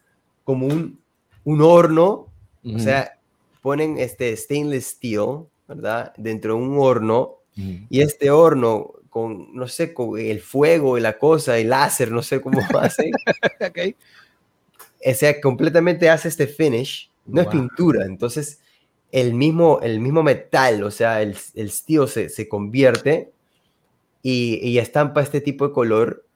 como 0.44 0.66
un, 0.66 0.98
un 1.44 1.60
horno, 1.60 2.28
Ujú. 2.64 2.76
o 2.76 2.78
sea, 2.78 3.18
ponen 3.60 3.98
este 3.98 4.34
stainless 4.34 4.86
steel, 4.86 5.44
¿verdad? 5.68 6.14
Dentro 6.16 6.54
de 6.54 6.62
un 6.62 6.78
horno 6.78 7.36
Y 7.88 8.00
este 8.00 8.30
horno 8.30 8.92
con, 9.10 9.54
no 9.54 9.66
sé, 9.68 9.94
con 9.94 10.18
el 10.18 10.40
fuego 10.40 10.98
y 10.98 11.00
la 11.00 11.18
cosa, 11.18 11.56
el 11.58 11.70
láser, 11.70 12.10
no 12.12 12.22
sé 12.22 12.40
cómo 12.40 12.60
hace, 12.80 13.10
Ok. 13.60 13.78
o 15.04 15.14
sea, 15.14 15.40
completamente 15.40 16.10
hace 16.10 16.28
este 16.28 16.46
finish, 16.46 17.10
no 17.26 17.40
es 17.40 17.46
Wow. 17.46 17.52
pintura, 17.52 18.04
entonces 18.04 18.60
el 19.12 19.34
mismo, 19.34 19.80
el 19.82 20.00
mismo 20.00 20.22
metal, 20.22 20.82
o 20.82 20.90
sea, 20.90 21.22
el, 21.22 21.36
el 21.54 21.70
steel 21.70 22.08
se, 22.08 22.28
se 22.28 22.48
convierte 22.48 23.32
y, 24.22 24.58
y 24.68 24.78
estampa 24.78 25.22
este 25.22 25.40
tipo 25.40 25.68
de 25.68 25.72
color, 25.74 26.26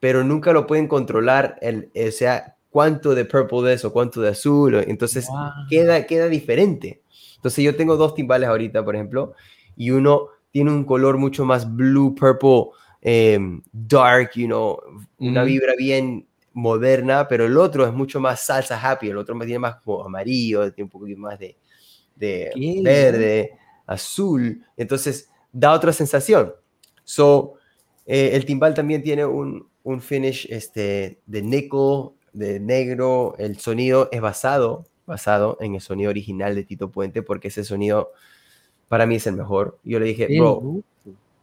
pero 0.00 0.24
nunca 0.24 0.52
lo 0.52 0.66
pueden 0.66 0.88
controlar, 0.88 1.58
el, 1.60 1.90
o 1.94 2.10
sea, 2.12 2.56
cuánto 2.70 3.14
de 3.14 3.24
purple 3.24 3.72
es 3.74 3.84
o 3.84 3.92
cuánto 3.92 4.20
de 4.20 4.30
azul, 4.30 4.74
entonces 4.86 5.26
Wow. 5.28 5.50
queda, 5.68 6.06
queda 6.06 6.28
diferente. 6.28 7.02
Entonces 7.36 7.64
yo 7.64 7.76
tengo 7.76 7.96
dos 7.96 8.14
timbales 8.14 8.48
ahorita, 8.48 8.84
por 8.84 8.94
ejemplo, 8.94 9.34
y 9.76 9.90
uno 9.90 10.28
tiene 10.52 10.70
un 10.70 10.84
color 10.84 11.18
mucho 11.18 11.44
más 11.44 11.74
blue, 11.74 12.14
purple, 12.14 12.66
em, 13.00 13.60
dark, 13.72 14.32
you 14.34 14.46
know, 14.46 14.78
una 15.18 15.42
vibra 15.42 15.72
bien 15.76 16.28
moderna, 16.52 17.26
pero 17.26 17.46
el 17.46 17.56
otro 17.56 17.86
es 17.86 17.92
mucho 17.92 18.20
más 18.20 18.40
salsa 18.40 18.78
happy, 18.78 19.08
el 19.08 19.16
otro 19.16 19.36
tiene 19.40 19.58
más 19.58 19.76
como 19.76 20.04
amarillo, 20.04 20.72
tiene 20.72 20.84
un 20.84 20.90
poquito 20.90 21.18
más 21.18 21.38
de, 21.38 21.56
de 22.14 22.52
verde, 22.84 23.52
azul, 23.86 24.64
entonces 24.76 25.28
da 25.50 25.72
otra 25.72 25.92
sensación. 25.92 26.52
So, 27.02 27.54
eh, 28.06 28.30
el 28.34 28.44
timbal 28.44 28.74
también 28.74 29.02
tiene 29.02 29.24
un, 29.24 29.66
un 29.82 30.00
finish 30.00 30.46
este, 30.50 31.20
de 31.26 31.42
nickel, 31.42 32.10
de 32.32 32.60
negro, 32.60 33.34
el 33.38 33.58
sonido 33.58 34.08
es 34.12 34.20
basado, 34.20 34.86
basado 35.06 35.56
en 35.60 35.74
el 35.74 35.80
sonido 35.80 36.10
original 36.10 36.54
de 36.54 36.64
Tito 36.64 36.90
Puente, 36.90 37.22
porque 37.22 37.48
ese 37.48 37.64
sonido 37.64 38.12
para 38.92 39.06
mí 39.06 39.14
es 39.14 39.26
el 39.26 39.36
mejor. 39.36 39.78
Yo 39.84 39.98
le 39.98 40.04
dije, 40.04 40.28
bro, 40.38 40.82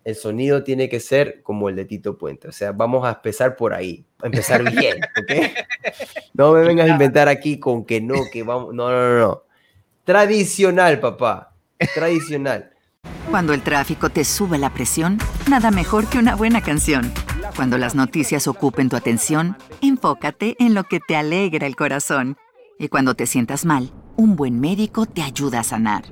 el 0.03 0.15
sonido 0.15 0.63
tiene 0.63 0.87
que 0.87 0.99
ser 0.99 1.41
como 1.41 1.67
el 1.67 1.75
de 1.75 1.83
Tito 1.83 2.15
Puente. 2.15 2.47
O 2.47 2.51
sea, 2.51 2.73
vamos 2.73 3.07
a 3.07 3.13
empezar 3.13 3.55
por 3.55 3.73
ahí, 3.73 4.05
a 4.21 4.27
empezar 4.27 4.61
bien, 4.71 4.99
¿ok? 5.19 5.57
No 6.35 6.53
me 6.53 6.61
vengas 6.61 6.87
a 6.87 6.91
inventar 6.91 7.27
aquí 7.27 7.59
con 7.59 7.85
que 7.85 8.01
no, 8.01 8.17
que 8.31 8.43
vamos. 8.43 8.75
No, 8.75 8.91
no, 8.91 9.01
no, 9.01 9.19
no. 9.19 9.43
Tradicional, 10.03 10.99
papá. 10.99 11.55
Tradicional. 11.95 12.69
Cuando 13.31 13.53
el 13.55 13.63
tráfico 13.63 14.11
te 14.11 14.25
sube 14.25 14.59
la 14.59 14.71
presión, 14.71 15.17
nada 15.49 15.71
mejor 15.71 16.05
que 16.05 16.19
una 16.19 16.35
buena 16.35 16.61
canción. 16.61 17.11
Cuando 17.55 17.79
las 17.79 17.95
noticias 17.95 18.47
ocupen 18.47 18.89
tu 18.89 18.95
atención, 18.95 19.57
enfócate 19.81 20.55
en 20.59 20.75
lo 20.75 20.83
que 20.83 20.99
te 20.99 21.15
alegra 21.15 21.65
el 21.65 21.75
corazón. 21.75 22.37
Y 22.77 22.89
cuando 22.89 23.15
te 23.15 23.25
sientas 23.25 23.65
mal, 23.65 23.91
un 24.19 24.35
buen 24.35 24.59
médico 24.59 25.05
te 25.05 25.21
ayuda 25.21 25.61
a 25.61 25.63
sanar. 25.63 26.03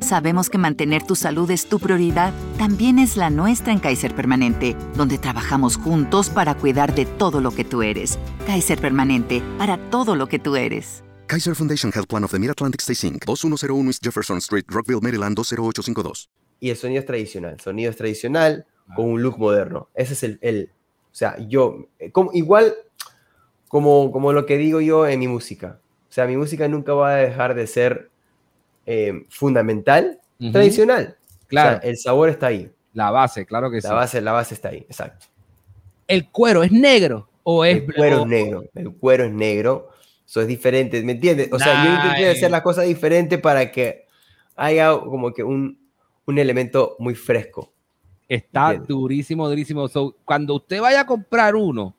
Sabemos 0.00 0.50
que 0.50 0.58
mantener 0.58 1.02
tu 1.06 1.14
salud 1.16 1.50
es 1.50 1.66
tu 1.70 1.78
prioridad, 1.78 2.34
también 2.58 2.98
es 2.98 3.16
la 3.16 3.30
nuestra 3.30 3.72
en 3.72 3.78
Kaiser 3.78 4.14
Permanente, 4.14 4.76
donde 4.94 5.16
trabajamos 5.16 5.78
juntos 5.78 6.28
para 6.28 6.54
cuidar 6.54 6.94
de 6.94 7.06
todo 7.06 7.40
lo 7.40 7.50
que 7.52 7.64
tú 7.64 7.80
eres. 7.82 8.18
Kaiser 8.46 8.78
Permanente, 8.78 9.42
para 9.56 9.78
todo 9.88 10.16
lo 10.16 10.26
que 10.26 10.38
tú 10.38 10.56
eres. 10.56 11.02
Kaiser 11.28 11.54
Foundation 11.54 11.90
Health 11.94 12.08
Plan 12.08 12.24
of 12.24 12.30
the 12.30 12.38
Mid-Atlantic 12.38 12.82
Stay 12.82 13.08
Inc., 13.10 13.24
2101 13.24 13.88
East 13.88 14.04
Jefferson 14.04 14.36
Street, 14.38 14.64
Rockville, 14.68 15.00
Maryland, 15.00 15.34
20852. 15.36 16.28
Y 16.60 16.68
el 16.68 16.76
sonido 16.76 17.00
es 17.00 17.06
tradicional. 17.06 17.54
El 17.54 17.60
sonido 17.60 17.90
es 17.90 17.96
tradicional 17.96 18.66
con 18.94 19.06
un 19.06 19.22
look 19.22 19.38
moderno. 19.38 19.88
Ese 19.94 20.12
es 20.12 20.22
el. 20.24 20.38
el- 20.42 20.70
o 21.10 21.14
sea, 21.14 21.36
yo. 21.48 21.88
eh, 21.98 22.12
Como, 22.12 22.32
igual 22.34 22.74
como, 23.68 24.12
como 24.12 24.32
lo 24.34 24.44
que 24.44 24.58
digo 24.58 24.80
yo 24.82 25.06
en 25.06 25.18
mi 25.20 25.26
música. 25.28 25.80
O 26.10 26.12
sea, 26.12 26.26
mi 26.26 26.36
música 26.36 26.66
nunca 26.68 26.92
va 26.92 27.12
a 27.12 27.16
dejar 27.16 27.54
de 27.54 27.66
ser 27.66 28.10
eh, 28.86 29.24
fundamental, 29.28 30.18
tradicional. 30.52 31.16
Claro. 31.46 31.78
O 31.78 31.80
sea, 31.80 31.90
el 31.90 31.96
sabor 31.98 32.28
está 32.28 32.48
ahí. 32.48 32.70
La 32.92 33.10
base, 33.12 33.46
claro 33.46 33.70
que 33.70 33.80
sí. 33.80 33.86
La 33.88 33.94
base, 33.94 34.20
la 34.20 34.32
base 34.32 34.54
está 34.54 34.70
ahí, 34.70 34.78
exacto. 34.78 35.26
¿El 36.08 36.28
cuero 36.28 36.62
es 36.64 36.72
negro 36.72 37.28
o 37.44 37.64
es 37.64 37.76
El 37.76 37.94
cuero 37.94 38.18
o- 38.18 38.24
es 38.24 38.26
negro, 38.26 38.64
el 38.74 38.92
cuero 38.94 39.24
es 39.24 39.32
negro, 39.32 39.90
eso 40.26 40.40
es 40.40 40.48
diferente, 40.48 41.00
¿me 41.04 41.12
entiendes? 41.12 41.48
O 41.52 41.58
sea, 41.58 41.84
yo 41.84 41.94
intenté 41.94 42.30
hacer 42.30 42.50
las 42.50 42.62
cosas 42.62 42.86
diferentes 42.86 43.38
para 43.40 43.70
que 43.70 44.06
haya 44.56 44.90
como 44.98 45.32
que 45.32 45.44
un, 45.44 45.78
un 46.26 46.38
elemento 46.38 46.96
muy 46.98 47.14
fresco. 47.14 47.72
Está 48.28 48.74
durísimo, 48.74 49.48
durísimo. 49.48 49.86
So, 49.88 50.16
cuando 50.24 50.54
usted 50.56 50.80
vaya 50.80 51.00
a 51.02 51.06
comprar 51.06 51.54
uno, 51.54 51.94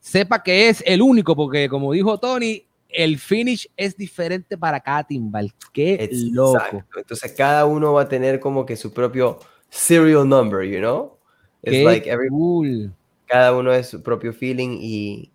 sepa 0.00 0.42
que 0.42 0.68
es 0.68 0.82
el 0.86 1.02
único, 1.02 1.34
porque 1.36 1.68
como 1.68 1.92
dijo 1.92 2.18
Tony, 2.18 2.64
el 2.88 3.18
finish 3.18 3.68
es 3.76 3.96
diferente 3.96 4.56
para 4.56 4.80
cada 4.80 5.04
timbal. 5.04 5.52
Qué 5.72 6.08
loco. 6.32 6.56
Exacto. 6.58 6.84
Entonces 6.98 7.32
cada 7.32 7.64
uno 7.66 7.92
va 7.92 8.02
a 8.02 8.08
tener 8.08 8.40
como 8.40 8.64
que 8.64 8.76
su 8.76 8.92
propio 8.92 9.38
serial 9.68 10.28
number, 10.28 10.62
you 10.68 10.78
know? 10.78 11.18
It's 11.62 11.72
Qué 11.72 11.84
like 11.84 12.08
every- 12.10 12.28
cool. 12.28 12.92
cada 13.26 13.54
uno 13.56 13.72
es 13.72 13.88
su 13.88 14.02
propio 14.02 14.32
feeling 14.32 14.78
y, 14.80 15.30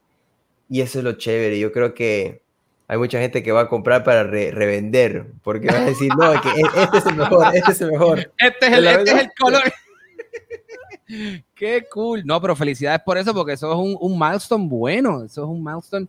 y 0.70 0.82
eso 0.82 1.00
es 1.00 1.04
lo 1.04 1.14
chévere. 1.14 1.60
Yo 1.60 1.72
creo 1.72 1.94
que 1.94 2.42
hay 2.88 2.98
mucha 2.98 3.20
gente 3.20 3.44
que 3.44 3.52
va 3.52 3.62
a 3.62 3.68
comprar 3.70 4.04
para 4.04 4.24
re- 4.24 4.52
revender, 4.52 5.28
porque 5.44 5.68
van 5.68 5.84
a 5.84 5.86
decir, 5.86 6.10
no, 6.18 6.34
es 6.34 6.42
que 6.42 6.50
e- 6.50 6.84
este 6.84 6.98
es 6.98 7.06
el 7.06 7.16
mejor, 7.16 7.56
este 7.56 7.72
es 7.72 7.82
el 7.82 7.92
mejor. 7.92 8.20
Este 8.38 8.66
es 8.68 8.72
el, 8.74 8.88
este 8.88 9.12
es 9.12 9.18
el 9.22 9.30
color. 9.40 9.64
Qué 11.56 11.86
cool. 11.92 12.24
No, 12.26 12.42
pero 12.42 12.56
felicidades 12.56 13.02
por 13.06 13.18
eso, 13.18 13.34
porque 13.34 13.54
eso 13.54 13.72
es 13.72 13.78
un, 13.78 13.98
un 14.00 14.18
milestone 14.18 14.68
bueno. 14.68 15.24
Eso 15.24 15.44
es 15.44 15.48
un 15.50 15.64
milestone 15.64 16.08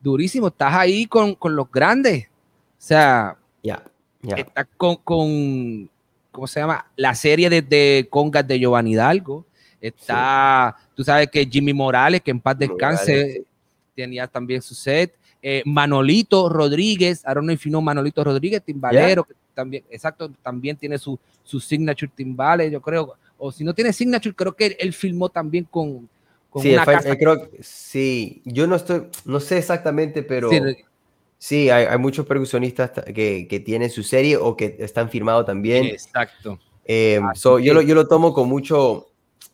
durísimo. 0.00 0.48
Estás 0.48 0.74
ahí 0.74 1.06
con, 1.06 1.34
con 1.34 1.54
los 1.56 1.70
grandes. 1.70 2.26
O 2.26 2.30
sea, 2.78 3.36
Ya, 3.62 3.82
ya. 4.22 4.36
estás 4.36 4.66
con, 4.76 4.96
con, 4.96 5.88
¿cómo 6.30 6.46
se 6.46 6.60
llama? 6.60 6.86
La 6.96 7.14
serie 7.14 7.50
de, 7.50 7.62
de 7.62 8.06
congas 8.10 8.46
de 8.46 8.58
Giovanni 8.58 8.92
Hidalgo. 8.92 9.44
Está, 9.80 10.76
tú 10.94 11.04
sabes 11.04 11.28
que 11.30 11.46
Jimmy 11.46 11.72
Morales, 11.72 12.20
que 12.20 12.30
en 12.32 12.40
paz 12.40 12.58
descanse, 12.58 13.12
Morales. 13.16 13.42
tenía 13.94 14.26
también 14.26 14.60
su 14.62 14.74
set. 14.74 15.14
Eh, 15.40 15.62
Manolito 15.64 16.48
Rodríguez, 16.48 17.22
I 17.24 17.28
don't 17.34 17.44
know 17.44 17.52
if 17.54 17.62
you 17.64 17.70
know 17.70 17.80
Manolito 17.80 18.24
Rodríguez, 18.24 18.60
timbalero, 18.62 19.22
que 19.22 19.34
también, 19.54 19.84
exacto, 19.88 20.28
también 20.42 20.76
tiene 20.76 20.98
su, 20.98 21.16
su 21.44 21.60
signature 21.60 22.10
timbales, 22.14 22.72
yo 22.72 22.80
creo. 22.80 23.14
O 23.38 23.52
si 23.52 23.62
no 23.62 23.72
tiene 23.72 23.92
signature, 23.92 24.34
creo 24.34 24.52
que 24.54 24.66
él, 24.66 24.76
él 24.80 24.92
filmó 24.92 25.28
también 25.28 25.62
con, 25.64 26.08
con 26.58 26.62
Sí, 26.64 26.72
una 26.74 26.84
casa. 26.84 27.10
eh, 27.10 27.18
creo 27.18 27.48
sí, 27.60 28.42
yo 28.44 28.66
no 28.66 28.76
estoy, 28.76 29.06
no 29.24 29.40
sé 29.40 29.58
exactamente, 29.58 30.22
pero 30.22 30.50
Sí, 30.50 30.60
sí, 31.38 31.70
hay, 31.70 31.84
hay 31.86 31.98
muchos 31.98 32.26
percusionistas 32.26 32.92
ta- 32.92 33.02
que, 33.04 33.46
que 33.48 33.60
tienen 33.60 33.90
su 33.90 34.02
serie 34.02 34.36
o 34.36 34.56
que 34.56 34.76
están 34.80 35.08
firmados 35.10 35.46
también. 35.46 35.84
Exacto. 35.86 36.58
Eh, 36.84 37.20
so, 37.34 37.58
yo, 37.58 37.74
lo, 37.74 37.82
yo 37.82 37.94
lo 37.94 38.08
tomo 38.08 38.32
con 38.32 38.48
mucho, 38.48 39.08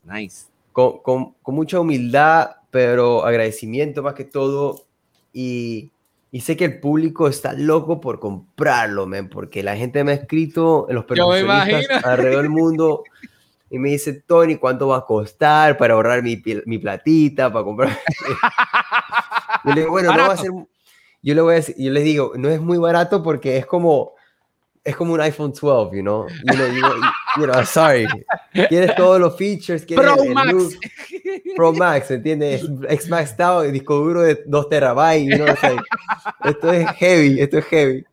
Nice. 0.04 0.46
con, 0.72 0.98
con- 1.02 1.34
con 1.42 1.54
mucha 1.54 1.80
humildad, 1.80 2.50
pero 2.70 3.24
agradecimiento 3.24 4.02
más 4.02 4.14
que 4.14 4.24
todo. 4.24 4.84
Y, 5.32 5.90
y 6.30 6.40
sé 6.40 6.56
que 6.56 6.64
el 6.64 6.80
público 6.80 7.28
está 7.28 7.52
loco 7.52 8.00
por 8.00 8.18
comprarlo, 8.20 9.06
man, 9.06 9.28
porque 9.28 9.62
la 9.62 9.76
gente 9.76 10.02
me 10.04 10.12
ha 10.12 10.14
escrito, 10.14 10.86
los 10.90 11.04
Yo 11.06 11.28
me 11.28 11.40
percusionistas 11.40 12.04
alrededor 12.04 12.42
del 12.42 12.50
mundo, 12.50 13.02
y 13.70 13.78
me 13.78 13.90
dice, 13.90 14.22
Tony, 14.26 14.56
¿cuánto 14.56 14.88
va 14.88 14.98
a 14.98 15.04
costar 15.04 15.76
para 15.76 15.94
ahorrar 15.94 16.22
mi, 16.22 16.40
mi 16.66 16.78
platita, 16.78 17.52
para 17.52 17.64
comprar? 17.64 17.98
yo 19.64 19.70
le 19.74 19.80
digo, 19.80 19.90
bueno, 19.92 20.10
no 20.12 20.18
va 20.18 20.24
a 20.24 20.28
Barato. 20.28 20.42
ser... 20.42 20.52
Yo, 21.22 21.34
le 21.34 21.40
voy 21.40 21.54
a 21.54 21.56
decir- 21.56 21.74
yo 21.78 21.90
les 21.90 22.04
digo, 22.04 22.32
no 22.36 22.48
es 22.50 22.60
muy 22.60 22.78
barato 22.78 23.22
porque 23.22 23.56
es 23.56 23.66
como... 23.66 24.12
Es 24.86 24.94
como 24.96 25.14
un 25.14 25.20
iPhone 25.22 25.50
12, 25.58 25.96
you 25.96 26.02
know? 26.02 26.26
You 26.28 26.54
know, 26.56 26.66
you 26.66 26.80
know, 26.80 26.92
you 27.38 27.44
know, 27.46 27.64
sorry. 27.64 28.06
Tienes 28.68 28.94
todos 28.96 29.18
los 29.18 29.34
features. 29.34 29.86
Pro 29.86 30.14
el- 30.22 30.28
el 30.28 30.34
Max. 30.34 30.52
look. 30.52 30.72
Pro 31.56 31.72
Max, 31.72 32.10
¿entiendes? 32.10 32.62
X 32.90 33.08
Max 33.08 33.34
Down, 33.34 33.72
disco 33.72 33.94
duro 33.96 34.20
de 34.20 34.42
2 34.44 34.68
terabytes. 34.68 35.38
You 35.38 35.42
know, 35.42 35.54
o 35.54 35.56
sea, 35.56 35.74
esto 36.44 36.70
es 36.70 36.86
heavy, 36.98 37.40
esto 37.40 37.56
es 37.58 37.64
heavy. 37.64 38.04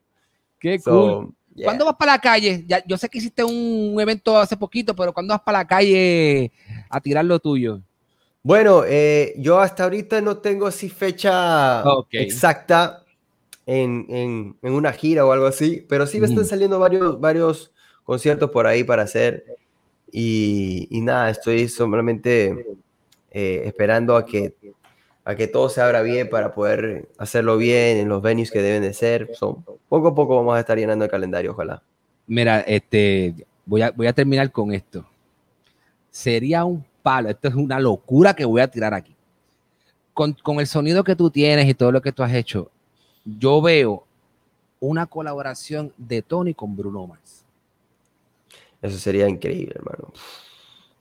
Qué 0.59 0.79
So, 0.79 0.91
cool. 0.91 1.33
Yeah. 1.55 1.65
¿Cuándo 1.65 1.85
vas 1.85 1.95
para 1.95 2.13
la 2.13 2.19
calle? 2.19 2.63
Ya, 2.67 2.83
yo 2.85 2.97
sé 2.97 3.09
que 3.09 3.17
hiciste 3.19 3.43
un 3.43 3.95
evento 3.99 4.37
hace 4.37 4.57
poquito, 4.57 4.95
pero 4.95 5.13
¿cuándo 5.13 5.33
vas 5.33 5.41
para 5.41 5.59
la 5.59 5.67
calle 5.67 6.51
a 6.89 6.99
tirar 7.01 7.25
lo 7.25 7.39
tuyo? 7.39 7.81
Bueno, 8.43 8.83
eh, 8.87 9.33
yo 9.37 9.59
hasta 9.59 9.83
ahorita 9.83 10.21
no 10.21 10.37
tengo 10.39 10.65
así 10.67 10.89
fecha 10.89 11.83
exacta 12.11 13.03
en, 13.65 14.05
en- 14.09 14.57
en 14.61 14.73
una 14.73 14.93
gira 14.93 15.25
o 15.25 15.31
algo 15.31 15.45
así, 15.47 15.85
pero 15.89 16.07
sí 16.07 16.19
me 16.19 16.25
están 16.27 16.43
Ujú. 16.43 16.49
saliendo 16.49 16.79
varios, 16.79 17.19
varios 17.19 17.73
conciertos 18.03 18.49
por 18.51 18.67
ahí 18.67 18.83
para 18.83 19.03
hacer. 19.03 19.45
Y, 20.11 20.87
y 20.91 21.01
nada, 21.01 21.29
estoy 21.29 21.67
solamente 21.69 22.65
eh, 23.31 23.63
esperando 23.65 24.15
a 24.15 24.25
que, 24.25 24.55
a 25.23 25.35
que 25.35 25.47
todo 25.47 25.69
se 25.69 25.81
abra 25.81 26.01
bien 26.01 26.29
para 26.29 26.53
poder 26.53 27.09
hacerlo 27.17 27.57
bien 27.57 27.97
en 27.97 28.09
los 28.09 28.21
venues 28.21 28.51
que 28.51 28.61
deben 28.61 28.81
de 28.81 28.93
ser. 28.93 29.29
So, 29.33 29.63
poco 29.87 30.09
a 30.09 30.15
poco 30.15 30.35
vamos 30.35 30.55
a 30.55 30.59
estar 30.59 30.77
llenando 30.77 31.05
el 31.05 31.11
calendario, 31.11 31.51
ojalá. 31.51 31.81
Mira, 32.27 32.61
este, 32.61 33.35
voy 33.65 33.81
a, 33.81 33.91
voy 33.91 34.07
a 34.07 34.13
terminar 34.13 34.51
con 34.51 34.73
esto. 34.73 35.05
Sería 36.09 36.65
un 36.65 36.83
palo, 37.03 37.29
esto 37.29 37.47
es 37.47 37.55
una 37.55 37.79
locura 37.79 38.33
que 38.33 38.45
voy 38.45 38.61
a 38.61 38.67
tirar 38.67 38.93
aquí. 38.93 39.15
Con, 40.13 40.33
con 40.33 40.59
el 40.59 40.67
sonido 40.67 41.03
que 41.03 41.15
tú 41.15 41.29
tienes 41.29 41.67
y 41.67 41.73
todo 41.73 41.91
lo 41.91 42.01
que 42.01 42.11
tú 42.11 42.23
has 42.23 42.33
hecho, 42.33 42.69
yo 43.23 43.61
veo 43.61 44.05
una 44.79 45.05
colaboración 45.05 45.93
de 45.97 46.21
Tony 46.21 46.53
con 46.53 46.75
Bruno 46.75 47.07
Mars. 47.07 47.45
Eso 48.81 48.97
sería 48.97 49.29
increíble, 49.29 49.73
hermano. 49.75 50.11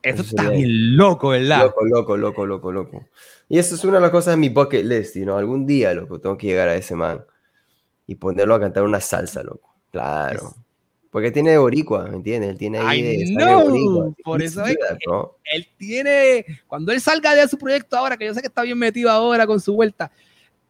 Eso 0.02 0.22
Eso 0.22 0.36
está 0.36 0.50
bien 0.50 0.96
loco, 0.96 1.30
¿verdad? 1.30 1.64
Loco, 1.64 1.84
loco, 1.84 2.16
loco, 2.16 2.46
loco, 2.46 2.72
loco. 2.72 3.04
Y 3.50 3.58
eso 3.58 3.74
es 3.74 3.82
una 3.82 3.96
de 3.96 4.02
las 4.02 4.12
cosas 4.12 4.34
de 4.34 4.36
mi 4.36 4.48
bucket 4.48 4.84
list, 4.84 5.16
you 5.16 5.24
know, 5.24 5.36
Algún 5.36 5.66
día, 5.66 5.92
loco, 5.92 6.20
tengo 6.20 6.38
que 6.38 6.46
llegar 6.46 6.68
a 6.68 6.76
ese 6.76 6.94
man 6.94 7.24
y 8.06 8.14
ponerlo 8.14 8.54
a 8.54 8.60
cantar 8.60 8.84
una 8.84 9.00
salsa, 9.00 9.42
loco. 9.42 9.74
Claro. 9.90 10.54
Porque 11.10 11.32
tiene 11.32 11.58
boricua, 11.58 12.04
¿me 12.04 12.14
entiendes? 12.14 12.50
Él 12.50 12.58
tiene 12.58 12.78
ahí 12.78 13.02
de 13.02 13.34
know, 13.34 13.68
boricua. 13.68 14.14
por 14.22 14.40
eso 14.40 14.64
es. 14.64 14.76
Él 15.52 15.66
tiene, 15.76 16.46
cuando 16.68 16.92
él 16.92 17.00
salga 17.00 17.34
de 17.34 17.48
su 17.48 17.58
proyecto 17.58 17.96
ahora, 17.96 18.16
que 18.16 18.26
yo 18.26 18.34
sé 18.34 18.40
que 18.40 18.46
está 18.46 18.62
bien 18.62 18.78
metido 18.78 19.10
ahora 19.10 19.48
con 19.48 19.60
su 19.60 19.74
vuelta, 19.74 20.12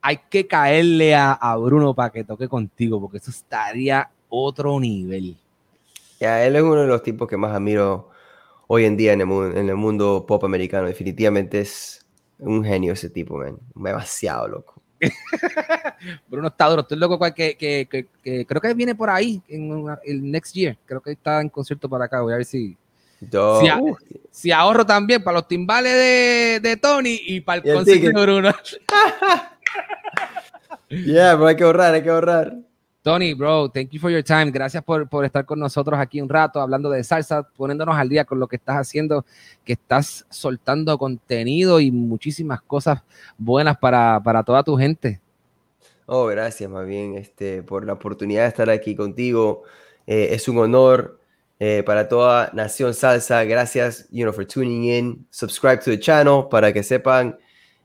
hay 0.01 0.19
que 0.31 0.47
caerle 0.47 1.15
a, 1.15 1.33
a 1.33 1.59
Bruno 1.59 1.95
para 1.95 2.09
que 2.09 2.25
toque 2.25 2.49
contigo, 2.49 2.99
porque 2.99 3.19
eso 3.19 3.31
estaría 3.31 4.11
otro 4.31 4.81
nivel. 4.81 5.37
Ya, 6.19 6.43
él 6.47 6.57
es 6.57 6.63
uno 6.63 6.81
de 6.81 6.87
los 6.87 7.03
tipos 7.03 7.29
que 7.29 7.37
más 7.37 7.55
admiro 7.55 8.09
hoy 8.69 8.87
en 8.87 8.97
día 8.97 9.13
en 9.13 9.21
el, 9.21 9.31
en 9.59 9.69
el 9.69 9.77
mundo 9.77 10.25
pop 10.27 10.43
americano. 10.45 10.87
Definitivamente 10.87 11.61
es 11.61 12.00
un 12.41 12.65
genio 12.65 12.93
ese 12.95 13.11
tipo, 13.11 13.37
man. 13.39 13.59
Demasiado 13.75 14.49
loco. 14.49 14.83
Bruno 16.29 16.49
está 16.49 16.69
duro, 16.69 16.83
estoy 16.83 16.99
loco 16.99 17.19
cual- 17.19 17.35
que, 17.35 17.57
que, 17.57 17.89
que- 17.91 18.07
que 18.23 18.47
creo 18.47 18.61
que 18.61 18.75
viene 18.75 18.95
por 18.95 19.11
ahí 19.11 19.43
en 19.49 19.73
una- 19.73 19.99
el 20.05 20.31
next 20.31 20.55
year. 20.55 20.77
Creo 20.85 21.01
que 21.01 21.13
está 21.13 21.41
en 21.41 21.49
concierto 21.49 21.89
para 21.89 22.05
acá. 22.05 22.21
Voy 22.21 22.33
a 22.33 22.37
ver 22.37 22.45
si, 22.45 22.77
si, 23.61 23.69
a- 23.69 23.81
si 24.31 24.53
ahorro 24.53 24.85
también 24.85 25.23
para 25.23 25.39
los 25.39 25.49
timbales 25.49 25.93
de, 25.95 26.61
de 26.63 26.77
Tony 26.77 27.19
y 27.27 27.41
para 27.41 27.61
el, 27.61 27.67
Y 27.67 27.71
el 27.71 27.77
concierto 27.77 28.21
de 28.21 28.27
Bruno. 28.27 28.51
yeah, 30.89 31.33
pero 31.35 31.47
hay 31.47 31.57
que 31.57 31.65
ahorrar, 31.65 31.95
hay 31.95 32.03
que 32.03 32.11
ahorrar. 32.11 32.57
Tony, 33.03 33.33
bro, 33.33 33.71
thank 33.71 33.91
you 33.93 33.99
for 33.99 34.11
your 34.11 34.23
time. 34.23 34.51
Gracias 34.51 34.85
por, 34.85 35.09
por 35.09 35.25
estar 35.25 35.47
con 35.47 35.59
nosotros 35.59 35.99
aquí 35.99 36.21
un 36.21 36.29
rato 36.29 36.61
hablando 36.61 36.91
de 36.91 37.03
salsa, 37.03 37.43
poniéndonos 37.43 37.97
al 37.97 38.11
día 38.11 38.27
con 38.27 38.39
lo 38.39 38.47
que 38.47 38.57
estás 38.57 38.77
haciendo, 38.77 39.25
que 39.65 39.73
estás 39.73 40.27
soltando 40.29 40.99
contenido 40.99 41.81
y 41.81 41.91
muchísimas 41.91 42.61
cosas 42.61 43.03
buenas 43.39 43.79
para, 43.79 44.21
para 44.23 44.43
toda 44.43 44.63
tu 44.63 44.77
gente. 44.77 45.19
Oh, 46.05 46.27
gracias 46.27 46.69
más 46.69 46.87
bien 46.87 47.17
este, 47.17 47.63
por 47.63 47.87
la 47.87 47.95
oportunidad 47.95 48.43
de 48.43 48.49
estar 48.49 48.69
aquí 48.69 48.95
contigo. 48.95 49.63
Eh, 50.07 50.29
es 50.33 50.47
un 50.47 50.59
honor 50.59 51.21
eh, 51.59 51.83
para 51.87 52.07
toda 52.07 52.51
Nación 52.53 52.93
Salsa. 52.93 53.45
Gracias, 53.45 54.09
you 54.11 54.25
know, 54.25 54.33
for 54.33 54.45
tuning 54.45 54.85
in. 54.85 55.27
Subscribe 55.31 55.79
to 55.79 55.91
the 55.91 55.99
channel 55.99 56.49
para 56.51 56.71
que 56.71 56.83
sepan, 56.83 57.39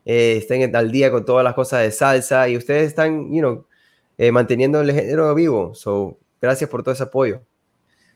eh, 0.03 0.37
estén 0.39 0.75
al 0.75 0.91
día 0.91 1.09
con 1.09 1.23
todas 1.23 1.45
las 1.45 1.53
cosas 1.53 1.83
de 1.83 1.91
salsa 1.91 2.49
y 2.49 2.57
ustedes 2.57 2.87
están, 2.87 3.31
you 3.31 3.39
know, 3.39 3.65
eh, 4.17 4.31
manteniendo 4.31 4.81
el 4.81 4.91
género 4.91 5.33
vivo. 5.35 5.73
So, 5.75 6.17
gracias 6.41 6.69
por 6.69 6.83
todo 6.83 6.93
ese 6.93 7.03
apoyo. 7.03 7.41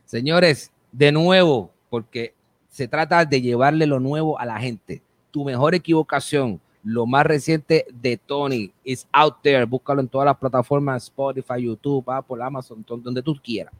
Señores, 0.06 0.72
de 0.92 1.12
nuevo, 1.12 1.72
porque 1.90 2.34
se 2.70 2.88
trata 2.88 3.26
de 3.26 3.42
llevarle 3.42 3.86
lo 3.86 4.00
nuevo 4.00 4.40
a 4.40 4.46
la 4.46 4.60
gente. 4.60 5.02
Tu 5.32 5.44
mejor 5.44 5.76
equivocación, 5.76 6.60
lo 6.84 7.06
más 7.06 7.26
reciente 7.26 7.86
de 7.92 8.18
Tony, 8.18 8.72
is 8.84 9.08
out 9.12 9.36
there. 9.44 9.66
Búscalo 9.66 10.02
en 10.02 10.08
todas 10.08 10.26
las 10.26 10.38
plataformas, 10.38 11.04
Spotify, 11.04 11.62
YouTube, 11.64 12.10
Apple, 12.10 12.44
Amazon, 12.44 12.84
don- 12.88 13.04
donde 13.04 13.22
tú 13.22 13.36
quieras. 13.44 13.74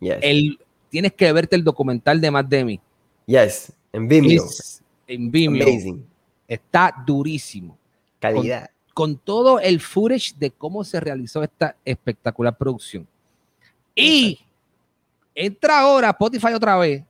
Yes. 0.00 0.16
El, 0.22 0.58
tienes 0.88 1.12
que 1.12 1.32
verte 1.32 1.54
el 1.56 1.62
documental 1.64 2.20
de 2.20 2.30
Matt 2.30 2.48
Demi. 2.48 2.80
Yes, 3.26 3.72
en 3.92 4.08
Vimeo. 4.08 4.44
Es- 4.44 4.82
en 5.06 5.30
Vimeo. 5.30 5.66
Amazing. 5.68 6.06
Está 6.46 6.94
durísimo. 7.06 7.76
Calidad. 8.18 8.66
Con, 8.66 8.77
con 8.98 9.16
todo 9.16 9.60
el 9.60 9.78
footage 9.78 10.34
de 10.40 10.50
cómo 10.50 10.82
se 10.82 10.98
realizó 10.98 11.44
esta 11.44 11.76
espectacular 11.84 12.58
producción. 12.58 13.06
Y 13.94 14.40
entra 15.36 15.78
ahora 15.78 16.08
a 16.08 16.10
Spotify 16.10 16.52
otra 16.52 16.76
vez 16.78 17.04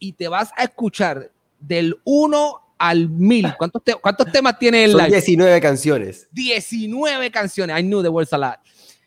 y 0.00 0.12
te 0.12 0.26
vas 0.26 0.50
a 0.56 0.64
escuchar 0.64 1.30
del 1.60 1.96
1 2.02 2.60
al 2.78 3.08
1000. 3.08 3.54
¿Cuántos, 3.56 3.84
te- 3.84 3.94
cuántos 3.94 4.32
temas 4.32 4.58
tiene 4.58 4.82
el 4.82 4.90
Son 4.90 5.02
live? 5.02 5.12
19 5.12 5.60
canciones. 5.60 6.28
19 6.32 7.30
canciones. 7.30 7.78
I 7.78 7.82
knew 7.84 8.02
the 8.02 8.08
words 8.08 8.32
a 8.32 8.38
lot. 8.38 8.58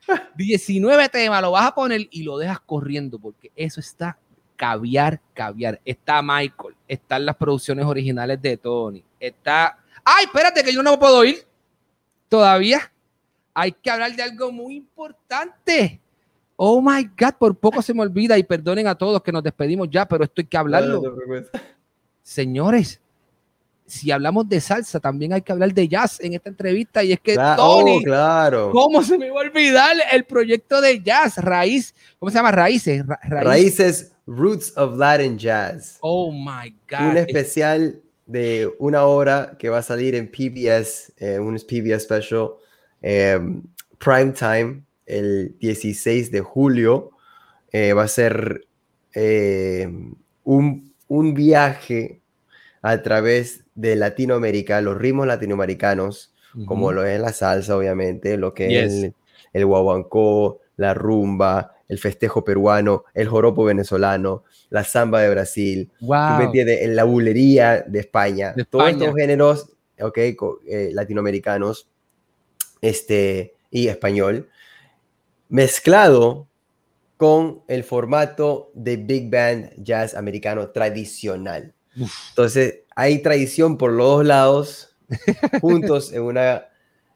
19 0.37 1.09
temas, 1.09 1.41
lo 1.41 1.51
vas 1.51 1.65
a 1.67 1.75
poner 1.75 2.07
y 2.09 2.23
lo 2.23 2.37
dejas 2.37 2.61
corriendo 2.61 3.19
porque 3.19 3.51
eso 3.53 3.81
está 3.81 4.17
caviar, 4.55 5.19
caviar. 5.33 5.81
Está 5.83 6.21
Michael, 6.21 6.73
están 6.87 7.25
las 7.25 7.35
producciones 7.35 7.83
originales 7.85 8.41
de 8.41 8.55
Tony, 8.55 9.03
está... 9.19 9.77
¡Ay, 10.05 10.23
espérate 10.23 10.63
que 10.63 10.71
yo 10.71 10.81
no 10.81 10.97
puedo 10.97 11.25
ir! 11.25 11.45
Todavía 12.29 12.91
hay 13.53 13.71
que 13.71 13.89
hablar 13.89 14.15
de 14.15 14.23
algo 14.23 14.51
muy 14.51 14.75
importante. 14.75 15.99
Oh 16.57 16.81
my 16.81 17.03
God, 17.03 17.33
por 17.37 17.57
poco 17.57 17.81
se 17.81 17.93
me 17.93 18.01
olvida 18.01 18.37
y 18.37 18.43
perdonen 18.43 18.87
a 18.87 18.95
todos 18.95 19.21
que 19.21 19.31
nos 19.31 19.43
despedimos 19.43 19.89
ya, 19.89 20.05
pero 20.07 20.23
esto 20.23 20.41
hay 20.41 20.45
que 20.45 20.57
hablarlo. 20.57 21.01
Señores, 22.23 22.99
si 23.85 24.09
hablamos 24.11 24.47
de 24.49 24.59
salsa, 24.59 24.99
también 24.99 25.33
hay 25.33 25.41
que 25.41 25.51
hablar 25.51 25.73
de 25.73 25.87
jazz 25.87 26.19
en 26.19 26.33
esta 26.33 26.49
entrevista. 26.49 27.03
Y 27.03 27.11
es 27.13 27.19
que 27.19 27.35
Cla- 27.35 27.55
Tony, 27.55 27.97
oh, 27.97 28.01
claro. 28.01 28.71
¿cómo 28.71 29.03
se 29.03 29.17
me 29.17 29.29
va 29.29 29.41
a 29.41 29.43
olvidar 29.43 29.95
el 30.11 30.23
proyecto 30.23 30.81
de 30.81 31.01
jazz? 31.01 31.37
Raíz, 31.37 31.93
¿cómo 32.17 32.31
se 32.31 32.37
llama? 32.37 32.51
Raíces. 32.51 33.05
Ra- 33.05 33.19
raíz. 33.23 33.45
Raíces 33.45 34.11
Roots 34.25 34.73
of 34.75 34.97
Latin 34.97 35.37
Jazz. 35.37 35.97
Oh 36.01 36.31
my 36.31 36.71
God. 36.89 37.11
Un 37.11 37.17
especial 37.17 38.01
de 38.25 38.71
una 38.79 39.05
hora 39.05 39.55
que 39.59 39.69
va 39.69 39.79
a 39.79 39.83
salir 39.83 40.15
en 40.15 40.27
PBS, 40.29 41.13
eh, 41.17 41.39
un 41.39 41.55
PBS 41.55 42.03
special, 42.03 42.51
eh, 43.01 43.39
prime 43.99 44.31
time, 44.31 44.83
el 45.05 45.55
16 45.59 46.31
de 46.31 46.41
julio. 46.41 47.11
Eh, 47.71 47.93
va 47.93 48.03
a 48.03 48.07
ser 48.07 48.65
eh, 49.13 49.87
un, 50.43 50.93
un 51.07 51.33
viaje 51.33 52.21
a 52.81 53.01
través 53.01 53.63
de 53.75 53.95
Latinoamérica, 53.95 54.79
los 54.81 54.97
ritmos 54.97 55.27
latinoamericanos, 55.27 56.33
como 56.67 56.93
lo 56.93 57.03
es 57.03 57.19
la 57.19 57.33
salsa, 57.33 57.75
obviamente, 57.75 58.37
lo 58.37 58.53
que 58.53 58.69
Yes. 58.69 58.93
es 58.93 59.03
el, 59.03 59.13
el 59.51 59.65
guaguancó, 59.65 60.61
la 60.77 60.93
rumba, 60.93 61.73
el 61.89 61.99
festejo 61.99 62.45
peruano, 62.45 63.03
el 63.13 63.27
joropo 63.27 63.65
venezolano, 63.65 64.45
la 64.75 64.83
samba 64.83 65.21
de 65.21 65.29
Brasil, 65.31 65.89
¿tú 65.99 66.05
Wow. 66.05 66.37
me 66.37 66.43
entiendes? 66.45 66.81
En 66.81 66.95
la 66.95 67.03
bulería 67.05 67.81
de 67.87 67.99
España, 67.99 68.53
De 68.55 68.65
todos 68.65 68.85
España. 68.87 69.05
estos 69.05 69.15
géneros, 69.15 69.69
ok, 69.99 70.19
co- 70.37 70.59
eh, 70.67 70.89
latinoamericanos, 70.93 71.89
este, 72.81 73.55
y 73.71 73.87
español, 73.87 74.49
mezclado 75.49 76.47
con 77.17 77.61
el 77.67 77.83
formato 77.83 78.71
de 78.73 78.97
big 78.97 79.29
band 79.31 79.71
jazz 79.77 80.15
americano 80.15 80.69
tradicional. 80.69 81.73
Entonces, 82.29 82.81
hay 82.95 83.19
tradición 83.21 83.77
por 83.77 83.91
los 83.91 84.07
dos 84.07 84.25
lados, 84.25 84.97
juntos 85.61 86.11
en, 86.11 86.23
una, 86.23 86.65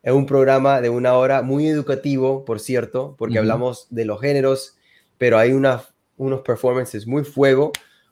en 0.04 0.14
un 0.14 0.26
programa 0.26 0.80
de 0.80 0.90
una 0.90 1.16
hora 1.16 1.42
muy 1.42 1.68
educativo, 1.68 2.46
por 2.46 2.60
cierto, 2.60 3.16
porque 3.18 3.36
hablamos 3.40 3.88
de 3.90 4.06
los 4.06 4.22
géneros, 4.22 4.78
pero 5.18 5.38
hay 5.38 5.52
una, 5.52 5.84
unos 6.20 6.42
performances 6.42 7.08
muy 7.08 7.24
fuego 7.24 7.72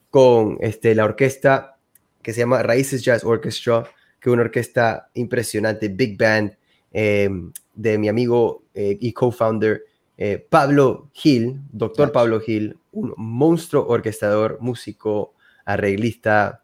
con 0.10 0.58
este, 0.62 0.96
la 0.96 1.06
orquesta 1.06 1.78
que 2.24 2.34
se 2.34 2.40
llama 2.40 2.64
Raíces 2.64 3.04
Jazz 3.04 3.24
Orchestra, 3.24 3.84
que 4.20 4.30
es 4.30 4.34
una 4.34 4.42
orquesta 4.42 5.10
impresionante, 5.14 5.90
big 5.90 6.18
band, 6.18 6.58
eh, 6.92 7.30
de 7.76 7.98
mi 7.98 8.08
amigo 8.08 8.64
eh, 8.74 8.98
y 9.00 9.14
co-founder 9.14 9.84
eh, 10.18 10.44
Pablo 10.50 11.10
Gil, 11.14 11.62
doctor 11.72 12.12
Pablo 12.12 12.40
Gil, 12.40 12.80
un 12.92 13.14
monstruo 13.18 13.86
orquestador, 13.88 14.58
músico, 14.60 15.36
arreglista 15.66 16.64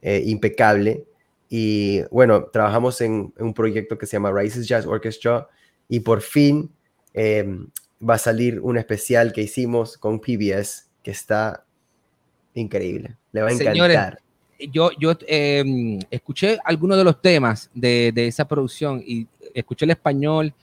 eh, 0.00 0.22
impecable. 0.24 1.04
Y 1.50 2.02
bueno, 2.10 2.44
trabajamos 2.44 3.00
en, 3.02 3.34
en 3.36 3.46
un 3.46 3.54
proyecto 3.54 3.98
que 3.98 4.06
se 4.06 4.12
llama 4.12 4.30
Raíces 4.30 4.66
Jazz 4.66 4.86
Orchestra 4.86 5.48
y 5.88 6.00
por 6.00 6.22
fin 6.22 6.70
eh, 7.12 7.46
va 8.00 8.14
a 8.14 8.18
salir 8.18 8.60
un 8.60 8.76
especial 8.76 9.32
que 9.32 9.42
hicimos 9.42 9.96
con 9.98 10.20
PBS 10.20 10.90
que 11.02 11.10
está 11.10 11.64
increíble. 12.54 13.16
Le 13.32 13.42
va 13.42 13.48
a 13.48 13.52
encantar. 13.52 13.72
Señores, 13.72 14.70
yo, 14.72 14.90
yo 14.98 15.12
eh, 15.26 15.98
escuché 16.10 16.58
algunos 16.64 16.96
de 16.96 17.04
los 17.04 17.20
temas 17.20 17.70
de, 17.74 18.12
de 18.14 18.26
esa 18.26 18.46
producción 18.46 19.02
y 19.04 19.26
escuché 19.54 19.84
el 19.84 19.92
español 19.92 20.54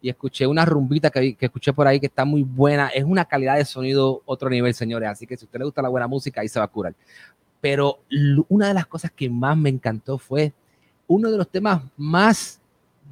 y 0.00 0.08
escuché 0.08 0.46
una 0.46 0.64
rumbita 0.64 1.10
que, 1.10 1.34
que 1.34 1.46
escuché 1.46 1.72
por 1.72 1.86
ahí 1.86 1.98
que 1.98 2.06
está 2.06 2.24
muy 2.24 2.42
buena. 2.42 2.88
Es 2.88 3.04
una 3.04 3.24
calidad 3.24 3.56
de 3.56 3.64
sonido 3.64 4.22
otro 4.26 4.48
nivel, 4.48 4.74
señores. 4.74 5.08
Así 5.08 5.26
que 5.26 5.36
si 5.36 5.44
a 5.44 5.46
usted 5.46 5.58
le 5.58 5.64
gusta 5.64 5.82
la 5.82 5.88
buena 5.88 6.06
música, 6.06 6.40
ahí 6.40 6.48
se 6.48 6.58
va 6.58 6.66
a 6.66 6.68
curar. 6.68 6.94
Pero 7.60 8.00
una 8.48 8.68
de 8.68 8.74
las 8.74 8.86
cosas 8.86 9.10
que 9.10 9.28
más 9.28 9.56
me 9.56 9.68
encantó 9.68 10.18
fue 10.18 10.52
uno 11.08 11.30
de 11.30 11.38
los 11.38 11.48
temas 11.48 11.82
más 11.96 12.60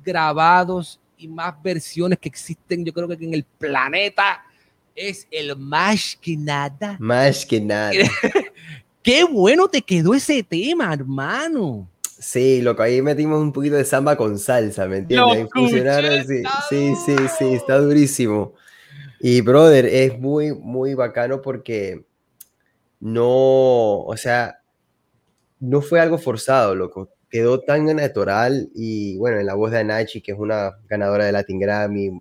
grabados 0.05 1.01
y 1.16 1.28
más 1.28 1.54
versiones 1.62 2.18
que 2.18 2.28
existen, 2.28 2.84
yo 2.84 2.92
creo 2.92 3.08
que 3.08 3.14
en 3.14 3.34
el 3.34 3.44
planeta, 3.44 4.42
es 4.94 5.28
el 5.30 5.56
Más 5.56 6.16
que 6.20 6.36
nada. 6.36 6.96
Más 6.98 7.44
que 7.44 7.60
nada. 7.60 7.92
Qué 9.02 9.22
bueno 9.24 9.68
te 9.68 9.82
quedó 9.82 10.14
ese 10.14 10.42
tema, 10.42 10.92
hermano. 10.92 11.88
Sí, 12.18 12.62
loco, 12.62 12.82
ahí 12.82 13.02
metimos 13.02 13.40
un 13.40 13.52
poquito 13.52 13.76
de 13.76 13.84
samba 13.84 14.16
con 14.16 14.38
salsa, 14.38 14.86
¿me 14.86 14.98
entiendes? 14.98 15.48
Funcionaron, 15.52 16.26
sí, 16.26 16.42
sí, 16.68 16.94
sí, 17.04 17.16
sí, 17.38 17.54
está 17.54 17.78
durísimo. 17.78 18.54
Y, 19.20 19.42
brother, 19.42 19.84
es 19.86 20.18
muy, 20.18 20.54
muy 20.54 20.94
bacano 20.94 21.42
porque 21.42 22.04
no, 23.00 24.00
o 24.00 24.16
sea, 24.16 24.60
no 25.60 25.82
fue 25.82 26.00
algo 26.00 26.18
forzado, 26.18 26.74
loco. 26.74 27.10
Quedó 27.29 27.61
tan 27.61 27.85
natural 27.97 28.70
y, 28.74 29.16
bueno, 29.18 29.39
en 29.41 29.47
la 29.47 29.55
voz 29.55 29.72
de 29.72 29.79
Anachi, 29.79 30.20
que 30.20 30.33
es 30.33 30.39
una 30.39 30.79
ganadora 30.89 31.24
de 31.24 31.33
Latin 31.33 31.59
Grammy, 31.59 32.20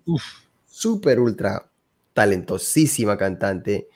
súper 0.66 1.20
ultra 1.20 1.68
talentosísima 2.12 3.16
cantante. 3.16 3.88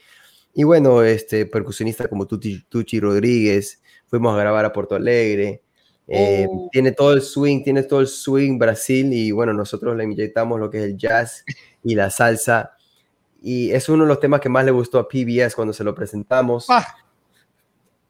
Y 0.55 0.65
bueno, 0.65 1.03
este 1.03 1.47
percusionista 1.47 2.09
como 2.09 2.27
Tuti, 2.27 2.65
Tucci 2.69 3.01
Rodríguez, 3.01 3.81
fuimos 4.07 4.35
a 4.35 4.41
grabar 4.41 4.65
a 4.65 4.73
Porto 4.73 4.95
Alegre. 4.95 5.63
eh, 6.07 6.47
Oh. 6.49 6.69
Tiene 6.73 6.93
todo 6.93 7.13
el 7.13 7.23
swing, 7.23 7.63
tiene 7.63 7.83
todo 7.85 8.01
el 8.01 8.09
swing 8.09 8.59
Brasil 8.59 9.13
y 9.13 9.31
bueno, 9.31 9.53
nosotros 9.53 9.97
le 9.97 10.05
inyectamos 10.05 10.59
lo 10.59 10.71
que 10.71 10.79
es 10.79 10.85
el 10.85 10.97
jazz 10.97 11.45
y 11.85 11.95
la 11.95 12.11
salsa. 12.11 12.73
Y 13.43 13.71
es 13.71 13.89
uno 13.89 14.05
de 14.05 14.09
los 14.09 14.21
temas 14.21 14.41
que 14.41 14.49
más 14.49 14.65
le 14.65 14.71
gustó 14.71 14.99
a 14.99 15.09
PBS 15.09 15.55
cuando 15.55 15.73
se 15.73 15.85
lo 15.85 15.95
presentamos. 15.95 16.67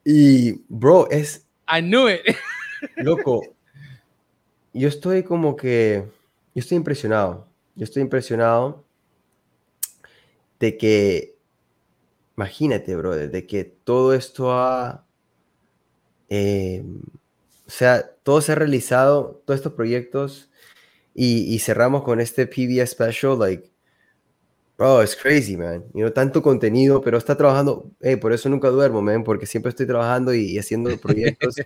Y, 0.05 0.63
bro, 0.69 1.09
es 1.11 1.47
I 1.69 1.81
knew 1.81 2.09
it. 2.09 2.21
loco. 2.97 3.43
Yo 4.73 4.89
estoy 4.89 5.23
como 5.23 5.57
que, 5.57 6.05
yo 6.55 6.61
estoy 6.61 6.77
impresionado. 6.77 7.49
Yo 7.75 7.85
estoy 7.85 8.03
impresionado 8.03 8.85
de 10.59 10.77
que, 10.77 11.37
imagínate, 12.37 12.95
brother, 12.97 13.31
de 13.31 13.47
que 13.47 13.65
todo 13.65 14.15
esto 14.15 14.53
ha, 14.53 15.07
eh, 16.29 16.85
o 17.67 17.71
sea, 17.71 18.15
todo 18.23 18.41
se 18.41 18.53
ha 18.53 18.55
realizado, 18.57 19.43
todos 19.45 19.59
estos 19.59 19.73
proyectos, 19.73 20.51
y, 21.15 21.53
y 21.55 21.59
cerramos 21.59 22.05
con 22.05 22.21
este 22.21 22.47
PBS 22.47 22.91
special, 22.91 23.39
like, 23.39 23.71
bro, 24.81 25.03
it's 25.03 25.15
crazy, 25.15 25.59
man. 25.59 25.85
You 25.93 26.01
know, 26.05 26.11
tanto 26.11 26.41
contenido, 26.41 27.03
pero 27.03 27.19
está 27.19 27.37
trabajando, 27.37 27.91
eh, 28.01 28.17
por 28.17 28.33
eso 28.33 28.49
nunca 28.49 28.69
duermo, 28.71 29.03
man, 29.03 29.25
porque 29.25 29.45
siempre 29.45 29.69
estoy 29.69 29.87
trabajando 29.87 30.33
y, 30.33 30.53
y 30.53 30.59
haciendo 30.59 30.97
proyectos. 30.97 31.57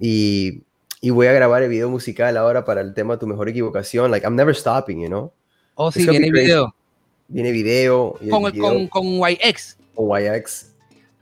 y, 0.00 0.62
y 1.00 1.10
voy 1.10 1.28
a 1.28 1.32
grabar 1.32 1.62
el 1.62 1.68
video 1.68 1.88
musical 1.88 2.36
ahora 2.36 2.64
para 2.64 2.80
el 2.80 2.94
tema 2.94 3.16
Tu 3.16 3.28
Mejor 3.28 3.48
Equivocación. 3.48 4.10
Like, 4.10 4.26
I'm 4.26 4.34
never 4.34 4.56
stopping, 4.56 5.00
you 5.00 5.06
know? 5.06 5.32
Oh, 5.76 5.92
sí, 5.92 6.04
viene 6.04 6.32
video. 6.32 6.74
Viene 7.28 7.52
video. 7.52 8.18
Con, 8.28 8.46
el- 8.46 8.52
video 8.52 8.88
con, 8.88 8.88
con 8.88 9.04
YX. 9.30 9.76
con 9.94 10.08
YX. 10.20 10.72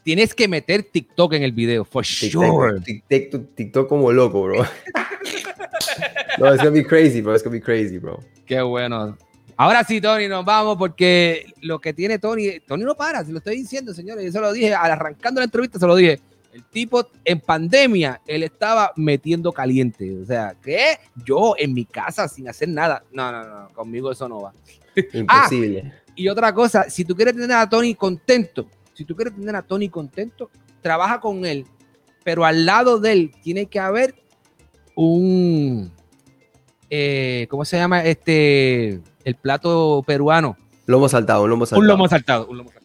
Tienes 0.05 0.35
que 0.35 0.49
meter 0.49 0.85
TikTok 0.85 1.35
en 1.35 1.43
el 1.43 1.53
video, 1.53 1.85
for 1.85 2.03
sure. 2.05 2.81
TikTok, 2.81 3.09
TikTok, 3.09 3.55
TikTok 3.55 3.89
como 3.89 4.11
loco, 4.11 4.43
bro. 4.43 4.63
no, 6.39 6.49
it's 6.55 6.63
gonna 6.63 6.71
be 6.71 6.85
crazy, 6.85 7.21
bro. 7.21 7.35
It's 7.35 7.43
gonna 7.45 7.57
be 7.57 7.61
crazy, 7.63 7.99
bro. 7.99 8.21
Qué 8.47 8.63
bueno. 8.63 9.19
Ahora 9.57 9.85
sí, 9.85 10.01
Tony, 10.01 10.27
nos 10.29 10.45
vamos 10.45 10.77
porque 10.77 11.53
lo 11.61 11.81
que 11.81 11.93
tiene 11.93 12.19
Tony, 12.19 12.61
Tony 12.61 12.85
no 12.85 12.97
para, 12.97 13.25
se 13.25 13.33
lo 13.33 13.39
estoy 13.39 13.57
diciendo, 13.57 13.95
señores. 13.95 14.25
Yo 14.25 14.33
se 14.33 14.41
lo 14.41 14.53
dije, 14.53 14.75
al 14.75 14.91
arrancando 14.91 15.41
la 15.41 15.45
entrevista 15.45 15.79
se 15.79 15.87
lo 15.87 15.95
dije. 15.95 16.21
El 16.53 16.65
tipo 16.65 17.09
en 17.25 17.41
pandemia, 17.41 18.21
él 18.27 18.43
estaba 18.43 18.93
metiendo 18.97 19.53
caliente. 19.53 20.17
O 20.21 20.25
sea, 20.25 20.57
¿qué? 20.63 20.99
Yo 21.25 21.55
en 21.59 21.73
mi 21.73 21.85
casa 21.85 22.29
sin 22.29 22.49
hacer 22.49 22.69
nada. 22.69 23.05
No, 23.13 23.31
no, 23.33 23.45
no, 23.45 23.69
conmigo 23.71 24.11
eso 24.13 24.29
no 24.29 24.41
va. 24.41 24.53
Imposible. 25.13 25.93
Y 26.17 26.29
otra 26.29 26.55
cosa, 26.55 26.89
si 26.89 27.05
tú 27.05 27.15
quieres 27.15 27.35
tener 27.35 27.53
a 27.53 27.69
Tony 27.69 27.95
contento, 27.95 28.69
si 28.93 29.05
tú 29.05 29.17
quieres 29.17 29.35
tener 29.35 29.55
a 29.57 29.63
Tony 29.63 29.89
contento, 29.89 30.51
trabaja 30.81 31.21
con 31.21 31.45
él, 31.45 31.67
pero 32.23 32.45
al 32.45 32.65
lado 32.65 33.01
de 33.01 33.13
él 33.13 33.33
tiene 33.43 33.67
que 33.67 33.81
haber 33.81 34.15
un, 34.95 35.93
eh, 36.89 37.47
¿cómo 37.51 37.65
se 37.65 37.77
llama? 37.77 38.05
Este, 38.05 39.01
el 39.25 39.35
plato 39.35 40.03
peruano. 40.07 40.57
Lomo 40.87 41.09
saltado, 41.09 41.45
un 41.45 41.51
lomo 41.51 41.67
saltado. 41.67 41.81
Un 41.81 41.89
lomo 41.89 42.09
saltado, 42.09 42.47
un 42.49 42.59
lomo 42.59 42.71
saltado. 42.71 42.85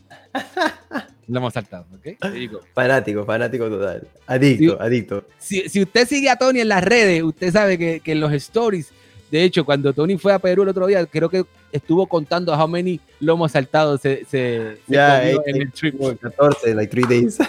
Lo 1.29 1.37
hemos 1.37 1.53
saltado, 1.53 1.85
¿ok? 1.93 2.17
There 2.19 2.41
you 2.43 2.51
go. 2.51 2.61
Fanático, 2.73 3.23
fanático 3.23 3.69
total. 3.69 4.07
Adicto, 4.25 4.81
adicto. 4.81 5.23
Si, 5.37 5.69
si 5.69 5.83
usted 5.83 6.07
sigue 6.07 6.27
a 6.27 6.35
Tony 6.35 6.61
en 6.61 6.69
las 6.69 6.83
redes, 6.83 7.21
usted 7.21 7.53
sabe 7.53 7.77
que, 7.77 7.99
que 7.99 8.13
en 8.13 8.19
los 8.19 8.33
stories, 8.33 8.91
de 9.29 9.43
hecho, 9.43 9.63
cuando 9.63 9.93
Tony 9.93 10.17
fue 10.17 10.33
a 10.33 10.39
Perú 10.39 10.63
el 10.63 10.69
otro 10.69 10.87
día, 10.87 11.05
creo 11.05 11.29
que 11.29 11.45
estuvo 11.71 12.07
contando 12.07 12.51
how 12.51 12.67
many 12.67 12.99
lomos 13.19 13.51
saltados 13.51 14.01
se, 14.01 14.25
se, 14.25 14.77
se 14.77 14.79
comió 14.87 15.01
eh, 15.01 15.37
en 15.45 15.55
eh, 15.55 15.61
el 15.61 15.71
trip. 15.71 15.97
como 15.99 16.17
14, 16.17 16.73
like 16.73 16.89
3 16.89 17.07
days. 17.07 17.37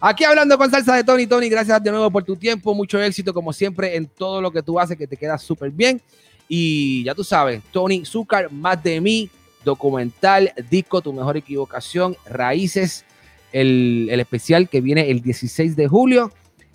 Aquí 0.00 0.24
hablando 0.24 0.58
con 0.58 0.70
salsa 0.70 0.96
de 0.96 1.04
Tony. 1.04 1.26
Tony, 1.26 1.48
gracias 1.48 1.82
de 1.82 1.90
nuevo 1.90 2.10
por 2.10 2.24
tu 2.24 2.36
tiempo. 2.36 2.74
Mucho 2.74 3.00
éxito, 3.02 3.32
como 3.32 3.54
siempre, 3.54 3.96
en 3.96 4.06
todo 4.06 4.42
lo 4.42 4.50
que 4.50 4.62
tú 4.62 4.78
haces, 4.78 4.98
que 4.98 5.06
te 5.06 5.16
queda 5.16 5.38
súper 5.38 5.70
bien. 5.70 6.02
Y 6.48 7.04
ya 7.04 7.14
tú 7.14 7.24
sabes, 7.24 7.62
Tony 7.72 8.04
Zúcar, 8.04 8.50
más 8.50 8.82
de 8.82 9.00
mí, 9.00 9.28
documental, 9.64 10.52
disco, 10.70 11.00
tu 11.02 11.12
mejor 11.12 11.36
equivocación, 11.36 12.16
raíces, 12.26 13.04
el, 13.52 14.08
el 14.10 14.20
especial 14.20 14.68
que 14.68 14.80
viene 14.80 15.10
el 15.10 15.20
16 15.20 15.76
de 15.76 15.86
julio. 15.88 16.32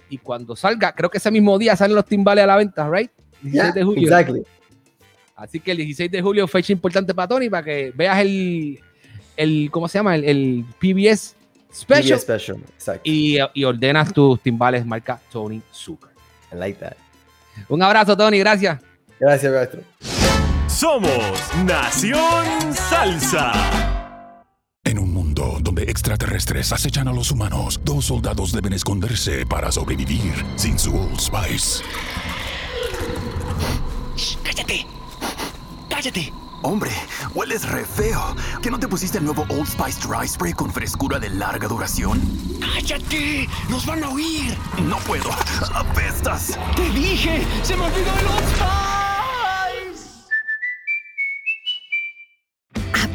Y 0.09 0.19
cuando 0.19 0.55
salga, 0.55 0.93
creo 0.93 1.09
que 1.09 1.17
ese 1.17 1.31
mismo 1.31 1.57
día 1.57 1.75
salen 1.75 1.95
los 1.95 2.05
timbales 2.05 2.43
a 2.43 2.47
la 2.47 2.55
venta, 2.57 2.87
¿right? 2.89 3.09
16 3.41 3.53
Yeah, 3.53 3.71
de 3.71 3.83
julio. 3.83 4.03
exactly. 4.03 4.43
Así 5.35 5.59
que 5.59 5.71
el 5.71 5.77
16 5.77 6.11
de 6.11 6.21
julio, 6.21 6.47
fecha 6.47 6.71
importante 6.71 7.13
para 7.15 7.27
Tony, 7.27 7.49
para 7.49 7.63
que 7.63 7.91
veas 7.95 8.19
el, 8.19 8.79
el 9.35 9.69
¿cómo 9.71 9.87
se 9.87 9.97
llama? 9.97 10.15
El, 10.15 10.23
el 10.25 10.65
PBS 10.79 11.35
Special. 11.73 12.19
PBS 12.19 12.21
special, 12.21 12.57
exacto. 12.75 13.01
Y, 13.03 13.37
y 13.55 13.63
ordenas 13.63 14.13
tus 14.13 14.39
timbales 14.39 14.85
marca 14.85 15.19
Tony 15.31 15.59
Zucker. 15.73 16.11
I 16.51 16.55
like 16.57 16.79
that. 16.79 16.93
Un 17.67 17.81
abrazo, 17.81 18.15
Tony, 18.15 18.37
gracias. 18.37 18.79
Gracias, 19.23 19.53
maestro. 19.53 19.81
Somos 20.67 21.39
Nación 21.63 22.73
Salsa. 22.73 23.53
En 24.83 24.99
un 24.99 25.13
mundo 25.13 25.59
donde 25.61 25.83
extraterrestres 25.83 26.73
acechan 26.73 27.07
a 27.07 27.13
los 27.13 27.31
humanos, 27.31 27.79
dos 27.85 28.03
soldados 28.03 28.51
deben 28.51 28.73
esconderse 28.73 29.45
para 29.45 29.71
sobrevivir 29.71 30.33
sin 30.57 30.77
su 30.77 30.93
Old 30.93 31.21
Spice. 31.21 31.85
¡Cállate! 34.43 34.85
¡Cállate! 35.89 36.33
Hombre, 36.61 36.91
hueles 37.33 37.65
re 37.69 37.85
feo. 37.85 38.35
¿Que 38.61 38.69
no 38.69 38.77
te 38.77 38.89
pusiste 38.89 39.19
el 39.19 39.23
nuevo 39.23 39.45
Old 39.47 39.67
Spice 39.67 40.05
Dry 40.05 40.27
Spray 40.27 40.51
con 40.51 40.69
frescura 40.69 41.17
de 41.17 41.29
larga 41.29 41.69
duración? 41.69 42.19
¡Cállate! 42.59 43.47
¡Nos 43.69 43.85
van 43.85 44.03
a 44.03 44.09
oír! 44.09 44.57
No 44.85 44.97
puedo. 44.97 45.29
Apestas. 45.73 46.59
¡Te 46.75 46.89
dije! 46.89 47.47
¡Se 47.63 47.77
me 47.77 47.85
olvidó 47.85 48.19
el 48.19 48.27
Old 48.27 48.47
Spice! 48.49 49.02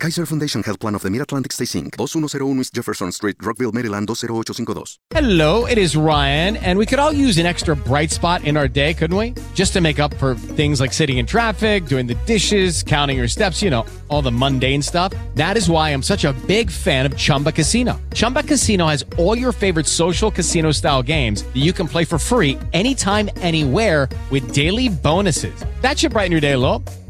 Kaiser 0.00 0.24
Foundation 0.24 0.62
Health 0.62 0.80
Plan 0.80 0.94
of 0.94 1.02
the 1.02 1.10
Mid-Atlantic 1.10 1.52
Stay 1.52 1.66
Inc. 1.66 1.94
2101 1.98 2.60
East 2.60 2.72
Jefferson 2.72 3.12
Street, 3.12 3.36
Rockville, 3.42 3.70
Maryland 3.70 4.08
20852. 4.08 4.96
Hello, 5.10 5.66
it 5.66 5.76
is 5.76 5.94
Ryan, 5.94 6.56
and 6.56 6.78
we 6.78 6.86
could 6.86 6.98
all 6.98 7.12
use 7.12 7.36
an 7.36 7.44
extra 7.44 7.76
bright 7.76 8.10
spot 8.10 8.42
in 8.44 8.56
our 8.56 8.66
day, 8.66 8.94
couldn't 8.94 9.14
we? 9.14 9.34
Just 9.52 9.74
to 9.74 9.82
make 9.82 9.98
up 9.98 10.14
for 10.14 10.34
things 10.34 10.80
like 10.80 10.94
sitting 10.94 11.18
in 11.18 11.26
traffic, 11.26 11.84
doing 11.84 12.06
the 12.06 12.14
dishes, 12.24 12.82
counting 12.82 13.18
your 13.18 13.28
steps, 13.28 13.60
you 13.60 13.68
know, 13.68 13.84
all 14.08 14.22
the 14.22 14.32
mundane 14.32 14.80
stuff. 14.80 15.12
That 15.34 15.58
is 15.58 15.68
why 15.68 15.90
I'm 15.90 16.02
such 16.02 16.24
a 16.24 16.32
big 16.48 16.70
fan 16.70 17.04
of 17.04 17.14
Chumba 17.18 17.52
Casino. 17.52 18.00
Chumba 18.14 18.42
Casino 18.42 18.86
has 18.86 19.04
all 19.18 19.36
your 19.36 19.52
favorite 19.52 19.86
social 19.86 20.30
casino 20.30 20.72
style 20.72 21.02
games 21.02 21.42
that 21.42 21.60
you 21.60 21.74
can 21.74 21.86
play 21.86 22.06
for 22.06 22.18
free 22.18 22.58
anytime, 22.72 23.28
anywhere 23.42 24.08
with 24.30 24.54
daily 24.54 24.88
bonuses. 24.88 25.62
That 25.82 25.98
should 25.98 26.12
brighten 26.12 26.32
your 26.32 26.40
day 26.40 26.52
a 26.52 26.58
little. 26.58 26.82